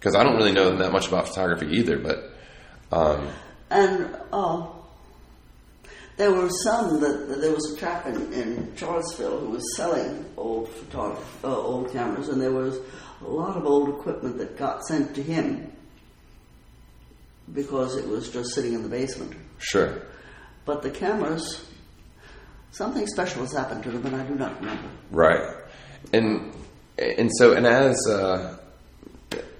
because 0.00 0.14
I 0.14 0.24
don't 0.24 0.36
really 0.36 0.52
know 0.52 0.74
that 0.78 0.92
much 0.92 1.08
about 1.08 1.28
photography 1.28 1.66
either. 1.76 1.98
But 1.98 2.32
um, 2.90 3.28
and 3.70 4.16
oh, 4.32 4.84
there 6.16 6.32
were 6.32 6.48
some 6.48 7.00
that 7.00 7.38
there 7.40 7.52
was 7.52 7.74
a 7.74 7.76
chap 7.76 8.06
in, 8.06 8.32
in 8.32 8.74
Charlottesville 8.76 9.38
who 9.40 9.50
was 9.50 9.76
selling 9.76 10.24
old 10.38 10.68
photograph, 10.70 11.44
uh, 11.44 11.54
old 11.54 11.92
cameras, 11.92 12.28
and 12.28 12.40
there 12.40 12.52
was 12.52 12.78
a 13.20 13.28
lot 13.28 13.56
of 13.56 13.66
old 13.66 13.90
equipment 13.90 14.38
that 14.38 14.56
got 14.56 14.82
sent 14.86 15.14
to 15.14 15.22
him 15.22 15.70
because 17.52 17.96
it 17.96 18.08
was 18.08 18.30
just 18.30 18.54
sitting 18.54 18.72
in 18.72 18.82
the 18.82 18.88
basement. 18.88 19.34
sure, 19.58 20.02
But 20.64 20.82
the 20.82 20.90
cameras, 20.90 21.66
something 22.70 23.06
special 23.06 23.42
has 23.42 23.52
happened 23.52 23.82
to 23.82 23.90
them, 23.90 24.06
and 24.06 24.16
I 24.16 24.26
do 24.26 24.34
not 24.34 24.58
remember. 24.60 24.88
right, 25.10 25.56
and 26.14 26.54
and 26.96 27.30
so 27.38 27.52
and 27.52 27.66
as 27.66 27.98
uh, 28.08 28.56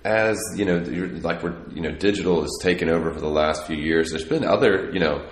as 0.05 0.39
you 0.57 0.65
know, 0.65 0.79
like 1.23 1.43
we're 1.43 1.57
you 1.75 1.81
know, 1.83 1.91
digital 1.93 2.43
has 2.43 2.59
taken 2.63 2.89
over 2.89 3.13
for 3.13 3.21
the 3.21 3.29
last 3.29 3.67
few 3.67 3.77
years. 3.77 4.11
There's 4.11 4.25
been 4.25 4.45
other 4.45 4.91
you 4.93 5.01
know 5.01 5.27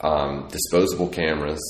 um, 0.00 0.48
disposable 0.48 1.08
cameras. 1.08 1.60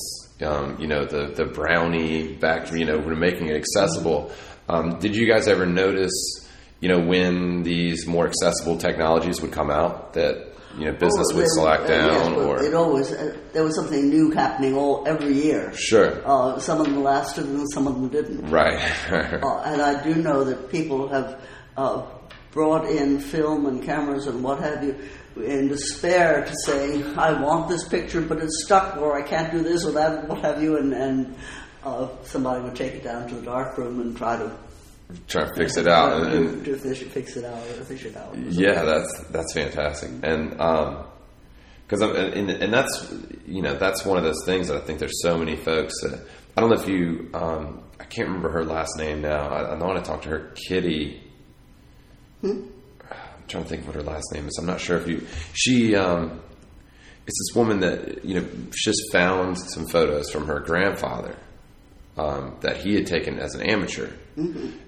Um, 0.42 0.76
you 0.80 0.86
know 0.86 1.04
the 1.04 1.32
the 1.34 1.44
brownie 1.44 2.34
back. 2.34 2.72
You 2.72 2.84
know 2.84 2.98
we're 2.98 3.14
making 3.16 3.48
it 3.48 3.56
accessible. 3.56 4.30
Um, 4.68 4.98
did 4.98 5.14
you 5.16 5.26
guys 5.30 5.48
ever 5.48 5.66
notice? 5.66 6.12
You 6.80 6.88
know 6.88 7.00
when 7.00 7.62
these 7.62 8.06
more 8.06 8.26
accessible 8.26 8.78
technologies 8.78 9.42
would 9.42 9.52
come 9.52 9.70
out 9.70 10.14
that 10.14 10.46
you 10.78 10.86
know 10.86 10.92
business 10.92 11.26
Oh, 11.32 11.36
would 11.36 11.46
slack 11.48 11.80
uh, 11.80 11.86
down 11.88 12.32
yes, 12.32 12.38
or 12.38 12.62
it 12.62 12.72
always 12.74 13.12
uh, 13.12 13.36
there 13.52 13.64
was 13.64 13.74
something 13.74 14.08
new 14.08 14.30
happening 14.30 14.74
all 14.74 15.04
every 15.06 15.34
year. 15.34 15.72
sure 15.74 16.22
Uh, 16.24 16.58
some 16.58 16.80
of 16.80 16.86
them 16.86 17.02
lasted 17.02 17.44
and 17.44 17.66
some 17.70 17.86
of 17.86 17.94
them 17.96 18.08
didn't. 18.08 18.48
right 18.48 18.78
Uh, 19.42 19.60
and 19.66 19.82
I 19.82 20.02
do 20.02 20.14
know 20.22 20.44
that 20.44 20.70
people 20.70 21.08
have 21.08 21.38
uh, 21.76 22.06
brought 22.52 22.88
in 22.88 23.20
film 23.20 23.66
and 23.66 23.82
cameras 23.82 24.26
and 24.26 24.42
what 24.42 24.60
have 24.60 24.82
you 24.82 24.96
in 25.36 25.68
despair 25.68 26.44
to 26.44 26.54
say, 26.64 27.02
I 27.14 27.40
want 27.40 27.68
this 27.68 27.86
picture, 27.86 28.20
but 28.20 28.38
it's 28.38 28.64
stuck, 28.64 28.96
or 28.96 29.16
I 29.16 29.22
can't 29.22 29.52
do 29.52 29.62
this 29.62 29.84
or 29.84 29.92
that, 29.92 30.28
what 30.28 30.40
have 30.40 30.62
you, 30.62 30.76
and, 30.76 30.92
and 30.92 31.36
uh, 31.84 32.08
somebody 32.24 32.62
would 32.62 32.76
take 32.76 32.94
it 32.94 33.04
down 33.04 33.28
to 33.28 33.36
the 33.36 33.42
dark 33.42 33.78
room 33.78 34.00
and 34.00 34.16
try 34.16 34.36
to 34.36 34.56
try 35.26 35.44
to 35.44 35.54
fix 35.56 35.76
it 35.76 35.88
out 35.88 36.22
and, 36.22 36.32
and 36.32 36.64
do 36.64 36.76
fish, 36.76 37.02
fix 37.02 37.36
it 37.36 37.44
out 37.44 37.58
or 37.58 37.84
fish 37.84 38.04
it 38.04 38.16
out. 38.16 38.36
Yeah, 38.36 38.82
that's 38.82 39.24
that's 39.30 39.52
fantastic, 39.52 40.10
and 40.22 40.50
because 40.50 42.02
I'm 42.02 42.14
and, 42.14 42.50
and 42.50 42.72
that's 42.72 43.12
you 43.46 43.62
know 43.62 43.74
that's 43.74 44.04
one 44.04 44.18
of 44.18 44.24
those 44.24 44.44
things 44.44 44.68
that 44.68 44.76
I 44.76 44.80
think 44.80 44.98
there's 44.98 45.22
so 45.22 45.36
many 45.36 45.56
folks 45.56 45.94
that 46.02 46.24
I 46.56 46.60
don't 46.60 46.70
know 46.70 46.80
if 46.80 46.88
you 46.88 47.30
um, 47.34 47.82
I 47.98 48.04
can't 48.04 48.28
remember 48.28 48.50
her 48.50 48.64
last 48.64 48.96
name 48.98 49.22
now. 49.22 49.48
I, 49.48 49.74
I 49.74 49.78
know 49.78 49.90
I 49.90 50.00
talked 50.00 50.24
to 50.24 50.30
her, 50.30 50.52
Kitty. 50.68 51.29
I'm 52.42 52.70
trying 53.48 53.64
to 53.64 53.68
think 53.68 53.82
of 53.82 53.88
what 53.88 53.96
her 53.96 54.02
last 54.02 54.32
name 54.32 54.46
is. 54.46 54.56
I'm 54.58 54.66
not 54.66 54.80
sure 54.80 54.96
if 54.98 55.08
you 55.08 55.26
she. 55.52 55.94
Um, 55.96 56.40
it's 57.26 57.38
this 57.48 57.56
woman 57.56 57.80
that 57.80 58.24
you 58.24 58.34
know 58.40 58.46
just 58.72 59.00
found 59.12 59.58
some 59.58 59.86
photos 59.86 60.30
from 60.30 60.46
her 60.46 60.60
grandfather 60.60 61.36
um, 62.16 62.56
that 62.60 62.78
he 62.78 62.94
had 62.94 63.06
taken 63.06 63.38
as 63.38 63.54
an 63.54 63.62
amateur. 63.62 64.10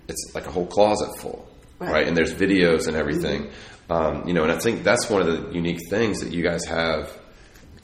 It's 0.09 0.32
like 0.34 0.46
a 0.46 0.50
whole 0.50 0.66
closet 0.66 1.11
full, 1.20 1.46
right? 1.78 1.92
Right. 1.92 2.09
And 2.09 2.16
there's 2.16 2.32
videos 2.32 2.88
and 2.88 2.96
everything. 2.96 3.50
Um, 3.90 4.26
you 4.26 4.32
know, 4.34 4.42
and 4.42 4.53
I 4.53 4.59
think 4.59 4.84
that's 4.84 5.11
one 5.11 5.20
of 5.22 5.26
the 5.28 5.53
unique 5.53 5.80
things 5.90 6.20
that 6.20 6.32
you 6.32 6.42
guys 6.42 6.64
have 6.64 7.12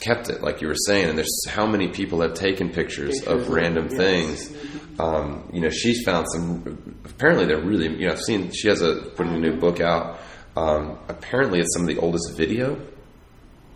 kept 0.00 0.28
it, 0.28 0.42
like 0.42 0.60
you 0.60 0.68
were 0.68 0.76
saying. 0.86 1.08
And 1.08 1.18
there's 1.18 1.46
how 1.48 1.66
many 1.66 1.88
people 1.88 2.20
have 2.22 2.34
taken 2.34 2.70
pictures, 2.70 3.20
Pictures 3.20 3.42
of 3.42 3.48
random 3.48 3.88
yes. 3.90 3.96
things. 3.96 4.56
Um, 4.98 5.48
you 5.52 5.60
know, 5.60 5.70
she's 5.70 6.02
found 6.04 6.26
some. 6.32 7.00
Apparently, 7.04 7.46
they're 7.46 7.60
really. 7.60 7.88
You 7.88 8.06
know, 8.06 8.12
I've 8.12 8.22
seen 8.22 8.50
she 8.52 8.68
has 8.68 8.82
a 8.82 8.96
putting 9.16 9.34
a 9.34 9.38
new 9.38 9.56
book 9.56 9.80
out. 9.80 10.18
Um, 10.56 10.98
apparently, 11.08 11.60
it's 11.60 11.72
some 11.74 11.82
of 11.82 11.88
the 11.88 11.98
oldest 11.98 12.36
video 12.36 12.80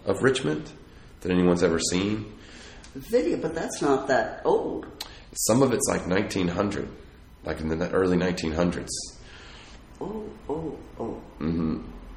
of 0.04 0.22
Richmond 0.22 0.70
that 1.20 1.30
anyone's 1.30 1.62
ever 1.62 1.78
seen. 1.78 2.32
Video, 2.94 3.36
but 3.38 3.54
that's 3.54 3.80
not 3.80 4.08
that 4.08 4.42
old. 4.44 4.86
Some 5.34 5.62
of 5.62 5.72
it's 5.72 5.86
like 5.88 6.06
1900, 6.06 6.88
like 7.44 7.60
in 7.60 7.68
the 7.68 7.90
early 7.90 8.18
1900s, 8.18 8.88
Oh, 10.00 10.24
oh, 10.48 10.76
oh. 10.98 11.22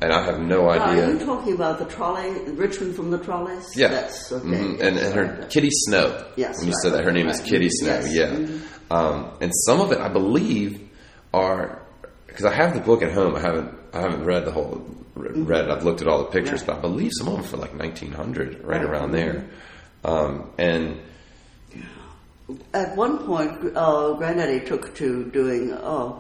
And 0.06 0.14
I 0.14 0.24
have 0.24 0.40
no 0.40 0.70
idea. 0.70 1.08
Are 1.08 1.12
you 1.14 1.26
talking 1.26 1.54
about 1.54 1.80
the 1.80 1.86
trolley, 1.86 2.30
Richmond 2.52 2.96
from 2.96 3.10
the 3.10 3.18
trolleys? 3.18 3.66
Yeah, 3.76 3.88
That's 3.88 4.32
okay. 4.32 4.46
Mhm. 4.46 4.72
yes, 4.78 4.82
and, 4.82 4.98
and 5.00 5.14
her 5.16 5.26
right. 5.42 5.50
Kitty 5.50 5.70
Snow. 5.72 6.26
Yes, 6.36 6.60
when 6.60 6.68
you 6.68 6.74
right, 6.74 6.82
said 6.84 6.94
that, 6.94 7.00
her 7.02 7.08
right, 7.08 7.16
name 7.16 7.28
is. 7.28 7.40
Kitty 7.42 7.70
Snow. 7.70 7.88
Yes. 8.02 8.14
Yeah, 8.14 8.30
Mhm. 8.36 8.60
um, 8.92 9.32
and 9.42 9.52
some 9.66 9.82
of 9.82 9.92
it, 9.92 9.98
I 10.00 10.10
believe, 10.10 10.80
are 11.34 11.82
because 12.28 12.46
I 12.46 12.54
have 12.54 12.76
the 12.76 12.82
book 12.82 13.02
at 13.02 13.12
home. 13.14 13.36
I 13.36 13.40
haven't 13.40 13.74
I 13.94 14.02
haven't 14.02 14.26
read 14.26 14.46
the 14.46 14.52
whole 14.52 14.86
read 15.16 15.66
it. 15.66 15.72
I've 15.72 15.84
looked 15.84 16.02
at 16.02 16.08
all 16.08 16.20
the 16.20 16.26
pictures, 16.30 16.62
Right. 16.62 16.68
but 16.68 16.78
I 16.78 16.82
believe 16.82 17.12
some 17.18 17.28
of 17.30 17.34
them 17.36 17.44
for 17.44 17.58
like 17.58 17.74
1900, 17.76 18.60
right, 18.64 18.82
Right. 18.82 18.84
around 18.86 19.12
there. 19.12 19.46
Um, 20.04 20.50
and 20.60 20.98
At 22.76 22.96
one 22.96 23.26
point, 23.26 23.76
uh, 23.76 24.14
Granddaddy 24.14 24.60
took 24.68 24.94
to 24.98 25.24
doing 25.32 25.72
uh, 25.74 26.12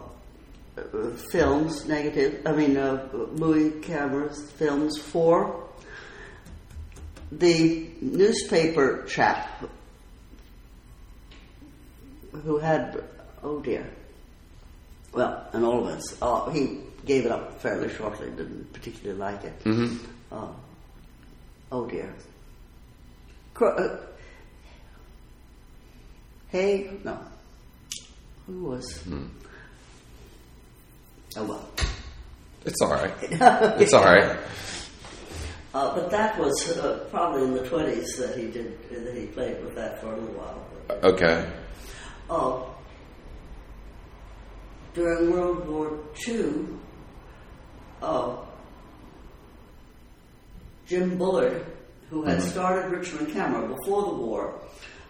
films, 1.31 1.85
negative, 1.87 2.41
I 2.45 2.51
mean, 2.51 2.77
uh, 2.77 3.07
movie 3.33 3.79
cameras, 3.81 4.51
films 4.51 4.97
for 4.97 5.63
the 7.31 7.89
newspaper 8.01 9.03
chap 9.07 9.63
who 12.43 12.57
had, 12.57 13.03
oh 13.43 13.59
dear, 13.61 13.89
well, 15.13 15.47
and 15.53 15.63
all 15.63 15.79
of 15.79 15.87
us, 15.87 16.21
uh, 16.21 16.49
he 16.51 16.79
gave 17.05 17.25
it 17.25 17.31
up 17.31 17.61
fairly 17.61 17.89
shortly, 17.89 18.27
didn't 18.31 18.71
particularly 18.73 19.17
like 19.19 19.43
it. 19.43 19.53
Uh, 20.31 20.47
oh 21.71 21.85
dear. 21.87 22.13
Cro- 23.53 23.75
uh, 23.75 23.97
Hey, 26.49 26.89
no. 27.03 27.19
Who 28.47 28.63
was? 28.65 29.03
Oh 31.37 31.43
well. 31.43 31.69
it's 32.65 32.81
all 32.81 32.91
right. 32.91 33.13
It's 33.81 33.93
all 33.93 34.03
right. 34.03 34.37
Uh, 35.73 35.93
but 35.93 36.09
that 36.09 36.39
was 36.39 36.77
uh, 36.77 37.05
probably 37.11 37.43
in 37.43 37.53
the 37.53 37.67
twenties 37.67 38.15
that 38.17 38.37
he 38.37 38.47
did 38.47 38.77
that 38.89 39.15
he 39.15 39.25
played 39.27 39.61
with 39.63 39.75
that 39.75 39.99
for 40.01 40.13
a 40.13 40.17
little 40.17 40.35
while. 40.35 40.65
Okay. 41.03 41.51
Oh, 42.29 42.73
during 44.93 45.31
World 45.31 45.67
War 45.67 45.99
II, 46.25 46.53
oh, 48.01 48.47
Jim 50.87 51.17
Bullard, 51.17 51.65
who 52.09 52.23
had 52.23 52.41
started 52.41 52.89
Richmond 52.91 53.33
Camera 53.33 53.67
before 53.67 54.03
the 54.03 54.13
war, 54.15 54.61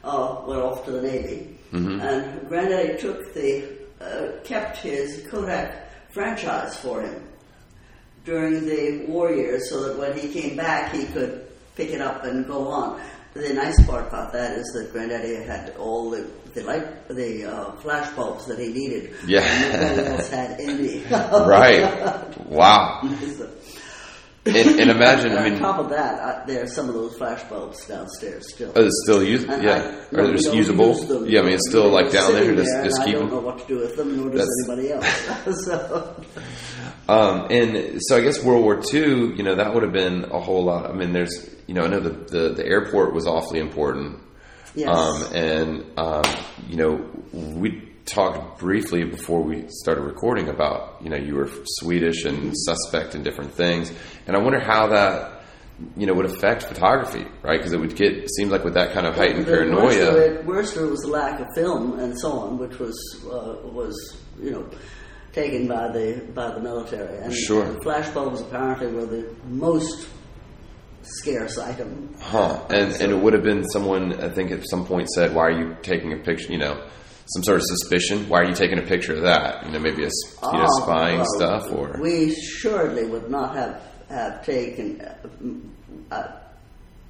uh, 0.04 0.42
went 0.48 0.62
off 0.62 0.84
to 0.86 0.92
the 0.92 1.02
Navy, 1.04 1.56
and 1.72 2.48
Granddaddy 2.50 2.98
took 2.98 3.34
the 3.36 3.78
uh, 4.02 4.42
kept 4.44 4.78
his 4.78 5.26
Kodak 5.30 5.85
franchise 6.16 6.78
for 6.78 7.02
him 7.02 7.22
during 8.24 8.66
the 8.66 9.06
war 9.08 9.32
years, 9.32 9.70
so 9.70 9.84
that 9.84 10.00
when 10.00 10.18
he 10.18 10.30
came 10.30 10.56
back, 10.56 10.92
he 10.94 11.06
could 11.06 11.46
pick 11.76 11.92
it 11.92 12.02
up 12.02 12.24
and 12.24 12.48
go 12.48 12.68
on. 12.70 13.00
The 13.34 13.54
nice 13.54 13.86
part 13.86 14.08
about 14.08 14.32
that 14.32 14.58
is 14.58 14.66
that 14.74 14.94
Granddaddy 14.94 15.36
had 15.44 15.76
all 15.78 16.10
the 16.10 16.26
the 16.54 16.64
light, 16.64 17.10
the 17.10 17.44
uh, 17.44 17.72
flash 17.82 18.10
bulbs 18.16 18.46
that 18.46 18.58
he 18.58 18.70
needed. 18.70 19.14
Yeah. 19.28 19.42
and 19.42 19.98
nobody 19.98 20.08
else 20.08 20.30
had 20.30 20.52
any. 20.62 21.04
Right. 21.12 22.48
Wow. 22.48 23.02
And, 24.48 24.56
and 24.80 24.92
imagine, 24.98 25.32
I 25.32 25.50
on 25.52 25.58
top 25.60 25.80
of 25.80 25.90
that, 25.90 26.20
I, 26.22 26.46
there 26.46 26.64
are 26.64 26.68
some 26.68 26.88
of 26.88 26.94
those 26.94 27.18
flash 27.18 27.42
bulbs 27.50 27.86
downstairs 27.88 28.54
still. 28.54 28.72
oh, 28.76 28.86
it's 28.86 29.02
still 29.06 29.24
use, 29.24 29.44
yeah, 29.46 29.56
I- 29.56 30.16
or 30.16 30.22
no, 30.22 30.28
they're 30.28 30.36
just 30.38 30.54
usable. 30.54 30.94
them. 30.94 31.26
Yeah, 31.28 31.40
I 31.40 31.44
mean, 31.44 31.54
it's 31.54 31.68
still 31.70 31.90
like 31.90 32.12
down 32.12 32.32
there, 32.34 32.44
Sitting 32.44 32.58
just 32.58 32.72
there, 32.74 32.84
just 32.86 33.04
keep 33.04 33.16
I 33.16 33.20
don't 33.20 33.22
them. 33.22 33.30
know 33.32 33.40
what 33.42 33.60
to 33.60 33.66
do 33.68 33.78
with 33.80 33.96
them, 33.98 34.18
nor 34.18 34.30
does 34.30 34.48
That's- 34.68 34.80
anybody 34.80 34.92
else. 34.94 35.66
so, 35.66 36.24
Um, 37.08 37.48
and 37.52 38.00
so 38.02 38.18
I 38.18 38.22
guess 38.22 38.44
World 38.44 38.64
War 38.64 38.82
II, 38.94 39.36
you 39.36 39.44
know, 39.44 39.56
that 39.56 39.74
would 39.74 39.84
have 39.84 39.94
been 39.94 40.26
a 40.26 40.40
whole 40.40 40.64
lot. 40.64 40.90
I 40.90 40.94
mean, 40.94 41.14
there's, 41.14 41.50
you 41.68 41.74
know, 41.74 41.84
I 41.84 41.88
know 41.88 42.00
the 42.00 42.10
the, 42.10 42.50
the 42.56 42.66
airport 42.66 43.14
was 43.14 43.28
awfully 43.28 43.60
important. 43.60 44.20
yes. 44.76 44.88
Um, 44.90 45.24
and 45.36 45.86
um, 45.98 46.24
you 46.70 46.78
know, 46.78 47.10
we 47.32 47.82
talked 48.06 48.60
briefly 48.60 49.04
before 49.04 49.42
we 49.42 49.66
started 49.68 50.02
recording 50.02 50.48
about 50.50 51.02
you 51.02 51.10
know 51.10 51.18
you 51.18 51.36
were 51.36 51.50
Swedish 51.80 52.26
and 52.26 52.54
suspect 52.56 53.16
in 53.16 53.24
different 53.24 53.54
things, 53.54 53.92
and 54.28 54.36
I 54.36 54.40
wonder 54.40 54.60
how 54.60 54.88
that 54.88 55.42
you 55.98 56.06
know 56.06 56.14
would 56.14 56.26
affect 56.26 56.64
photography, 56.64 57.26
right? 57.42 57.58
Because 57.58 57.74
it 57.74 57.80
would 57.80 57.96
get 57.96 58.30
seems 58.38 58.52
like 58.52 58.64
with 58.64 58.76
that 58.76 58.94
kind 58.94 59.06
of 59.08 59.16
heightened 59.16 59.46
The 59.46 59.52
Worst 59.52 60.00
of, 60.00 60.10
paranoia. 60.14 60.22
it, 60.40 60.46
worst 60.46 60.78
of 60.78 60.84
it 60.86 60.92
was 60.92 61.02
the 61.02 61.08
lack 61.10 61.40
of 61.40 61.48
film 61.56 62.00
and 62.00 62.18
so 62.20 62.32
on, 62.32 62.58
which 62.58 62.80
was 62.80 62.98
uh, 63.26 63.68
was 63.68 63.96
you 64.40 64.52
know 64.52 64.70
taken 65.34 65.68
by 65.68 65.92
the 65.92 66.22
by 66.34 66.52
the 66.54 66.62
military. 66.62 67.18
And 67.18 67.34
Sure. 67.34 67.66
the 67.74 67.82
flash 67.82 68.08
bulbs 68.14 68.40
apparently 68.42 68.88
were 68.88 69.06
the 69.06 69.34
most 69.48 70.08
scarce 71.02 71.58
item. 71.58 72.14
Huh. 72.22 72.62
And 72.70 72.94
and 73.02 73.12
it 73.12 73.18
would 73.20 73.34
have 73.34 73.44
been 73.44 73.68
someone 73.70 74.14
I 74.22 74.30
think 74.30 74.52
at 74.52 74.68
some 74.70 74.86
point 74.86 75.10
said, 75.10 75.34
"Why 75.36 75.44
are 75.48 75.52
you 75.60 75.76
taking 75.82 76.14
a 76.14 76.18
picture?" 76.18 76.52
You 76.52 76.60
know, 76.60 76.88
some 77.28 77.44
sort 77.44 77.58
of 77.58 77.64
suspicion. 77.66 78.30
Why 78.30 78.42
are 78.42 78.46
you 78.46 78.54
taking 78.54 78.78
a 78.78 78.84
picture 78.84 79.14
of 79.14 79.22
that? 79.24 79.66
You 79.66 79.72
know, 79.72 79.80
maybe 79.80 80.04
a 80.04 80.08
you 80.08 80.12
know 80.54 80.66
Ah, 80.66 80.82
spying 80.84 81.18
well, 81.18 81.36
stuff 81.36 81.72
or 81.72 81.98
we 82.02 82.34
surely 82.34 83.06
would 83.06 83.30
not 83.30 83.56
have 83.56 83.82
have 84.10 84.46
taken. 84.46 85.02
Uh, 85.02 86.16
uh, 86.16 86.32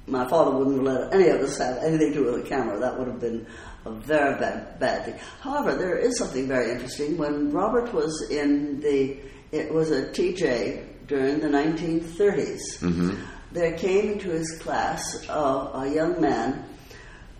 my 0.08 0.26
father 0.28 0.52
wouldn't 0.52 0.84
let 0.84 1.12
any 1.12 1.28
of 1.28 1.40
us 1.40 1.58
have 1.58 1.78
anything 1.78 2.12
to 2.12 2.18
do 2.20 2.24
with 2.26 2.46
a 2.46 2.48
camera. 2.48 2.78
That 2.78 2.96
would 2.96 3.08
have 3.08 3.20
been 3.20 3.44
a 3.84 3.90
very 3.90 4.38
bad 4.38 4.78
bad 4.78 5.04
thing. 5.04 5.18
However, 5.40 5.74
there 5.74 5.96
is 5.98 6.16
something 6.16 6.46
very 6.46 6.70
interesting. 6.70 7.16
When 7.18 7.50
Robert 7.50 7.92
was 7.92 8.28
in 8.30 8.80
the, 8.80 9.16
it 9.52 9.72
was 9.72 9.90
a 9.90 10.06
TJ 10.10 11.06
during 11.08 11.40
the 11.40 11.48
1930s. 11.48 13.16
There 13.52 13.76
came 13.78 14.12
into 14.12 14.30
his 14.30 14.58
class 14.60 15.26
uh, 15.28 15.70
a 15.74 15.88
young 15.92 16.20
man 16.20 16.64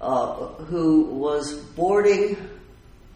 uh, 0.01 0.47
who 0.71 1.03
was 1.05 1.55
boarding 1.77 2.37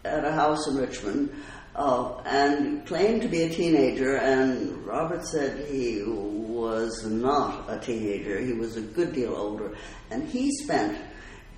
at 0.03 0.25
a 0.25 0.31
house 0.31 0.67
in 0.67 0.77
Richmond, 0.77 1.29
uh, 1.75 2.17
and 2.25 2.85
claimed 2.85 3.21
to 3.21 3.27
be 3.27 3.43
a 3.43 3.49
teenager. 3.49 4.15
And 4.17 4.85
Robert 4.85 5.25
said 5.25 5.67
he 5.67 6.03
was 6.05 7.05
not 7.05 7.65
a 7.69 7.79
teenager; 7.79 8.39
he 8.39 8.53
was 8.53 8.77
a 8.77 8.81
good 8.81 9.13
deal 9.13 9.35
older, 9.35 9.75
and 10.09 10.27
he 10.27 10.51
spent 10.63 10.97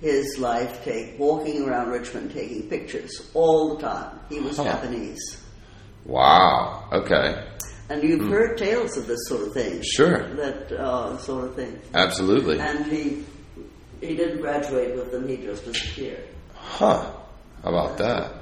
his 0.00 0.38
life 0.38 0.84
take 0.84 1.18
walking 1.18 1.62
around 1.62 1.88
Richmond 1.88 2.32
taking 2.32 2.68
pictures 2.68 3.30
all 3.34 3.76
the 3.76 3.82
time. 3.82 4.20
He 4.28 4.40
was 4.40 4.56
Huh. 4.56 4.64
Japanese. 4.64 5.40
Wow. 6.04 6.88
Okay. 6.92 7.46
And 7.88 8.02
you've 8.02 8.28
heard 8.28 8.58
tales 8.58 8.96
of 8.96 9.06
this 9.06 9.20
sort 9.26 9.46
of 9.46 9.52
thing. 9.54 9.82
Sure. 9.82 10.34
That 10.36 10.72
uh, 10.72 11.18
sort 11.18 11.44
of 11.44 11.54
thing. 11.54 11.78
Absolutely. 11.94 12.58
And 12.58 12.86
he 12.86 13.24
he 14.00 14.14
didn't 14.16 14.40
graduate 14.40 14.94
with 14.94 15.10
them. 15.12 15.28
He 15.28 15.36
just 15.38 15.64
disappeared. 15.64 16.24
Huh. 16.54 17.10
How 17.64 17.70
about 17.70 17.98
that? 17.98 18.34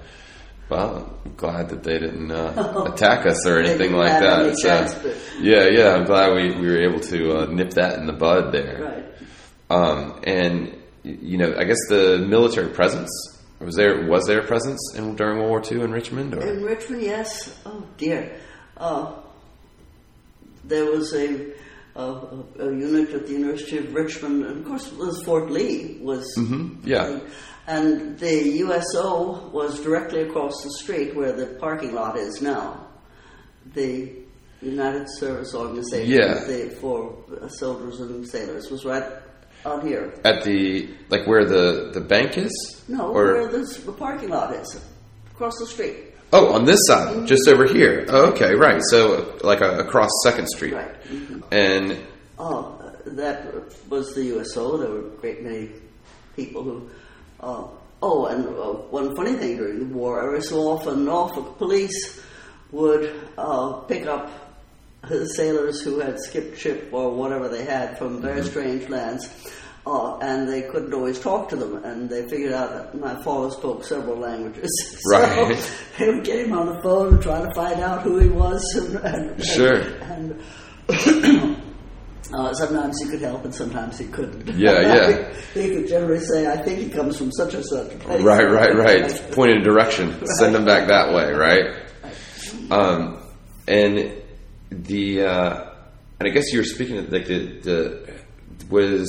Well, 0.69 1.17
I'm 1.25 1.35
glad 1.37 1.69
that 1.69 1.85
they 1.85 1.99
didn't 1.99 2.33
uh, 2.33 2.85
attack 2.93 3.25
us 3.25 3.47
or 3.47 3.61
anything 3.61 3.93
like 3.93 4.21
that. 4.21 4.57
So, 4.57 4.69
chance, 4.69 4.97
yeah, 5.39 5.69
yeah. 5.69 5.95
I'm 5.95 6.05
glad 6.05 6.35
we, 6.35 6.59
we 6.59 6.67
were 6.67 6.83
able 6.83 7.01
to 7.01 7.39
uh, 7.39 7.47
nip 7.47 7.71
that 7.71 7.99
in 7.99 8.07
the 8.07 8.13
bud 8.13 8.53
there. 8.53 8.83
Right. 8.83 9.79
Um, 9.79 10.21
and 10.25 10.77
you 11.05 11.39
know, 11.39 11.55
I 11.57 11.65
guess 11.65 11.79
the 11.89 12.19
military 12.19 12.71
presence 12.71 13.11
was 13.61 13.77
there. 13.77 14.07
Was 14.09 14.27
there 14.27 14.41
a 14.41 14.47
presence 14.47 14.95
in, 14.97 15.15
during 15.15 15.39
World 15.39 15.51
War 15.51 15.63
II 15.65 15.83
in 15.85 15.93
Richmond? 15.93 16.35
Or? 16.35 16.43
In 16.43 16.65
Richmond, 16.65 17.03
yes. 17.03 17.57
Oh 17.65 17.85
dear. 17.97 18.37
Uh, 18.77 19.13
there 20.65 20.87
was 20.87 21.15
a, 21.15 21.53
a, 21.95 22.03
a 22.59 22.67
unit 22.67 23.11
at 23.11 23.27
the 23.27 23.33
University 23.33 23.79
of 23.79 23.93
Richmond, 23.95 24.45
and 24.45 24.59
of 24.61 24.65
course, 24.67 24.87
it 24.91 24.97
was 24.97 25.23
Fort 25.25 25.51
Lee 25.51 25.99
was. 26.01 26.25
Mhm, 26.39 26.79
yeah. 26.85 27.21
And 27.67 28.19
the 28.19 28.35
USO 28.65 29.49
was 29.53 29.81
directly 29.81 30.23
across 30.23 30.53
the 30.65 30.71
street 30.83 31.15
where 31.15 31.33
the 31.33 31.47
parking 31.61 31.95
lot 31.95 32.17
is 32.17 32.43
now. 32.43 32.87
The 33.75 34.11
United 34.61 35.07
Service 35.19 35.55
Organization 35.55 36.11
Yeah. 36.13 36.45
the, 36.45 36.71
for 36.81 37.15
soldiers 37.49 38.01
and 38.01 38.27
sailors 38.27 38.71
was 38.71 38.85
right 38.85 39.05
out 39.65 39.85
here. 39.85 40.13
At 40.25 40.43
the 40.45 40.89
like 41.09 41.27
where 41.27 41.45
the 41.45 41.91
the 41.93 42.01
bank 42.01 42.37
is? 42.37 42.51
No, 42.89 43.11
Or 43.13 43.25
where 43.33 43.49
this, 43.49 43.77
the 43.79 43.93
parking 43.93 44.31
lot 44.31 44.55
is, 44.57 44.81
across 45.31 45.57
the 45.59 45.67
street. 45.67 46.12
Oh, 46.33 46.53
on 46.55 46.65
this 46.65 46.79
side, 46.87 47.27
just 47.27 47.49
over 47.49 47.67
here. 47.67 48.07
Oh, 48.09 48.31
okay, 48.33 48.55
right. 48.55 48.81
So 48.91 49.39
like 49.43 49.63
uh 49.63 49.79
across 49.79 50.11
Second 50.25 50.49
Street. 50.49 50.75
Right. 50.75 51.03
Mhm. 51.05 51.43
And 51.51 51.99
Oh, 52.39 52.93
that 53.07 53.45
was 53.89 54.15
the 54.15 54.25
USO. 54.25 54.77
There 54.79 54.91
were 54.91 55.07
a 55.07 55.11
great 55.21 55.43
many 55.43 55.71
people 56.35 56.63
who. 56.63 56.91
Uh, 57.41 57.65
oh, 58.03 58.27
and 58.27 58.47
uh, 58.47 58.73
one 58.91 59.15
funny 59.15 59.35
thing 59.35 59.57
during 59.57 59.79
the 59.79 59.95
war, 59.95 60.23
every 60.25 60.43
so 60.43 60.59
often 60.69 61.05
Norfolk 61.05 61.59
police 61.59 62.21
would 62.73 63.15
uh, 63.39 63.73
pick 63.89 64.07
up 64.07 64.31
sailors 65.37 65.83
who 65.83 65.99
had 66.01 66.19
skipped 66.21 66.59
ship 66.59 66.89
or 66.93 67.11
whatever 67.15 67.49
they 67.49 67.65
had 67.65 67.99
from 67.99 68.23
very 68.23 68.43
strange 68.45 68.89
lands. 68.89 69.29
Uh, 69.85 70.17
and 70.19 70.49
they 70.49 70.63
couldn't 70.63 70.95
always 70.95 71.19
talk 71.19 71.49
to 71.49 71.57
them, 71.57 71.85
and 71.85 72.09
they 72.09 72.29
figured 72.29 72.53
out 72.53 72.71
that 72.71 72.95
my 72.95 73.21
father 73.23 73.51
spoke 73.51 73.85
several 73.85 74.17
languages. 74.17 74.71
Right. 75.11 75.57
So 75.59 75.73
they 75.99 76.11
would 76.13 76.25
get 76.25 76.47
him 76.47 76.53
on 76.53 76.67
the 76.67 76.81
phone 76.83 77.15
and 77.15 77.23
try 77.23 77.41
to 77.45 77.53
find 77.53 77.81
out 77.81 78.03
who 78.03 78.19
he 78.19 78.29
was. 78.29 78.63
And, 79.05 79.31
and, 79.31 79.45
Sure. 79.45 79.75
And, 79.75 80.41
uh, 82.33 82.55
sometimes 82.55 83.01
he 83.03 83.09
could 83.09 83.23
help, 83.23 83.45
and 83.45 83.53
sometimes 83.53 83.99
he 83.99 84.07
couldn't. 84.07 84.49
Yeah, 84.57 84.81
yeah. 84.81 85.35
he 85.53 85.71
could 85.71 85.89
generally 85.89 86.21
say, 86.21 86.47
"I 86.47 86.63
think 86.63 86.79
he 86.79 86.89
comes 86.89 87.19
from 87.19 87.33
such 87.33 87.55
and 87.55 87.65
such 87.65 87.93
a 87.93 87.99
place." 87.99 88.23
right, 88.23 88.49
right, 88.49 88.77
right. 88.77 89.33
Point 89.33 89.51
in 89.51 89.59
a 89.63 89.65
direction. 89.65 90.15
Send 90.39 90.55
them 90.55 90.65
back 90.65 90.87
that 90.89 91.13
way. 91.13 91.33
Right. 91.33 91.75
Um, 92.71 93.19
and 93.67 94.23
the 94.71 95.23
uh, 95.23 95.71
and 96.21 96.29
I 96.29 96.33
guess 96.33 96.53
you 96.53 96.61
were 96.61 96.65
speaking 96.65 96.99
of 96.99 97.13
like 97.13 97.27
the 97.27 97.59
the 97.61 98.23
was 98.71 99.09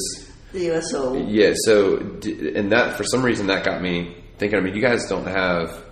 The 0.53 0.65
USO. 0.75 1.15
Yeah, 1.27 1.53
so 1.65 1.97
and 1.97 2.71
that 2.71 2.95
for 2.95 3.03
some 3.03 3.23
reason 3.23 3.47
that 3.47 3.65
got 3.65 3.81
me 3.81 4.15
thinking. 4.37 4.57
I 4.57 4.61
mean, 4.61 4.75
you 4.75 4.81
guys 4.81 5.07
don't 5.09 5.27
have. 5.27 5.83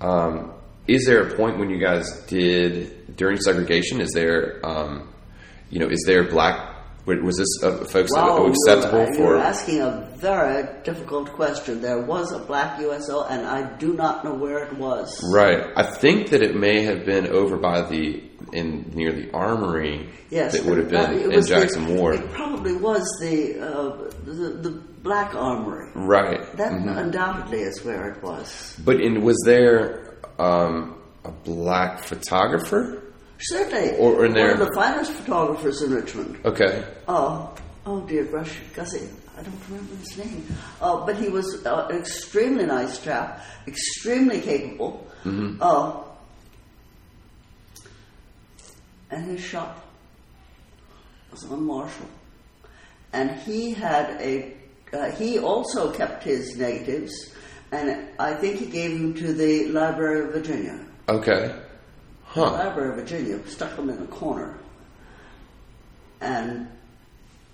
Um, 0.00 0.52
is 0.86 1.06
there 1.06 1.26
a 1.28 1.36
point 1.36 1.58
when 1.58 1.70
you 1.70 1.78
guys 1.78 2.10
did 2.26 3.16
during 3.16 3.38
segregation? 3.38 4.00
Is 4.00 4.12
there, 4.12 4.60
um, 4.66 5.14
you 5.70 5.78
know, 5.78 5.88
is 5.88 6.02
there 6.06 6.24
black? 6.28 6.72
Was 7.06 7.36
this 7.36 7.62
uh, 7.62 7.84
folks 7.84 8.10
Wow, 8.14 8.46
acceptable 8.46 9.04
for? 9.14 9.34
you're 9.34 9.38
asking 9.38 9.80
a 9.82 10.08
very 10.16 10.66
difficult 10.84 11.30
question. 11.32 11.82
There 11.82 12.00
was 12.00 12.32
a 12.32 12.38
black 12.38 12.80
USO, 12.80 13.24
and 13.24 13.46
I 13.46 13.76
do 13.76 13.92
not 13.92 14.24
know 14.24 14.32
where 14.34 14.64
it 14.64 14.72
was. 14.78 15.22
Right. 15.32 15.66
I 15.76 15.82
think 15.82 16.30
that 16.30 16.42
it 16.42 16.56
may 16.56 16.82
have 16.82 17.04
been 17.04 17.26
over 17.28 17.58
by 17.58 17.82
the 17.82 18.22
in 18.54 18.90
near 18.94 19.12
the 19.12 19.30
armory. 19.32 20.08
Yes, 20.30 20.52
that 20.56 20.64
would 20.64 20.78
have 20.78 20.88
been 20.90 21.18
in 21.18 21.30
was 21.34 21.48
the- 21.48 21.54
Jackson 21.60 21.96
Ward. 21.96 22.16
It 22.16 22.32
probably 22.32 22.76
was 22.76 23.02
the 23.20 23.60
uh, 23.60 24.10
the, 24.24 24.32
the 24.62 24.70
black 25.02 25.34
armory. 25.34 25.90
Right. 25.94 26.40
That 26.56 26.72
Mhm. 26.72 26.96
undoubtedly 26.96 27.60
is 27.60 27.84
where 27.84 28.08
it 28.12 28.22
was. 28.22 28.74
But 28.84 29.00
in 29.00 29.22
was 29.22 29.36
there 29.44 30.14
um, 30.38 30.96
a 31.24 31.30
black 31.30 32.02
photographer? 32.04 33.02
Certainly, 33.38 33.96
Or- 33.98 34.12
or 34.14 34.24
in 34.26 34.32
one 34.32 34.34
there- 34.34 34.52
of 34.52 34.58
the 34.60 34.72
finest 34.74 35.10
photographers 35.12 35.82
in 35.82 35.92
Richmond. 35.92 36.38
Okay. 36.44 36.84
Oh, 37.08 37.52
oh 37.84 38.00
dear, 38.06 38.24
gosh, 38.24 38.56
Gussie, 38.74 39.08
I 39.38 39.42
don't 39.42 39.60
remember 39.68 39.94
his 39.96 40.16
name. 40.16 40.46
Uh, 40.80 41.04
but 41.04 41.16
he 41.16 41.28
was 41.28 41.64
uh, 41.66 41.88
an 41.90 41.96
extremely 41.98 42.64
nice 42.64 42.98
chap, 43.02 43.42
extremely 43.66 44.40
capable. 44.40 45.06
Uh, 45.60 45.92
and 49.10 49.24
his 49.26 49.40
shop 49.40 49.84
was 51.30 51.44
on 51.50 51.64
Marshall. 51.64 52.06
And 53.12 53.30
he 53.40 53.72
had 53.72 54.20
a, 54.20 54.54
uh, 54.92 55.10
he 55.12 55.38
also 55.38 55.92
kept 55.92 56.24
his 56.24 56.56
negatives, 56.56 57.12
and 57.72 58.08
I 58.18 58.34
think 58.34 58.56
he 58.56 58.66
gave 58.66 58.98
them 58.98 59.14
to 59.14 59.32
the 59.32 59.66
Library 59.68 60.24
of 60.26 60.32
Virginia. 60.32 60.78
Okay. 61.08 61.54
Huh. 62.24 62.52
Library 62.52 62.90
of 62.90 62.96
Virginia 62.96 63.38
stuck 63.48 63.76
them 63.76 63.90
in 63.90 64.02
a 64.02 64.06
corner. 64.06 64.58
And 66.20 66.68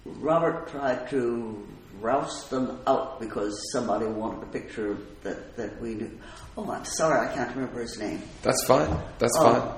Robert 0.05 0.69
tried 0.69 1.11
to 1.11 1.67
rouse 2.01 2.49
them 2.49 2.79
out 2.87 3.21
because 3.21 3.61
somebody 3.73 4.07
wanted 4.07 4.43
a 4.45 4.47
picture 4.47 4.97
that, 5.23 5.57
that 5.57 5.81
we 5.83 5.95
knew. 5.95 6.19
Oh, 6.57 6.71
I'm 6.71 6.85
sorry, 6.85 7.29
I 7.29 7.35
can't 7.35 7.55
remember 7.55 7.81
his 7.83 7.99
name. 7.99 8.23
That's 8.43 8.65
fine. 8.67 8.89
That's 9.19 9.37
Oh. 9.41 9.53
fine. 9.53 9.73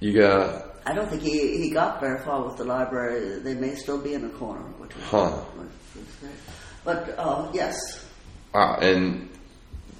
You 0.00 0.20
got 0.20 0.73
I 0.86 0.92
don't 0.92 1.08
think 1.08 1.22
he, 1.22 1.58
he 1.58 1.70
got 1.70 2.00
very 2.00 2.18
far 2.24 2.44
with 2.44 2.56
the 2.58 2.64
library. 2.64 3.38
They 3.40 3.54
may 3.54 3.74
still 3.74 3.98
be 3.98 4.14
in 4.14 4.24
a 4.24 4.28
corner. 4.30 4.60
Which 4.78 4.94
was, 4.94 5.04
Huh. 5.04 5.40
But 6.84 7.14
uh, 7.18 7.50
yes, 7.54 7.76
wow, 8.52 8.76
and 8.80 9.30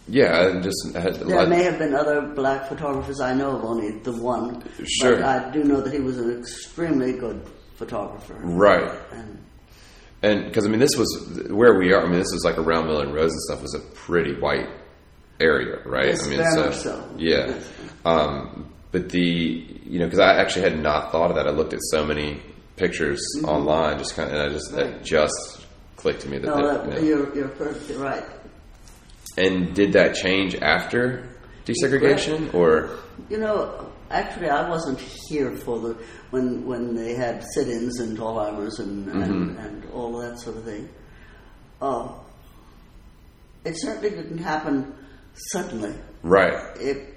yeah, 0.07 0.49
and 0.49 0.63
just 0.63 0.95
had 0.95 1.15
there 1.15 1.37
like- 1.39 1.49
may 1.49 1.63
have 1.63 1.79
been 1.79 1.95
other 1.95 2.21
black 2.35 2.69
photographers. 2.69 3.21
I 3.21 3.33
know 3.33 3.57
of 3.57 3.65
only 3.65 3.99
the 4.01 4.13
one. 4.13 4.63
Sure. 5.01 5.17
But 5.17 5.25
I 5.25 5.51
do 5.51 5.65
know 5.65 5.81
that 5.81 5.93
he 5.95 6.01
was 6.01 6.19
an 6.19 6.39
extremely 6.39 7.13
good 7.15 7.41
photographer. 7.77 8.35
right, 8.43 8.93
And 9.13 9.39
and 10.23 10.45
because 10.45 10.67
I 10.67 10.69
mean, 10.69 10.81
this 10.81 10.95
was 10.97 11.47
where 11.49 11.79
we 11.79 11.95
are. 11.95 12.03
I 12.05 12.09
mean, 12.09 12.19
this 12.19 12.33
was 12.33 12.45
like 12.45 12.59
around 12.59 12.87
Miller 12.87 13.05
and 13.07 13.15
Rhoads 13.15 13.31
and 13.31 13.41
stuff. 13.41 13.63
Was 13.63 13.75
a 13.75 13.81
pretty 13.95 14.35
white 14.39 14.69
area, 15.41 15.81
right? 15.87 16.09
Yes, 16.09 16.27
I 16.27 16.31
mean, 16.31 16.41
much 16.41 16.75
so. 16.77 17.15
yeah. 17.17 17.55
Um, 18.05 18.71
but 18.95 19.11
the 19.11 19.21
you 19.93 19.99
know 19.99 20.07
because 20.07 20.21
I 20.21 20.41
actually 20.41 20.63
had 20.71 20.79
not 20.79 21.11
thought 21.13 21.31
of 21.31 21.37
that. 21.37 21.47
I 21.47 21.51
looked 21.51 21.73
at 21.75 21.81
so 21.91 22.07
many 22.07 22.41
pictures 22.77 23.21
online, 23.45 23.99
just 23.99 24.15
kind 24.17 24.29
of, 24.31 24.35
and 24.37 24.43
I 24.51 24.53
just 24.53 24.71
Mm-hmm. 24.71 24.79
Right. 24.81 24.95
it 24.95 25.05
just 25.05 25.67
clicked 25.97 26.21
to 26.23 26.29
me 26.29 26.39
that, 26.39 26.47
No, 26.47 26.57
that, 26.69 26.85
you 26.87 26.91
know. 26.93 27.07
you're, 27.07 27.35
you're 27.37 27.49
perfectly 27.49 27.97
right. 27.97 28.25
And 29.37 29.75
did 29.75 29.93
that 29.95 30.15
change 30.15 30.55
after 30.57 31.29
desegregation, 31.67 32.55
or 32.55 32.91
You 33.29 33.39
know, 33.39 33.91
actually, 34.11 34.49
I 34.49 34.69
wasn't 34.69 35.01
here 35.29 35.57
for 35.57 35.79
the 35.81 35.93
when 36.31 36.65
when 36.67 36.95
they 36.95 37.15
had 37.15 37.43
sit-ins 37.55 37.99
and 38.01 38.17
Alzheimer's 38.19 38.79
and 38.79 39.09
and, 39.11 39.59
and 39.59 39.91
all 39.93 40.17
that 40.21 40.39
sort 40.39 40.57
of 40.57 40.65
thing. 40.65 40.89
Uh, 41.83 42.09
it 43.65 43.75
certainly 43.81 44.11
didn't 44.11 44.39
happen 44.39 44.95
suddenly. 45.53 45.95
right? 46.23 46.77
It 46.79 47.14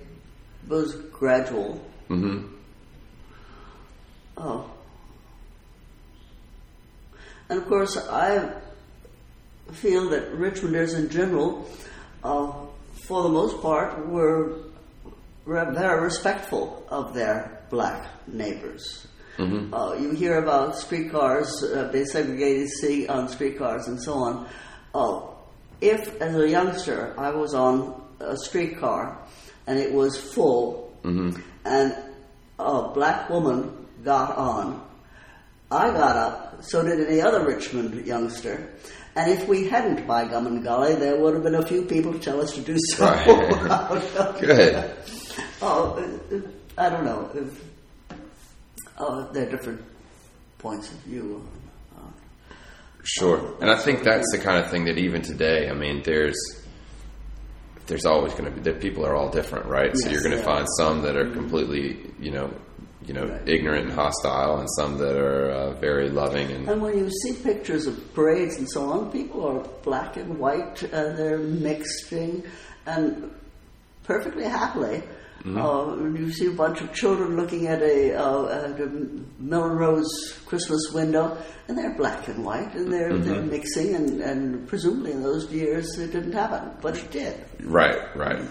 was 0.68 0.96
gradual. 1.12 1.82
hmm 2.08 2.40
Oh. 4.38 4.70
And 7.50 7.60
of 7.60 7.68
course, 7.68 7.98
I 7.98 8.52
feel 9.72 10.10
that 10.10 10.34
Richmonders 10.34 10.96
in 10.96 11.10
general, 11.10 11.68
uh, 12.24 12.52
for 13.08 13.24
the 13.24 13.30
most 13.30 13.62
part, 13.62 14.08
were 14.08 14.58
re- 15.46 15.74
very 15.74 16.02
respectful 16.02 16.86
of 16.90 17.14
their 17.14 17.62
black 17.70 18.06
neighbors. 18.28 19.08
Uh, 19.40 19.96
you 20.00 20.12
hear 20.12 20.40
about 20.40 20.76
streetcars 20.76 21.64
uh, 21.64 21.90
being 21.92 22.06
segregated 22.06 23.08
on 23.10 23.30
streetcars 23.30 23.88
and 23.88 24.02
so 24.02 24.14
on. 24.16 24.50
Uh, 24.96 25.22
if, 25.80 26.20
as 26.22 26.36
a 26.36 26.50
youngster, 26.50 27.14
I 27.20 27.30
was 27.30 27.54
on 27.54 28.02
a 28.20 28.36
streetcar 28.36 29.16
and 29.68 29.78
it 29.78 29.94
was 29.94 30.18
full, 30.18 30.98
mm-hmm. 31.04 31.40
and 31.66 31.96
a 32.58 32.90
black 32.90 33.30
woman 33.30 33.86
got 34.04 34.36
on. 34.38 34.84
I 35.70 35.90
got 35.90 36.16
up, 36.16 36.64
so 36.64 36.82
did 36.82 37.08
any 37.08 37.22
other 37.22 37.46
Richmond 37.46 38.06
youngster. 38.06 38.74
And 39.16 39.32
if 39.32 39.48
we 39.48 39.68
hadn't, 39.68 40.08
by 40.08 40.28
gum 40.28 40.48
and 40.48 40.64
golly, 40.64 40.96
there 40.96 41.20
would 41.20 41.34
have 41.34 41.44
been 41.44 41.56
a 41.56 41.66
few 41.66 41.84
people 41.84 42.14
to 42.14 42.20
tell 42.20 42.40
us 42.40 42.54
to 42.54 42.62
do 42.62 42.78
so. 42.78 43.06
Right. 43.06 44.40
Good. 44.40 44.92
Oh, 45.62 46.20
I 46.78 46.90
don't 46.90 47.04
know. 47.04 47.30
If, 47.34 47.64
oh, 49.00 49.30
there 49.34 49.48
are 49.48 49.50
different 49.50 49.84
points 50.60 50.92
of 50.92 51.00
view. 51.00 51.46
Sure, 53.04 53.56
and 53.62 53.72
I 53.72 53.78
think 53.78 54.04
that's 54.04 54.30
the 54.34 54.38
kind 54.38 54.64
of 54.64 54.70
thing 54.70 54.84
that 54.86 54.98
even 54.98 55.22
today, 55.22 55.70
I 55.70 55.74
mean, 55.74 56.02
there's 56.04 56.36
there's 57.88 58.06
always 58.06 58.34
going 58.34 58.46
to 58.46 58.52
be 58.52 58.62
that 58.62 58.80
people 58.80 59.06
are 59.06 59.16
all 59.16 59.30
different, 59.30 59.66
right? 59.66 59.92
so 59.98 60.10
you're 60.10 60.22
going 60.22 60.36
to 60.36 60.42
are. 60.42 60.44
find 60.46 60.68
some 60.78 61.02
that 61.04 61.16
are 61.16 61.30
completely, 61.32 62.12
you 62.20 62.32
know, 62.32 62.52
you 63.06 63.14
know, 63.14 63.26
Right. 63.26 63.48
ignorant 63.48 63.86
and 63.88 63.94
hostile, 63.94 64.58
and 64.60 64.68
some 64.78 64.98
that 64.98 65.16
are 65.18 65.50
uh, 65.50 65.74
very 65.80 66.10
loving 66.10 66.52
and 66.52 66.68
And 66.68 66.82
when 66.82 66.98
you 66.98 67.10
see 67.24 67.34
pictures 67.42 67.88
of 67.88 68.14
parades 68.14 68.58
and 68.58 68.70
so 68.70 68.90
on, 68.92 69.12
people 69.12 69.46
are 69.48 69.60
black 69.84 70.18
and 70.18 70.38
white, 70.38 70.84
and 70.84 71.18
they're 71.18 71.38
mixing, 71.38 72.44
and 72.86 73.32
perfectly 74.04 74.44
happily. 74.44 75.02
Mm-hmm. 75.48 76.16
Uh, 76.16 76.20
you 76.20 76.32
see 76.32 76.48
a 76.48 76.52
bunch 76.52 76.82
of 76.82 76.94
children 76.94 77.36
looking 77.38 77.68
at 77.68 77.82
a, 77.82 78.14
uh, 78.16 78.46
at 78.72 78.80
a 78.82 78.90
Melrose 79.40 80.38
Christmas 80.46 80.92
window, 80.94 81.38
and 81.68 81.78
they're 81.78 81.96
black 81.96 82.28
and 82.28 82.44
white, 82.46 82.74
and 82.76 82.92
they're, 82.92 83.12
Mm-hmm. 83.12 83.24
they're 83.30 83.42
mixing, 83.42 83.96
and, 83.96 84.22
and 84.22 84.68
presumably 84.68 85.12
in 85.12 85.24
those 85.24 85.52
years 85.52 85.98
it 85.98 86.12
didn't 86.12 86.34
happen, 86.34 86.72
but 86.82 86.98
it 86.98 87.10
did. 87.12 87.46
right, 87.64 88.16
right. 88.16 88.42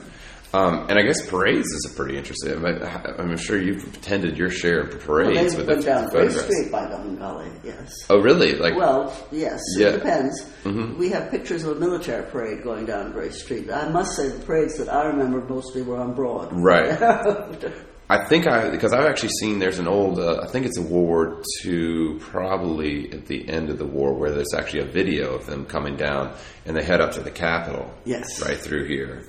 Um, 0.56 0.86
and 0.88 0.98
I 0.98 1.02
guess 1.02 1.24
parades 1.28 1.66
is 1.66 1.90
a 1.92 1.94
pretty 1.94 2.16
interesting. 2.16 2.64
I 2.64 3.14
I'm 3.18 3.36
sure 3.36 3.60
you've 3.60 3.84
attended 3.94 4.38
your 4.38 4.50
share 4.50 4.80
of 4.80 5.00
parades 5.00 5.54
well, 5.54 5.56
with 5.58 5.66
went 5.68 5.80
the 5.80 5.86
down 5.86 6.08
Grace 6.08 6.34
photographs. 6.34 6.56
Street 6.56 6.72
by 6.72 6.86
the 6.86 6.96
Gully, 7.16 7.50
yes. 7.64 7.92
Oh, 8.10 8.20
really? 8.20 8.54
Like, 8.56 8.76
Well, 8.76 9.14
yes, 9.30 9.60
Yeah. 9.76 9.88
it 9.88 9.92
depends. 9.98 10.44
Mm-hmm. 10.64 10.98
We 10.98 11.10
have 11.10 11.30
pictures 11.30 11.64
of 11.64 11.76
a 11.76 11.80
military 11.80 12.24
parade 12.30 12.62
going 12.62 12.86
down 12.86 13.12
Grace 13.12 13.42
Street. 13.42 13.70
I 13.70 13.88
must 13.88 14.16
say, 14.16 14.28
the 14.28 14.38
parades 14.44 14.76
that 14.78 14.88
I 14.92 15.04
remember 15.06 15.40
mostly 15.40 15.82
were 15.82 15.96
on 15.98 16.14
Broad. 16.14 16.50
Right. 16.52 16.90
I 18.08 18.24
think 18.26 18.46
I 18.46 18.70
because 18.70 18.92
I've 18.92 19.04
actually 19.06 19.30
seen 19.40 19.58
there's 19.58 19.80
an 19.80 19.88
old 19.88 20.20
uh, 20.20 20.40
I 20.40 20.46
think 20.46 20.64
it's 20.64 20.78
a 20.78 20.82
World 20.82 21.08
War 21.08 21.42
II 21.64 22.18
probably 22.20 23.12
at 23.12 23.26
the 23.26 23.48
end 23.48 23.68
of 23.68 23.78
the 23.78 23.84
war 23.86 24.14
where 24.14 24.30
there's 24.30 24.54
actually 24.56 24.82
a 24.82 24.92
video 24.92 25.34
of 25.34 25.46
them 25.46 25.64
coming 25.66 25.96
down 25.96 26.32
and 26.64 26.76
they 26.76 26.84
head 26.84 27.00
up 27.00 27.12
to 27.14 27.20
the 27.20 27.32
Capitol 27.32 27.92
Yes. 28.04 28.40
right 28.40 28.56
through 28.58 28.86
here. 28.86 29.24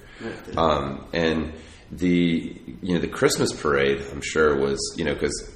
Um, 0.56 1.08
and 1.14 1.54
the 1.92 2.62
you 2.82 2.96
know 2.96 3.00
the 3.00 3.08
Christmas 3.08 3.54
parade 3.54 4.04
I'm 4.12 4.22
sure 4.22 4.58
was 4.58 4.80
you 4.98 5.06
know 5.06 5.14
because 5.14 5.54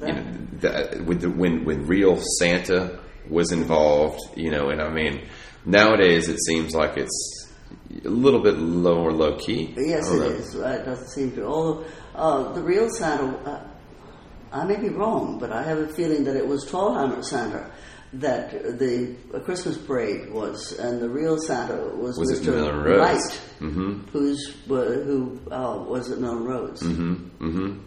you 0.00 0.12
know 0.12 0.24
that, 0.60 1.04
with 1.04 1.22
the, 1.22 1.30
when 1.30 1.64
when 1.64 1.86
real 1.86 2.20
Santa 2.38 3.00
was 3.28 3.52
involved 3.52 4.20
you 4.36 4.50
know 4.50 4.68
and 4.68 4.82
I 4.82 4.90
mean 4.90 5.26
nowadays 5.64 6.28
it 6.28 6.38
seems 6.44 6.74
like 6.74 6.98
it's 6.98 7.48
a 8.04 8.08
little 8.08 8.42
bit 8.42 8.58
lower 8.58 9.12
low 9.12 9.38
key 9.38 9.74
yes, 9.76 10.10
it 10.10 10.18
know. 10.18 10.26
is. 10.26 10.54
It 10.54 10.84
doesn't 10.84 11.08
seem 11.08 11.32
to. 11.36 11.44
Although 11.44 11.84
uh, 12.14 12.52
the 12.52 12.62
real 12.62 12.88
Santa, 12.90 13.36
uh, 13.38 13.66
I 14.52 14.64
may 14.64 14.76
be 14.76 14.88
wrong, 14.88 15.38
but 15.38 15.50
I 15.50 15.62
have 15.62 15.78
a 15.78 15.88
feeling 15.88 16.24
that 16.24 16.36
it 16.36 16.46
was 16.46 16.64
Thalhimer 16.66 17.24
Santa 17.24 17.70
that 18.20 18.78
the 18.78 19.14
Christmas 19.44 19.76
parade 19.76 20.30
was, 20.30 20.72
and 20.78 21.00
the 21.00 21.08
real 21.08 21.38
Santa 21.38 21.76
was, 21.96 22.18
Was 22.18 22.40
Mr. 22.40 22.84
Rhodes? 22.84 23.00
Light, 23.00 23.40
who's 24.12 24.54
who 24.66 25.40
uh, 25.50 25.84
was 25.86 26.10
at 26.10 26.18
Miller 26.18 26.36
and 26.36 26.46
Rhoads. 26.46 26.82
Mm-hmm. 26.82 27.78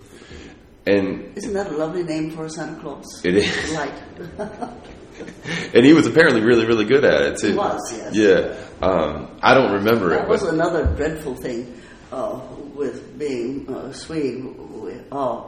and 0.86 1.38
Isn't 1.38 1.54
that 1.54 1.72
a 1.72 1.78
lovely 1.78 2.04
name 2.04 2.32
for 2.32 2.46
a 2.46 2.50
Santa 2.50 2.80
Claus? 2.82 3.22
It 3.24 3.38
is. 3.38 3.74
Light. 3.74 3.94
and 5.74 5.86
he 5.86 5.94
was 5.94 6.06
apparently 6.08 6.42
really, 6.42 6.66
really 6.66 6.86
good 6.86 7.04
at 7.06 7.22
it 7.22 7.40
too. 7.40 7.52
He 7.52 7.58
was, 7.58 7.94
yes. 7.94 8.16
Yeah, 8.16 8.86
um, 8.86 9.38
I 9.42 9.54
don't 9.54 9.74
remember 9.74 10.10
That 10.10 10.24
it, 10.24 10.30
was 10.30 10.44
but 10.44 10.54
another 10.54 10.86
dreadful 10.96 11.36
thing 11.36 11.82
uh, 12.12 12.40
with 12.76 13.18
being 13.18 13.68
uh, 13.74 13.92
Swede. 13.94 14.46
Uh, 15.12 15.44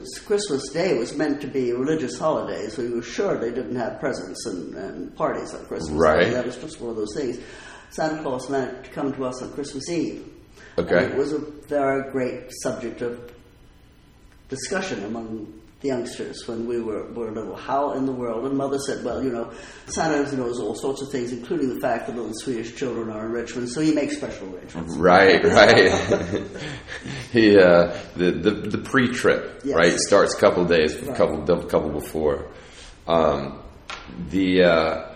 was 0.00 0.18
Christmas 0.26 0.68
Day 0.72 0.98
was 0.98 1.16
meant 1.16 1.40
to 1.40 1.46
be 1.46 1.70
a 1.70 1.76
religious 1.76 2.18
holiday, 2.18 2.68
so 2.68 2.82
you 2.82 2.96
were 2.96 3.02
sure 3.02 3.38
they 3.38 3.50
didn't 3.50 3.76
have 3.76 4.00
presents 4.00 4.44
and, 4.46 4.74
and 4.74 5.16
parties 5.16 5.54
on 5.54 5.64
Christmas 5.66 5.90
Right. 5.90 6.24
Day. 6.24 6.30
That 6.30 6.46
was 6.46 6.56
just 6.56 6.80
one 6.80 6.90
of 6.90 6.96
those 6.96 7.14
things. 7.16 7.38
Santa 7.90 8.22
Claus 8.22 8.50
meant 8.50 8.84
to 8.84 8.90
come 8.90 9.12
to 9.14 9.24
us 9.24 9.40
on 9.42 9.52
Christmas 9.52 9.88
Eve. 9.88 10.28
Okay. 10.78 11.04
And 11.04 11.12
it 11.12 11.16
was 11.16 11.32
a 11.32 11.38
very 11.38 12.10
great 12.10 12.50
subject 12.62 13.00
of 13.02 13.32
discussion 14.48 15.04
among 15.04 15.60
the 15.84 15.88
youngsters 15.88 16.48
when 16.48 16.66
we 16.66 16.80
were, 16.80 17.04
were 17.12 17.30
little. 17.30 17.54
How 17.54 17.92
in 17.92 18.06
the 18.06 18.12
world? 18.12 18.44
And 18.46 18.56
mother 18.56 18.78
said, 18.78 19.04
well, 19.04 19.22
you 19.22 19.30
know, 19.30 19.52
Santa 19.86 20.34
knows 20.36 20.58
all 20.58 20.74
sorts 20.74 21.02
of 21.02 21.12
things, 21.12 21.30
including 21.32 21.74
the 21.74 21.80
fact 21.80 22.06
that 22.06 22.16
little 22.16 22.32
Swedish 22.34 22.74
children 22.74 23.10
are 23.10 23.26
in 23.26 23.32
Richmond, 23.32 23.68
so 23.68 23.80
he 23.80 23.92
makes 23.94 24.16
special 24.16 24.52
arrangements. 24.54 24.96
right, 24.96 25.44
right. 25.44 26.42
he 27.32 27.56
uh, 27.58 27.96
the 28.16 28.30
the, 28.32 28.50
the 28.50 28.78
pre-trip 28.78 29.60
Yes. 29.64 29.74
right 29.76 29.98
starts 29.98 30.34
a 30.36 30.40
couple 30.40 30.62
of 30.62 30.68
days, 30.68 30.94
a 30.94 31.04
Right. 31.06 31.16
couple 31.16 31.64
couple 31.66 31.90
before. 31.90 32.48
Um, 33.06 33.62
the 34.30 34.62
uh, 34.64 35.10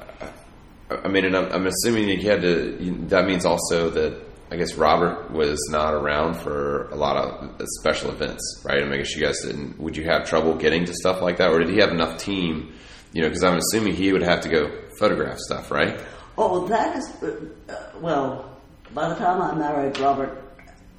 I 0.91 1.09
mean, 1.09 1.25
and 1.27 1.37
I'm, 1.37 1.51
I'm 1.53 1.67
assuming 1.67 2.09
you 2.09 2.29
had 2.29 2.43
to. 2.43 2.77
You, 2.83 3.07
that 3.09 3.27
means 3.27 3.45
also 3.45 3.91
that 3.91 4.28
I 4.51 4.57
guess 4.57 4.75
Robert 4.75 5.31
was 5.31 5.59
not 5.71 5.93
around 5.93 6.35
for 6.35 6.89
a 6.89 6.97
lot 6.97 7.17
of 7.17 7.61
uh, 7.61 7.67
special 7.81 8.11
events, 8.11 8.63
right? 8.65 8.79
I 8.79 8.85
mean, 8.85 8.95
I 8.95 8.97
guess 8.99 9.15
you 9.15 9.23
guys 9.23 9.41
didn't. 9.45 9.79
Would 9.79 9.97
you 9.97 10.05
have 10.05 10.27
trouble 10.27 10.55
getting 10.55 10.87
to 10.87 10.95
stuff 10.95 11.21
like 11.21 11.37
that, 11.37 11.51
or 11.51 11.59
did 11.59 11.69
he 11.69 11.81
have 11.81 11.91
enough 11.91 12.19
team? 12.19 12.73
You 13.13 13.23
know, 13.23 13.29
because 13.29 13.45
I'm 13.45 13.59
assuming 13.59 13.95
he 13.95 14.13
would 14.13 14.23
have 14.23 14.41
to 14.43 14.49
go 14.49 14.71
photograph 14.99 15.39
stuff, 15.39 15.71
right? 15.71 16.01
Oh, 16.39 16.67
that 16.69 16.97
is, 16.97 17.09
uh, 17.23 17.41
uh 17.69 17.91
well, 18.01 18.59
by 18.95 19.09
the 19.09 19.17
time 19.17 19.43
I 19.43 19.55
married 19.55 19.99
Robert, 19.99 20.43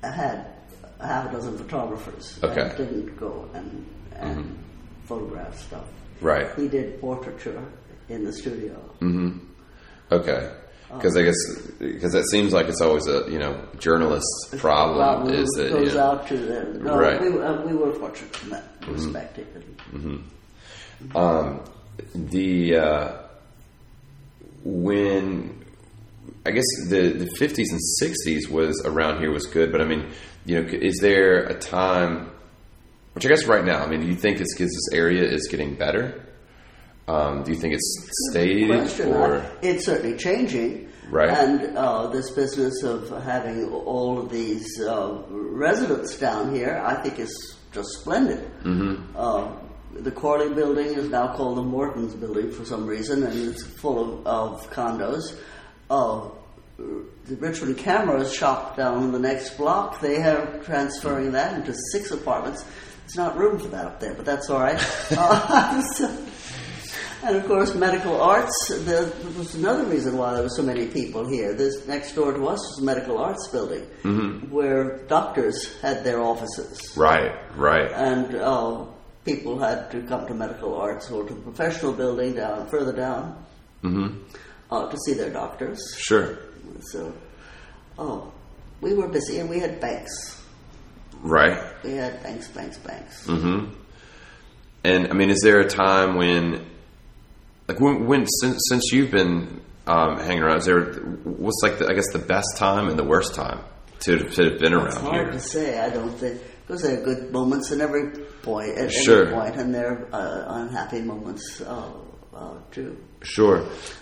I 0.03 0.11
had 0.11 0.45
half 1.01 1.29
a 1.29 1.31
dozen 1.31 1.57
photographers 1.57 2.39
Okay. 2.43 2.55
that 2.55 2.77
didn't 2.77 3.17
go 3.17 3.49
and, 3.53 3.85
and 4.15 4.37
mm-hmm. 4.37 4.53
photograph 5.05 5.57
stuff. 5.59 5.85
Right. 6.21 6.53
He 6.55 6.67
did 6.67 6.99
portraiture 6.99 7.63
in 8.09 8.25
the 8.25 8.33
studio. 8.33 8.75
Mm-hmm. 8.99 9.39
Okay. 10.11 10.51
Because 10.93 11.15
I 11.15 11.21
guess 11.23 11.35
because 11.77 12.13
that 12.13 12.25
seems 12.31 12.51
like 12.51 12.67
it's 12.67 12.81
always 12.81 13.05
a 13.07 13.29
you 13.29 13.37
know 13.37 13.61
journalist's 13.77 14.55
problem 14.57 15.25
Well, 15.25 15.33
is 15.33 15.47
that 15.57 15.69
goes 15.71 15.89
you 15.89 15.93
know, 15.97 16.03
out 16.03 16.27
to 16.29 16.37
the 16.37 16.79
no, 16.79 16.97
Right. 16.97 17.21
we, 17.21 17.27
uh, 17.39 17.61
we 17.61 17.73
were 17.75 17.93
fortunate 17.93 18.41
in 18.43 18.49
that 18.49 18.63
respect. 18.87 19.39
um, 21.15 21.61
the 22.15 22.75
uh, 22.75 23.11
when 24.63 25.63
I 26.45 26.51
guess 26.51 26.65
the 26.89 27.09
the 27.11 27.29
fifties 27.37 27.71
and 27.71 27.79
sixties 27.99 28.49
was 28.49 28.81
around 28.85 29.19
here 29.19 29.31
was 29.31 29.45
good, 29.45 29.71
but 29.71 29.81
I 29.81 29.85
mean 29.85 30.09
you 30.45 30.61
know 30.61 30.67
is 30.69 30.97
there 31.01 31.43
a 31.45 31.53
time 31.53 32.31
which 33.13 33.25
I 33.25 33.29
guess 33.29 33.45
right 33.45 33.63
now 33.63 33.83
I 33.83 33.87
mean 33.87 34.01
do 34.01 34.07
you 34.07 34.15
think 34.15 34.37
this 34.39 34.47
this 34.57 34.71
area 34.93 35.23
is 35.23 35.47
getting 35.49 35.75
better? 35.75 36.25
Um, 37.09 37.43
do 37.43 37.51
you 37.51 37.57
think 37.57 37.73
it's 37.73 38.09
stayed 38.29 38.67
Question, 38.67 39.13
or 39.13 39.43
it's 39.63 39.85
certainly 39.85 40.15
changing. 40.15 40.89
Right. 41.09 41.29
And 41.29 41.75
uh, 41.75 42.07
this 42.07 42.29
business 42.29 42.83
of 42.83 43.09
having 43.23 43.65
all 43.71 44.19
of 44.19 44.29
these 44.29 44.79
uh, 44.79 45.23
residents 45.27 46.15
down 46.19 46.53
here, 46.53 46.79
I 46.85 47.01
think 47.01 47.17
is 47.17 47.57
just 47.71 47.89
splendid. 48.01 48.45
Mm-hmm. 48.61 49.15
Uh, 49.17 49.51
the 50.01 50.11
Corley 50.11 50.53
building 50.53 50.85
is 50.85 51.09
now 51.09 51.35
called 51.35 51.57
the 51.57 51.63
Morton's 51.63 52.13
building 52.13 52.51
for 52.51 52.63
some 52.63 52.85
reason, 52.85 53.23
and 53.23 53.49
it's 53.49 53.63
full 53.63 54.19
of, 54.19 54.27
of 54.27 54.69
condos. 54.69 55.35
Uh, 55.89 56.29
the 56.77 57.35
Richmond 57.37 57.79
Cameras 57.79 58.31
shop 58.31 58.77
down 58.77 59.11
the 59.11 59.19
next 59.19 59.57
block, 59.57 59.99
they 59.99 60.21
are 60.21 60.59
transferring 60.59 61.31
that 61.31 61.55
into 61.55 61.73
six 61.91 62.11
apartments. 62.11 62.63
There's 63.01 63.15
not 63.15 63.35
room 63.35 63.57
for 63.57 63.69
that 63.69 63.85
up 63.85 63.99
there, 63.99 64.13
but 64.13 64.25
that's 64.25 64.47
all 64.51 64.59
right. 64.59 64.79
Uh, 65.11 65.81
so- 65.95 66.25
and 67.23 67.35
of 67.35 67.45
course, 67.47 67.75
medical 67.75 68.21
arts. 68.21 68.51
There 68.69 69.11
was 69.37 69.55
another 69.55 69.85
reason 69.85 70.17
why 70.17 70.33
there 70.33 70.43
were 70.43 70.49
so 70.49 70.63
many 70.63 70.87
people 70.87 71.27
here. 71.27 71.53
This 71.53 71.87
next 71.87 72.13
door 72.13 72.33
to 72.33 72.47
us 72.47 72.59
was 72.59 72.79
a 72.81 72.83
medical 72.83 73.17
arts 73.17 73.47
building, 73.49 73.83
where 74.49 74.99
doctors 75.07 75.79
had 75.81 76.03
their 76.03 76.21
offices, 76.21 76.95
right 76.95 77.35
right 77.55 77.91
and 77.91 78.35
uh, 78.35 78.85
people 79.25 79.59
had 79.59 79.91
to 79.91 80.01
come 80.03 80.25
to 80.27 80.33
medical 80.33 80.75
arts 80.75 81.11
or 81.11 81.27
to 81.27 81.33
the 81.33 81.41
professional 81.41 81.93
building 81.93 82.35
down 82.35 82.67
further 82.67 82.93
down 82.93 83.45
uh, 84.71 84.89
to 84.89 84.97
see 85.05 85.13
their 85.13 85.29
doctors. 85.29 85.79
sure 85.97 86.39
So, 86.81 87.13
oh, 87.97 88.31
we 88.81 88.93
were 88.93 89.07
busy, 89.07 89.39
and 89.39 89.49
we 89.49 89.59
had 89.59 89.79
banks. 89.79 90.41
right 91.21 91.61
We 91.83 91.93
had 91.93 92.23
banks, 92.23 92.47
banks, 92.47 92.77
banks. 92.77 93.27
Mm-hmm. 93.27 93.73
And 94.83 95.07
I 95.09 95.13
mean, 95.13 95.29
is 95.29 95.41
there 95.43 95.59
a 95.59 95.67
time 95.67 96.15
when, 96.15 96.65
like, 97.69 97.79
when, 97.79 98.05
when 98.05 98.27
since, 98.27 98.59
since 98.69 98.91
you've 98.91 99.11
been 99.11 99.61
um, 99.87 100.17
hanging 100.19 100.43
around? 100.43 100.57
Is 100.57 100.65
there 100.65 100.83
what's 101.23 101.59
like 101.63 101.79
the, 101.79 101.87
I 101.87 101.93
guess 101.93 102.11
the 102.11 102.19
best 102.19 102.57
time 102.57 102.89
and 102.89 102.99
the 102.99 103.03
worst 103.05 103.33
time 103.35 103.59
to, 104.01 104.17
to 104.17 104.43
have 104.49 104.59
been 104.59 104.73
around? 104.73 104.87
It's 104.87 104.97
hard 104.97 105.23
here? 105.27 105.31
to 105.31 105.39
say. 105.39 105.79
I 105.79 105.89
don't 105.89 106.11
think 106.11 106.41
because 106.67 106.81
there 106.83 106.99
are 106.99 107.03
good 107.03 107.31
moments 107.31 107.71
in 107.71 107.79
every 107.81 108.11
point, 108.43 108.77
at 108.77 108.91
Sure. 108.91 109.25
any 109.27 109.33
point, 109.33 109.55
and 109.55 109.73
there 109.73 110.07
are 110.11 110.21
uh, 110.21 110.61
unhappy 110.63 111.01
moments 111.01 111.61
uh, 111.61 111.89
uh, 112.35 112.53
too. 112.71 112.97
Sure, 113.21 113.57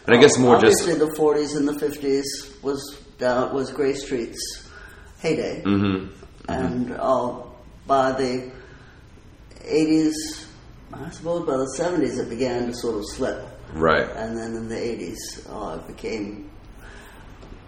and 0.06 0.16
I 0.16 0.20
guess 0.20 0.38
more 0.38 0.56
Obviously, 0.58 0.94
just 0.96 1.00
the 1.00 1.22
'40s 1.22 1.56
and 1.58 1.68
the 1.68 1.74
'50s 1.74 2.62
was 2.64 2.98
down 3.18 3.54
was 3.56 3.72
Grace 3.72 4.04
Street's 4.06 4.70
heyday, 5.20 5.62
Mm-hmm. 5.64 6.14
and 6.50 6.92
uh, 7.00 7.42
by 7.88 8.12
the 8.12 8.52
'80s, 9.66 10.14
I 10.94 11.10
suppose 11.10 11.46
by 11.46 11.58
the 11.58 11.74
'70s, 11.80 12.20
it 12.20 12.30
began 12.30 12.68
to 12.68 12.74
sort 12.76 12.96
of 12.98 13.06
slip, 13.10 13.44
right. 13.78 14.08
and 14.16 14.38
then 14.38 14.56
in 14.56 14.68
the 14.68 14.76
'80s, 14.76 15.18
uh, 15.50 15.78
it 15.80 15.88
became 15.88 16.50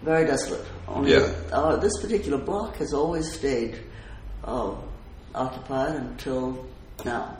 very 0.02 0.26
desolate. 0.26 0.64
Only 0.88 1.12
Yeah. 1.12 1.32
uh, 1.52 1.76
this 1.76 1.92
particular 2.00 2.38
block 2.38 2.76
has 2.76 2.92
always 2.94 3.30
stayed 3.32 3.78
uh, 4.44 4.72
occupied 5.34 5.96
until 5.96 6.66
now. 7.04 7.36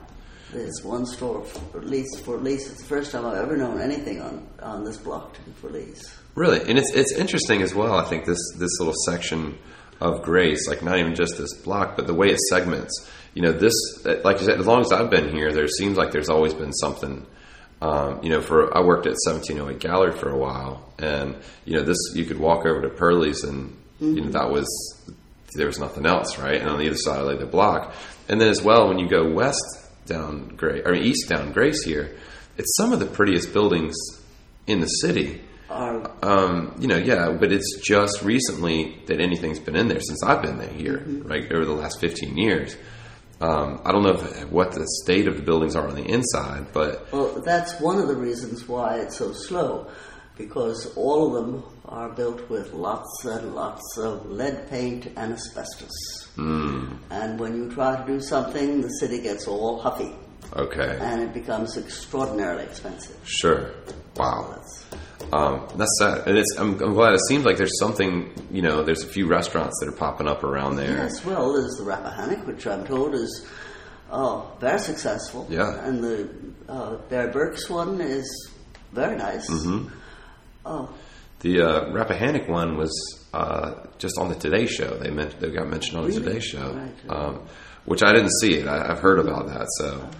There's 0.52 0.82
one 0.82 1.06
store 1.06 1.44
for 1.44 1.80
lease. 1.80 2.18
For 2.20 2.36
lease, 2.36 2.68
it's 2.70 2.80
the 2.82 2.88
first 2.88 3.12
time 3.12 3.24
I've 3.24 3.36
ever 3.38 3.56
known 3.56 3.80
anything 3.80 4.20
on, 4.20 4.46
on 4.60 4.84
this 4.84 4.96
block 4.96 5.34
to 5.34 5.40
be 5.42 5.52
for 5.52 5.70
lease. 5.70 6.12
Really, 6.34 6.60
and 6.68 6.76
it's 6.78 6.92
it's 6.92 7.12
interesting 7.12 7.62
as 7.62 7.72
well. 7.74 7.94
I 7.94 8.04
think 8.04 8.24
this 8.24 8.38
this 8.58 8.78
little 8.80 8.94
section 9.06 9.56
of 10.00 10.22
Grace, 10.22 10.66
like 10.68 10.82
not 10.82 10.98
even 10.98 11.14
just 11.14 11.38
this 11.38 11.54
block, 11.62 11.94
but 11.96 12.06
the 12.08 12.14
way 12.14 12.28
it 12.30 12.38
segments. 12.50 13.08
You 13.34 13.42
know, 13.42 13.52
this 13.52 13.74
like 14.24 14.40
you 14.40 14.46
said, 14.46 14.58
as 14.58 14.66
long 14.66 14.80
as 14.80 14.90
I've 14.92 15.10
been 15.10 15.30
here, 15.34 15.52
there 15.52 15.68
seems 15.68 15.96
like 15.96 16.10
there's 16.10 16.28
always 16.28 16.52
been 16.52 16.72
something. 16.72 17.26
Um, 17.82 18.22
you 18.22 18.28
know, 18.28 18.42
for 18.42 18.76
I 18.76 18.82
worked 18.82 19.06
at 19.06 19.16
1708 19.24 19.80
Gallery 19.80 20.12
for 20.12 20.30
a 20.30 20.36
while, 20.36 20.84
and 20.98 21.36
you 21.64 21.74
know, 21.74 21.82
this 21.82 21.96
you 22.14 22.26
could 22.26 22.38
walk 22.38 22.66
over 22.66 22.82
to 22.82 22.90
Perly's, 22.90 23.42
and 23.42 23.76
you 24.00 24.20
know 24.20 24.30
that 24.30 24.50
was 24.50 24.68
there 25.54 25.66
was 25.66 25.78
nothing 25.78 26.06
else, 26.06 26.38
right? 26.38 26.60
And 26.60 26.68
on 26.68 26.78
the 26.78 26.86
other 26.86 26.96
side 26.96 27.20
of 27.20 27.40
the 27.40 27.46
block, 27.46 27.94
and 28.28 28.40
then 28.40 28.48
as 28.48 28.62
well 28.62 28.88
when 28.88 28.98
you 28.98 29.08
go 29.08 29.30
west 29.32 29.64
down 30.06 30.48
Grace 30.56 30.82
or 30.84 30.94
east 30.94 31.28
down 31.28 31.52
Grace 31.52 31.82
here, 31.82 32.16
it's 32.58 32.76
some 32.76 32.92
of 32.92 33.00
the 33.00 33.06
prettiest 33.06 33.52
buildings 33.52 33.94
in 34.66 34.80
the 34.80 34.86
city. 34.86 35.40
Um, 36.22 36.74
you 36.80 36.88
know, 36.88 36.96
yeah, 36.96 37.30
but 37.30 37.52
it's 37.52 37.80
just 37.80 38.22
recently 38.22 38.98
that 39.06 39.20
anything's 39.20 39.58
been 39.60 39.76
in 39.76 39.88
there 39.88 40.00
since 40.00 40.22
I've 40.22 40.42
been 40.42 40.58
there 40.58 40.68
here, 40.68 40.98
right 41.06 41.50
over 41.50 41.64
the 41.64 41.72
last 41.72 41.98
fifteen 42.00 42.36
years. 42.36 42.76
Um, 43.40 43.80
I 43.84 43.92
don't 43.92 44.02
know 44.02 44.10
if, 44.10 44.50
what 44.50 44.72
the 44.72 44.86
state 45.02 45.26
of 45.26 45.36
the 45.36 45.42
buildings 45.42 45.74
are 45.74 45.88
on 45.88 45.94
the 45.94 46.04
inside, 46.04 46.66
but 46.72 47.10
Well, 47.10 47.40
that's 47.40 47.80
one 47.80 47.98
of 47.98 48.06
the 48.08 48.14
reasons 48.14 48.68
why 48.68 48.96
it's 48.96 49.16
so 49.16 49.32
slow, 49.32 49.90
because 50.36 50.92
all 50.94 51.26
of 51.26 51.44
them 51.44 51.64
are 51.86 52.10
built 52.10 52.50
with 52.50 52.72
lots 52.74 53.24
and 53.24 53.54
lots 53.54 53.96
of 53.98 54.26
lead 54.30 54.68
paint 54.68 55.06
and 55.16 55.32
asbestos. 55.32 56.28
Mm. 56.36 56.98
And 57.10 57.40
when 57.40 57.56
you 57.56 57.72
try 57.72 57.96
to 57.96 58.06
do 58.06 58.20
something, 58.20 58.82
the 58.82 58.88
city 59.00 59.22
gets 59.22 59.48
all 59.48 59.80
huffy, 59.80 60.12
okay, 60.54 60.98
and 61.00 61.22
it 61.22 61.32
becomes 61.32 61.78
extraordinarily 61.78 62.64
expensive. 62.64 63.16
sure, 63.24 63.72
wow, 64.16 64.54
That's, 64.54 64.84
um, 65.32 65.66
that's 65.76 65.96
sad. 65.98 66.26
And 66.28 66.36
it's 66.38 66.56
I'm, 66.58 66.80
I'm 66.82 66.94
glad 66.94 67.14
it 67.14 67.20
seems 67.28 67.44
like 67.44 67.56
there's 67.56 67.78
something. 67.78 68.32
You 68.50 68.62
know, 68.62 68.82
there's 68.82 69.02
a 69.04 69.08
few 69.08 69.26
restaurants 69.26 69.78
that 69.80 69.88
are 69.88 69.96
popping 69.96 70.26
up 70.28 70.42
around 70.44 70.76
there. 70.76 70.90
yes, 70.96 71.24
well, 71.24 71.52
there's 71.52 71.76
the 71.76 71.84
Rappahannock, 71.84 72.46
which 72.46 72.66
I'm 72.66 72.84
told 72.86 73.14
is 73.14 73.46
uh, 74.10 74.42
very 74.58 74.78
successful. 74.80 75.46
Yeah. 75.48 75.84
And 75.84 76.02
the 76.02 76.28
uh, 76.68 76.96
Bear 77.08 77.28
Burke's 77.28 77.68
one 77.70 78.00
is 78.00 78.50
very 78.92 79.16
nice. 79.16 79.48
Mm-hmm. 79.48 79.88
Oh, 80.66 80.90
The 81.40 81.60
uh, 81.62 81.90
Rappahannock 81.92 82.48
one 82.48 82.76
was 82.76 82.90
uh, 83.32 83.86
just 83.98 84.18
on 84.18 84.28
the 84.28 84.34
Today 84.34 84.66
Show. 84.66 84.98
They 84.98 85.10
meant 85.10 85.38
they 85.40 85.50
got 85.50 85.68
mentioned 85.68 85.98
on 85.98 86.04
the 86.04 86.10
Really? 86.10 86.22
Today 86.24 86.40
Show, 86.40 86.72
Right. 86.72 86.92
um, 87.10 87.46
which 87.84 88.02
I 88.02 88.12
didn't 88.12 88.32
see 88.40 88.54
it. 88.54 88.66
I, 88.66 88.90
I've 88.90 88.98
heard 88.98 89.18
about 89.20 89.46
that. 89.46 89.66
So, 89.78 90.10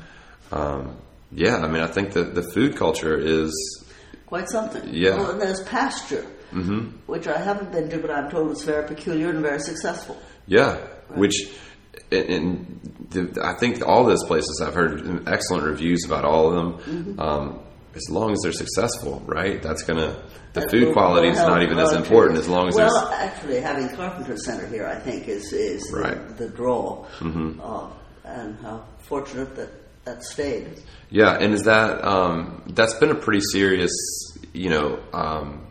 um, 0.53 0.97
yeah, 1.33 1.57
I 1.59 1.69
mean, 1.69 1.83
I 1.83 1.87
think 1.89 2.13
that 2.13 2.35
the 2.35 2.43
food 2.43 2.77
culture 2.77 3.17
is 3.19 3.53
quite 4.31 4.49
something. 4.49 4.83
Yeah. 4.87 5.17
Well, 5.17 5.31
and 5.33 5.41
there's 5.43 5.63
Pasture, 5.65 6.25
which 7.07 7.27
I 7.27 7.39
haven't 7.39 7.71
been 7.73 7.91
to, 7.91 7.99
but 7.99 8.11
I'm 8.11 8.31
told 8.31 8.53
it's 8.53 8.63
very 8.65 8.87
peculiar 8.87 9.29
and 9.29 9.41
very 9.43 9.61
successful. 9.61 10.17
yeah, 10.47 10.77
which. 11.11 11.37
And 12.13 12.81
I 13.43 13.55
think 13.55 13.87
all 13.87 14.05
those 14.05 14.25
places 14.25 14.63
I've 14.65 14.75
heard 14.75 15.29
excellent 15.29 15.65
reviews 15.65 16.05
about 16.05 16.25
all 16.25 16.49
of 16.49 16.55
them. 16.55 16.73
Mm-hmm. 16.73 17.21
Um, 17.21 17.61
as 17.95 18.09
long 18.09 18.31
as 18.33 18.39
they're 18.43 18.53
successful, 18.53 19.21
right? 19.27 19.61
That's 19.61 19.83
gonna 19.83 20.23
the 20.53 20.61
That 20.61 20.71
food 20.71 20.93
quality 20.93 21.29
is 21.29 21.39
not 21.39 21.63
even 21.63 21.79
as 21.79 21.93
important 21.93 22.39
as 22.39 22.49
long 22.49 22.69
as 22.69 22.75
well, 22.77 22.89
there's 22.89 23.21
actually, 23.21 23.61
having 23.61 23.89
Carpenter 23.97 24.37
Center 24.37 24.67
here, 24.69 24.87
I 24.87 24.95
think, 24.97 25.27
is 25.29 25.53
is 25.53 25.83
the, 25.91 25.99
Right. 25.99 26.17
Mm-hmm. 26.17 26.57
draw, 26.57 27.05
uh, 27.63 27.91
and 28.25 28.57
how 28.63 28.85
fortunate 29.01 29.57
that 29.57 29.71
that 30.05 30.23
stayed. 30.25 30.81
Yeah, 31.11 31.37
and 31.39 31.55
is 31.55 31.63
that 31.65 32.05
um, 32.05 32.63
that's 32.69 32.95
been 32.95 33.11
a 33.11 33.15
pretty 33.15 33.41
serious, 33.53 33.91
you 34.53 34.71
know, 34.71 35.01
um, 35.13 35.67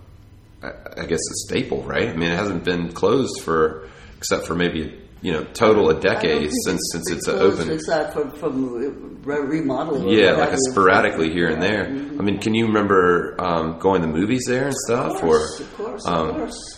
I, 0.62 0.72
I 0.98 1.06
guess 1.06 1.20
a 1.20 1.36
staple, 1.48 1.84
right? 1.84 2.10
I 2.10 2.14
mean, 2.14 2.30
it 2.32 2.38
hasn't 2.38 2.64
been 2.64 2.92
closed 2.92 3.42
for 3.42 3.88
except 4.18 4.46
for 4.46 4.54
maybe 4.56 5.00
you 5.22 5.32
know 5.32 5.44
total 5.54 5.90
a 5.90 6.00
decade 6.00 6.52
since 6.66 6.68
it's 6.68 6.92
since 6.94 7.12
it's 7.12 7.28
uh, 7.28 7.34
open. 7.34 7.70
Aside 7.72 8.14
from, 8.14 8.32
from 8.32 9.22
re- 9.24 9.40
remodeling. 9.40 10.10
Yeah, 10.10 10.32
like 10.34 10.52
sporadically 10.70 11.32
here 11.32 11.50
and 11.50 11.62
there. 11.62 11.86
Mhm. 11.86 12.20
I 12.20 12.24
mean, 12.24 12.40
can 12.40 12.54
you 12.54 12.68
remember 12.68 13.36
um, 13.40 13.80
going 13.80 14.02
to 14.02 14.08
the 14.08 14.14
movies 14.14 14.44
there 14.48 14.66
and 14.66 14.76
stuff, 14.76 15.16
Of 15.16 15.22
course, 15.22 15.60
of 15.60 15.74
course, 15.76 16.06
of 16.06 16.36
course. 16.36 16.76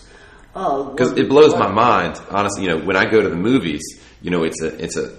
Oh, 0.53 0.91
because 0.91 1.11
well, 1.13 1.19
it 1.19 1.29
blows 1.29 1.55
my 1.55 1.71
mind, 1.71 2.19
honestly. 2.29 2.63
You 2.65 2.69
know, 2.77 2.85
when 2.85 2.95
I 2.97 3.09
go 3.09 3.21
to 3.21 3.29
the 3.29 3.35
movies, 3.37 3.81
you 4.21 4.29
know, 4.31 4.43
it's 4.43 4.61
a 4.61 4.67
it's 4.83 4.97
a, 4.97 5.11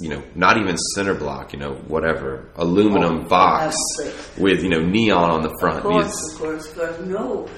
you 0.00 0.08
know 0.10 0.22
not 0.34 0.58
even 0.58 0.76
cinder 0.94 1.14
block, 1.14 1.52
you 1.52 1.58
know, 1.58 1.74
whatever 1.88 2.50
aluminum 2.56 3.24
Oh, 3.24 3.28
box 3.28 3.74
for 3.96 4.02
heaven's 4.04 4.20
sake. 4.26 4.42
with 4.42 4.62
you 4.62 4.68
know 4.68 4.80
neon 4.84 5.30
on 5.30 5.42
the 5.42 5.54
front. 5.60 5.78
Of 5.78 5.82
course, 5.84 6.32
of 6.34 6.38
course, 6.40 6.66
of 6.68 6.74
course. 6.76 7.00
No, 7.00 7.48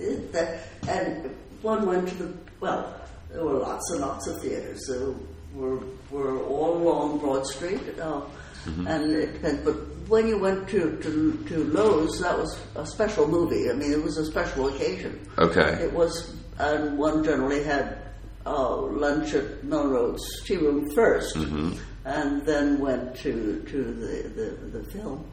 It- 0.00 0.32
that, 0.32 0.68
and 0.88 1.34
one 1.62 1.86
went 1.86 2.08
to 2.08 2.14
the 2.14 2.32
well. 2.60 2.94
There 3.30 3.44
were 3.44 3.58
lots 3.58 3.90
and 3.92 4.00
lots 4.00 4.26
of 4.28 4.40
theaters. 4.42 4.80
There 4.88 5.14
were 5.54 5.78
were 6.10 6.38
all 6.44 6.76
along 6.76 7.18
Broad 7.18 7.46
Street, 7.46 7.80
uh, 8.00 8.20
Mm-hmm. 8.64 8.86
and 8.86 9.12
it 9.12 9.32
depends. 9.34 9.60
But 9.62 9.74
when 10.08 10.26
you 10.26 10.38
went 10.38 10.68
to, 10.70 10.96
to 11.02 11.44
to 11.48 11.64
Loew's, 11.64 12.18
that 12.20 12.38
was 12.38 12.58
a 12.76 12.86
special 12.86 13.26
movie. 13.28 13.68
I 13.70 13.74
mean, 13.74 13.92
it 13.92 14.02
was 14.02 14.16
a 14.16 14.24
special 14.24 14.68
occasion. 14.68 15.20
Okay. 15.38 15.82
It 15.84 15.92
was, 15.92 16.34
and 16.58 16.96
one 16.96 17.22
generally 17.24 17.62
had 17.62 17.98
uh, 18.46 18.76
lunch 18.76 19.34
at 19.34 19.64
Melrose 19.64 20.42
Tea 20.44 20.56
Room 20.56 20.88
1st 20.90 21.34
Mm-hmm. 21.36 21.72
and 22.04 22.44
then 22.46 22.78
went 22.78 23.16
to 23.16 23.62
to 23.70 23.78
the, 23.84 24.28
the, 24.28 24.78
the 24.78 24.84
film. 24.90 25.24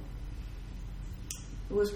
It 1.70 1.74
was 1.74 1.94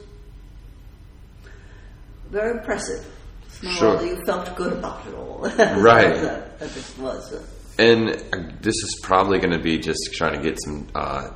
very 2.30 2.58
impressive. 2.58 3.06
Somehow 3.50 3.78
Sure. 3.78 4.06
You 4.06 4.22
felt 4.26 4.56
good 4.56 4.74
about 4.74 5.06
it 5.08 5.14
all. 5.16 5.40
Right. 5.82 6.16
that, 6.16 6.60
that 6.60 6.76
it 6.78 6.94
was. 7.00 7.34
uh, 7.34 7.44
And 7.78 8.10
uh, 8.10 8.52
this 8.62 8.76
is 8.76 9.00
probably 9.04 9.40
going 9.40 9.52
to 9.54 9.60
be 9.64 9.78
just 9.80 10.12
trying 10.14 10.38
to 10.38 10.42
get 10.44 10.58
some 10.64 10.88
uh, 10.96 11.30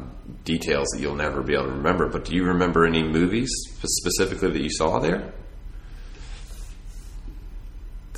details 0.45 0.87
that 0.93 0.99
you'll 1.01 1.15
never 1.15 1.41
be 1.41 1.53
able 1.53 1.65
to 1.65 1.71
remember. 1.71 2.07
But 2.09 2.25
do 2.25 2.35
you 2.35 2.43
remember 2.45 2.85
any 2.85 3.03
movies 3.03 3.49
specifically 3.83 4.51
that 4.51 4.61
you 4.61 4.69
saw 4.71 4.99
there? 4.99 5.31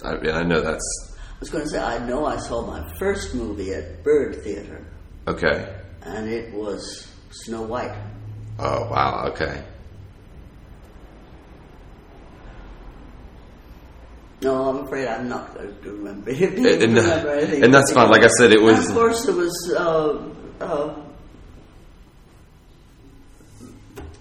I, 0.04 0.16
mean, 0.18 0.32
I 0.32 0.44
know 0.44 0.62
that's 0.62 1.11
was 1.42 1.50
going 1.50 1.64
to 1.66 1.70
say, 1.70 1.80
I 1.80 1.98
know 2.08 2.26
I 2.26 2.38
saw 2.38 2.66
my 2.66 2.88
first 2.98 3.36
movie 3.36 3.74
at 3.74 4.04
Byrd 4.04 4.42
Theater, 4.44 4.86
okay. 5.28 5.76
and 6.04 6.30
it 6.30 6.54
was 6.54 7.12
Snow 7.32 7.64
White. 7.64 7.96
Oh 8.60 8.88
wow, 8.90 9.28
okay. 9.34 9.64
No, 14.44 14.70
I'm 14.70 14.86
afraid 14.86 15.08
I'm 15.08 15.30
not 15.30 15.54
going 15.54 15.76
to 15.84 15.92
remember, 15.92 16.32
And- 16.32 16.58
remember 16.96 17.30
anything. 17.30 17.64
and 17.64 17.74
that's 17.74 17.92
fine. 17.94 18.10
Like 18.10 18.24
I 18.24 18.28
said, 18.28 18.52
it 18.52 18.58
And 18.58 18.66
was- 18.68 18.90
of 18.90 18.96
course, 18.96 19.28
it 19.28 19.36
was 19.36 19.74
uh, 19.78 20.30
uh, 20.60 20.96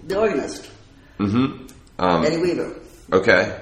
the 0.07 0.19
organist, 0.19 0.71
Mm-hmm. 1.19 1.67
Um, 1.99 2.25
Eddie 2.25 2.39
Weaver, 2.39 2.81
okay. 3.13 3.60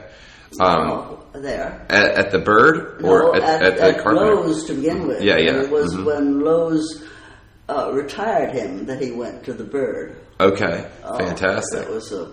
Um, 0.60 1.18
there. 1.34 1.86
at, 1.90 2.10
at 2.26 2.30
the 2.30 2.38
Byrd 2.38 3.02
or 3.04 3.22
No, 3.22 3.34
at, 3.34 3.42
at, 3.42 3.62
at 3.62 3.76
the 3.76 3.82
at 3.98 4.02
Carpenter? 4.02 4.34
Loew's 4.36 4.64
to 4.64 4.74
begin 4.74 5.06
with. 5.06 5.22
Yeah, 5.22 5.36
yeah. 5.38 5.62
It 5.62 5.70
was 5.70 5.94
Mhm. 5.94 6.04
when 6.04 6.40
Loew's 6.44 7.04
uh, 7.68 7.90
retired 7.92 8.50
him 8.52 8.86
that 8.86 9.00
he 9.00 9.10
went 9.12 9.44
to 9.44 9.52
the 9.52 9.64
Byrd. 9.64 10.16
Okay, 10.40 10.86
Uh, 11.04 11.18
fantastic. 11.18 11.80
That 11.80 11.90
was 11.90 12.10
a, 12.12 12.30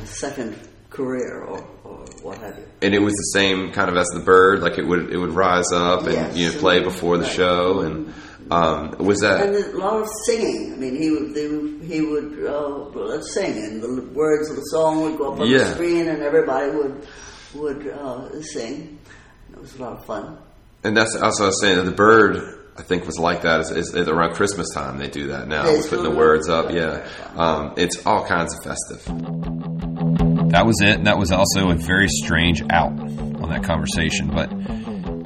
a 0.00 0.06
second 0.06 0.56
career 0.90 1.40
or, 1.42 1.64
or 1.84 2.04
what 2.22 2.38
have 2.38 2.56
you. 2.58 2.64
and 2.82 2.94
it 2.94 3.00
was 3.00 3.14
the 3.14 3.30
same 3.38 3.72
kind 3.72 3.88
of 3.90 3.96
as 3.96 4.06
the 4.08 4.20
Byrd 4.20 4.60
like 4.60 4.76
it 4.78 4.86
would 4.86 5.10
it 5.10 5.16
would 5.16 5.30
rise 5.30 5.72
up 5.72 6.02
and 6.02 6.12
Yes. 6.12 6.36
you 6.36 6.52
know 6.52 6.58
play 6.58 6.80
before 6.82 7.16
the 7.16 7.24
Right. 7.24 7.32
show 7.32 7.80
and 7.80 8.12
Um, 8.52 8.96
was 8.98 9.20
that 9.20 9.46
and 9.46 9.54
a 9.56 9.78
lot 9.78 10.02
of 10.02 10.08
singing. 10.26 10.72
I 10.74 10.76
mean, 10.76 10.96
he 11.00 11.10
would 11.10 11.34
they, 11.34 11.86
he 11.86 12.00
would 12.02 12.44
uh, 12.46 13.22
sing, 13.22 13.56
and 13.56 13.82
the 13.82 14.10
words 14.12 14.50
of 14.50 14.56
the 14.56 14.62
song 14.62 15.02
would 15.02 15.16
go 15.18 15.32
up 15.32 15.40
on 15.40 15.46
Yeah. 15.48 15.58
the 15.58 15.74
screen, 15.74 16.08
and 16.08 16.22
everybody 16.22 16.70
would 16.70 17.06
would 17.54 17.86
uh, 17.88 18.42
sing. 18.42 18.98
It 19.52 19.60
was 19.60 19.74
a 19.76 19.82
lot 19.82 19.92
of 19.98 20.04
fun. 20.04 20.38
And 20.84 20.96
that's 20.96 21.14
also 21.16 21.44
I 21.44 21.46
was 21.46 21.60
saying 21.60 21.76
that 21.76 21.84
the 21.84 21.92
Byrd. 21.92 22.58
I 22.74 22.80
think 22.80 23.04
was 23.04 23.18
like 23.18 23.42
that. 23.42 23.60
Is, 23.60 23.70
is, 23.70 23.94
is 23.94 24.08
around 24.08 24.32
Christmas 24.34 24.66
time 24.74 24.96
they 24.96 25.10
do 25.10 25.26
that 25.28 25.46
now, 25.46 25.64
They 25.66 25.76
with 25.76 25.90
putting 25.90 26.04
the 26.04 26.10
words 26.16 26.48
up. 26.48 26.70
Yeah, 26.72 27.06
um, 27.36 27.74
it's 27.76 28.04
all 28.06 28.24
kinds 28.26 28.54
of 28.54 28.64
festive. 28.64 29.04
That 30.52 30.64
was 30.64 30.80
it. 30.80 30.96
And 30.96 31.06
that 31.06 31.18
was 31.18 31.32
also 31.32 31.68
a 31.70 31.74
very 31.74 32.08
strange 32.08 32.62
out 32.70 32.92
on 32.98 33.48
that 33.50 33.62
conversation. 33.64 34.28
But 34.28 34.50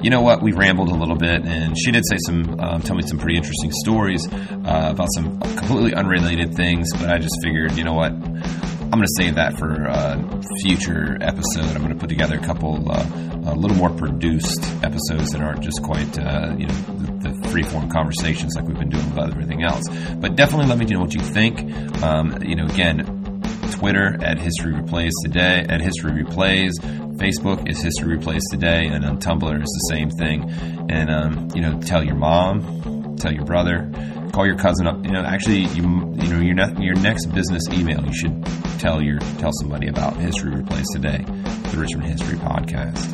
you 0.01 0.09
know 0.09 0.21
what? 0.21 0.41
We 0.41 0.51
rambled 0.51 0.89
a 0.89 0.95
little 0.95 1.15
bit, 1.15 1.45
and 1.45 1.75
she 1.77 1.91
did 1.91 2.03
say 2.05 2.17
some, 2.25 2.59
um, 2.59 2.81
tell 2.81 2.95
me 2.95 3.03
some 3.05 3.17
pretty 3.17 3.37
interesting 3.37 3.71
stories 3.71 4.27
uh, 4.31 4.89
about 4.91 5.07
some 5.15 5.39
completely 5.39 5.93
unrelated 5.93 6.55
things. 6.55 6.91
But 6.93 7.09
I 7.09 7.17
just 7.17 7.35
figured, 7.43 7.77
you 7.77 7.83
know 7.83 7.93
what? 7.93 8.11
I'm 8.11 8.91
going 8.91 9.03
to 9.03 9.13
save 9.17 9.35
that 9.35 9.57
for 9.57 9.83
a 9.83 10.41
future 10.61 11.17
episode. 11.19 11.75
I'm 11.75 11.83
going 11.83 11.93
to 11.93 11.99
put 11.99 12.07
together 12.07 12.37
a 12.37 12.41
couple, 12.41 12.89
uh, 12.89 13.05
a 13.45 13.53
little 13.53 13.75
more 13.75 13.89
produced 13.89 14.63
episodes 14.81 15.31
that 15.31 15.41
aren't 15.41 15.61
just 15.61 15.83
quite, 15.83 16.17
uh, 16.17 16.55
you 16.57 16.67
know, 16.67 16.73
the, 16.73 17.29
the 17.29 17.49
free-form 17.49 17.89
conversations 17.89 18.55
like 18.55 18.65
we've 18.65 18.79
been 18.79 18.89
doing 18.89 19.09
with 19.09 19.19
everything 19.19 19.63
else. 19.63 19.83
But 20.15 20.37
definitely 20.37 20.67
let 20.67 20.77
me 20.77 20.85
know 20.85 21.01
what 21.01 21.13
you 21.13 21.21
think. 21.21 21.59
Um, 22.01 22.41
you 22.43 22.55
know, 22.55 22.65
again, 22.65 23.41
Twitter 23.71 24.17
at 24.23 24.39
History 24.39 24.73
Replays 24.73 25.11
Today, 25.21 25.65
at 25.67 25.81
History 25.81 26.23
Replays. 26.23 26.71
Facebook 27.17 27.67
is 27.69 27.81
History 27.81 28.17
Replays 28.17 28.41
Today, 28.51 28.87
and 28.87 29.03
on 29.03 29.17
Tumblr 29.17 29.55
is 29.55 29.89
the 29.89 29.95
same 29.95 30.09
thing. 30.11 30.49
And 30.89 31.09
um, 31.09 31.49
you 31.55 31.61
know, 31.61 31.79
tell 31.81 32.03
your 32.03 32.15
mom, 32.15 33.15
tell 33.17 33.33
your 33.33 33.45
brother, 33.45 33.91
call 34.33 34.45
your 34.45 34.57
cousin 34.57 34.87
up. 34.87 35.03
You 35.03 35.11
know, 35.11 35.23
actually, 35.23 35.65
you 35.65 35.83
you 36.15 36.29
know 36.29 36.39
your 36.39 36.55
ne- 36.55 36.85
your 36.85 36.95
next 36.95 37.27
business 37.27 37.63
email, 37.69 38.05
you 38.05 38.13
should 38.13 38.45
tell 38.79 39.01
your 39.01 39.19
tell 39.39 39.51
somebody 39.53 39.87
about 39.87 40.15
History 40.17 40.51
Replays 40.51 40.85
Today, 40.93 41.23
the 41.71 41.77
Richmond 41.77 42.07
History 42.07 42.37
Podcast. 42.37 43.13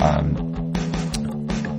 Um, 0.00 0.62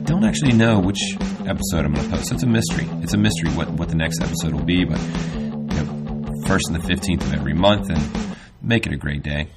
don't 0.05 0.23
actually 0.23 0.53
know 0.53 0.79
which 0.79 1.17
episode 1.45 1.85
I'm 1.85 1.93
going 1.93 2.09
to 2.09 2.15
post. 2.15 2.31
It's 2.31 2.43
a 2.43 2.47
mystery. 2.47 2.87
It's 3.03 3.13
a 3.13 3.17
mystery 3.17 3.51
what, 3.51 3.69
what 3.71 3.89
the 3.89 3.95
next 3.95 4.21
episode 4.21 4.53
will 4.53 4.63
be, 4.63 4.85
but 4.85 4.99
first 6.47 6.69
and 6.69 6.81
the 6.81 6.87
15th 6.87 7.21
of 7.23 7.33
every 7.33 7.53
month, 7.53 7.89
and 7.89 8.37
make 8.61 8.87
it 8.87 8.93
a 8.93 8.97
great 8.97 9.21
day. 9.21 9.49